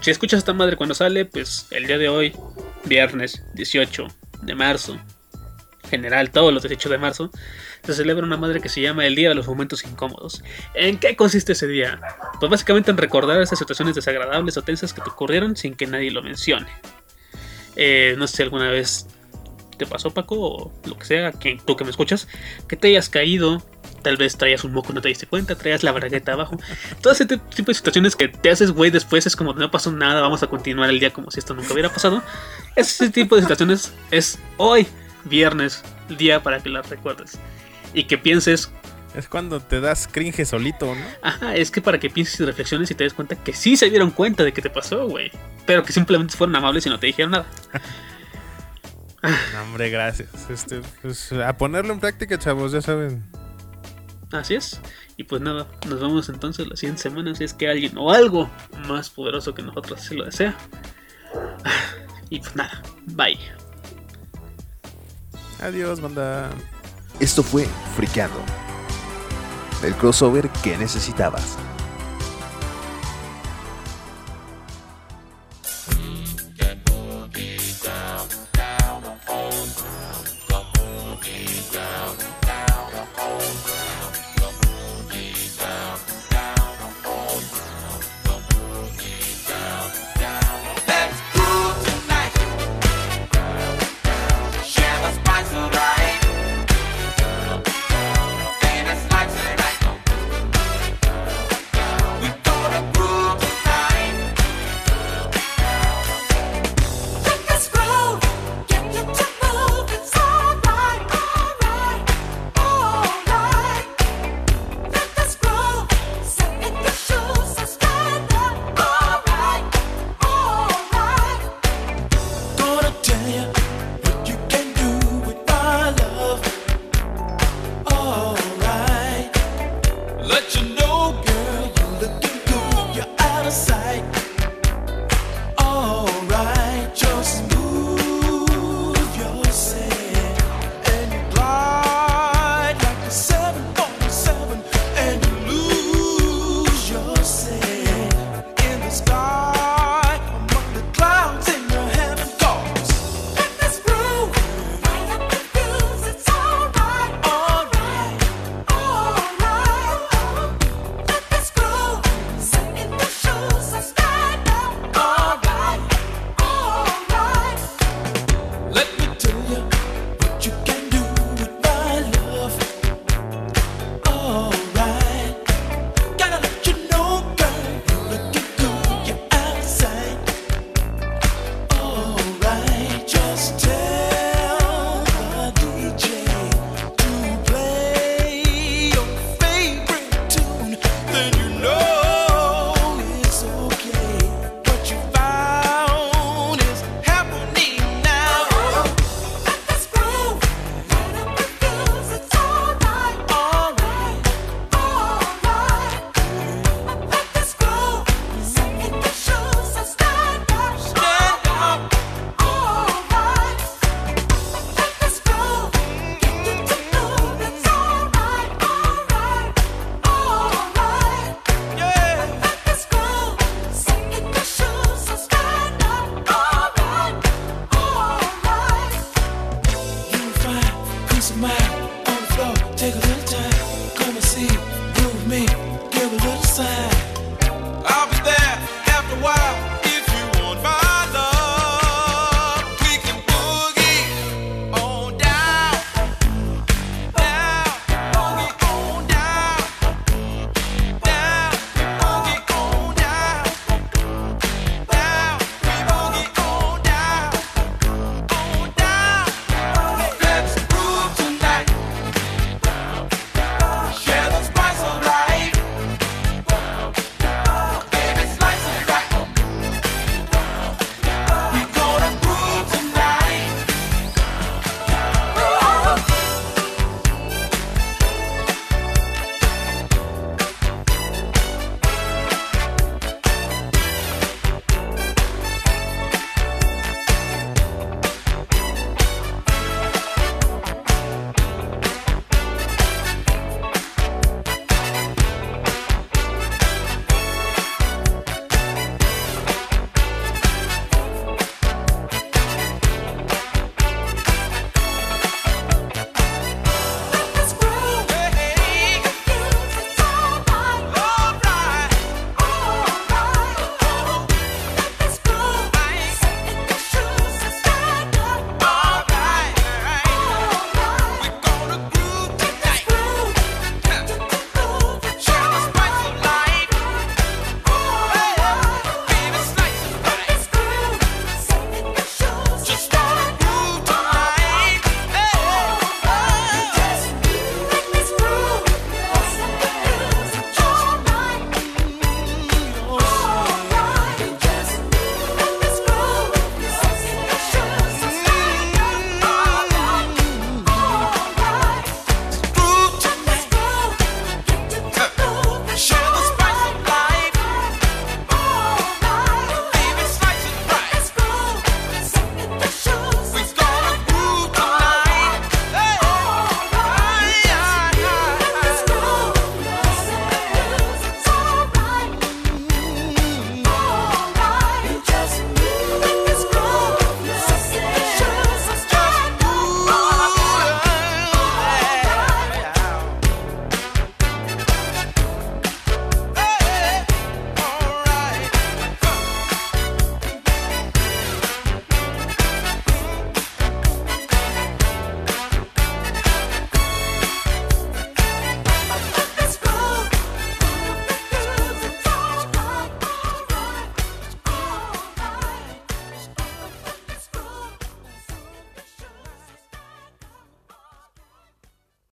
[0.00, 2.34] si escuchas esta madre cuando sale, pues el día de hoy,
[2.84, 4.06] viernes 18
[4.42, 4.98] de marzo,
[5.90, 7.30] general todos los 18 de marzo,
[7.84, 10.42] se celebra una madre que se llama el Día de los Momentos Incómodos.
[10.74, 12.00] ¿En qué consiste ese día?
[12.38, 16.10] Pues básicamente en recordar esas situaciones desagradables o tensas que te ocurrieron sin que nadie
[16.12, 16.68] lo mencione.
[17.82, 19.06] Eh, no sé si alguna vez
[19.78, 22.28] te pasó, Paco, o lo que sea, que tú que me escuchas,
[22.68, 23.62] que te hayas caído,
[24.02, 26.58] tal vez traías un moco y no te diste cuenta, traías la bragueta abajo.
[27.00, 30.20] Todo ese tipo de situaciones que te haces, güey, después es como no pasó nada,
[30.20, 32.22] vamos a continuar el día como si esto nunca hubiera pasado.
[32.76, 34.86] Ese tipo de situaciones es hoy,
[35.24, 35.82] viernes,
[36.18, 37.38] día para que las recuerdes.
[37.94, 38.70] Y que pienses,
[39.14, 41.04] Es cuando te das cringe solito, ¿no?
[41.22, 43.90] ajá, es que para que pienses y reflexiones y te des cuenta que sí se
[43.90, 45.32] dieron cuenta de que te pasó, güey.
[45.66, 47.46] Pero que simplemente fueron amables y no te dijeron nada.
[49.22, 50.30] No, hombre, gracias.
[50.48, 53.22] Este, pues, a ponerlo en práctica, chavos, ya saben.
[54.32, 54.80] Así es.
[55.18, 58.48] Y pues nada, nos vemos entonces la siguiente semana si es que alguien o algo
[58.88, 60.56] más poderoso que nosotros se lo desea.
[62.32, 63.36] Y pues nada, bye.
[65.60, 66.48] Adiós, banda.
[67.18, 67.66] Esto fue
[67.96, 68.40] Friqueando.
[69.82, 71.56] El crossover que necesitabas.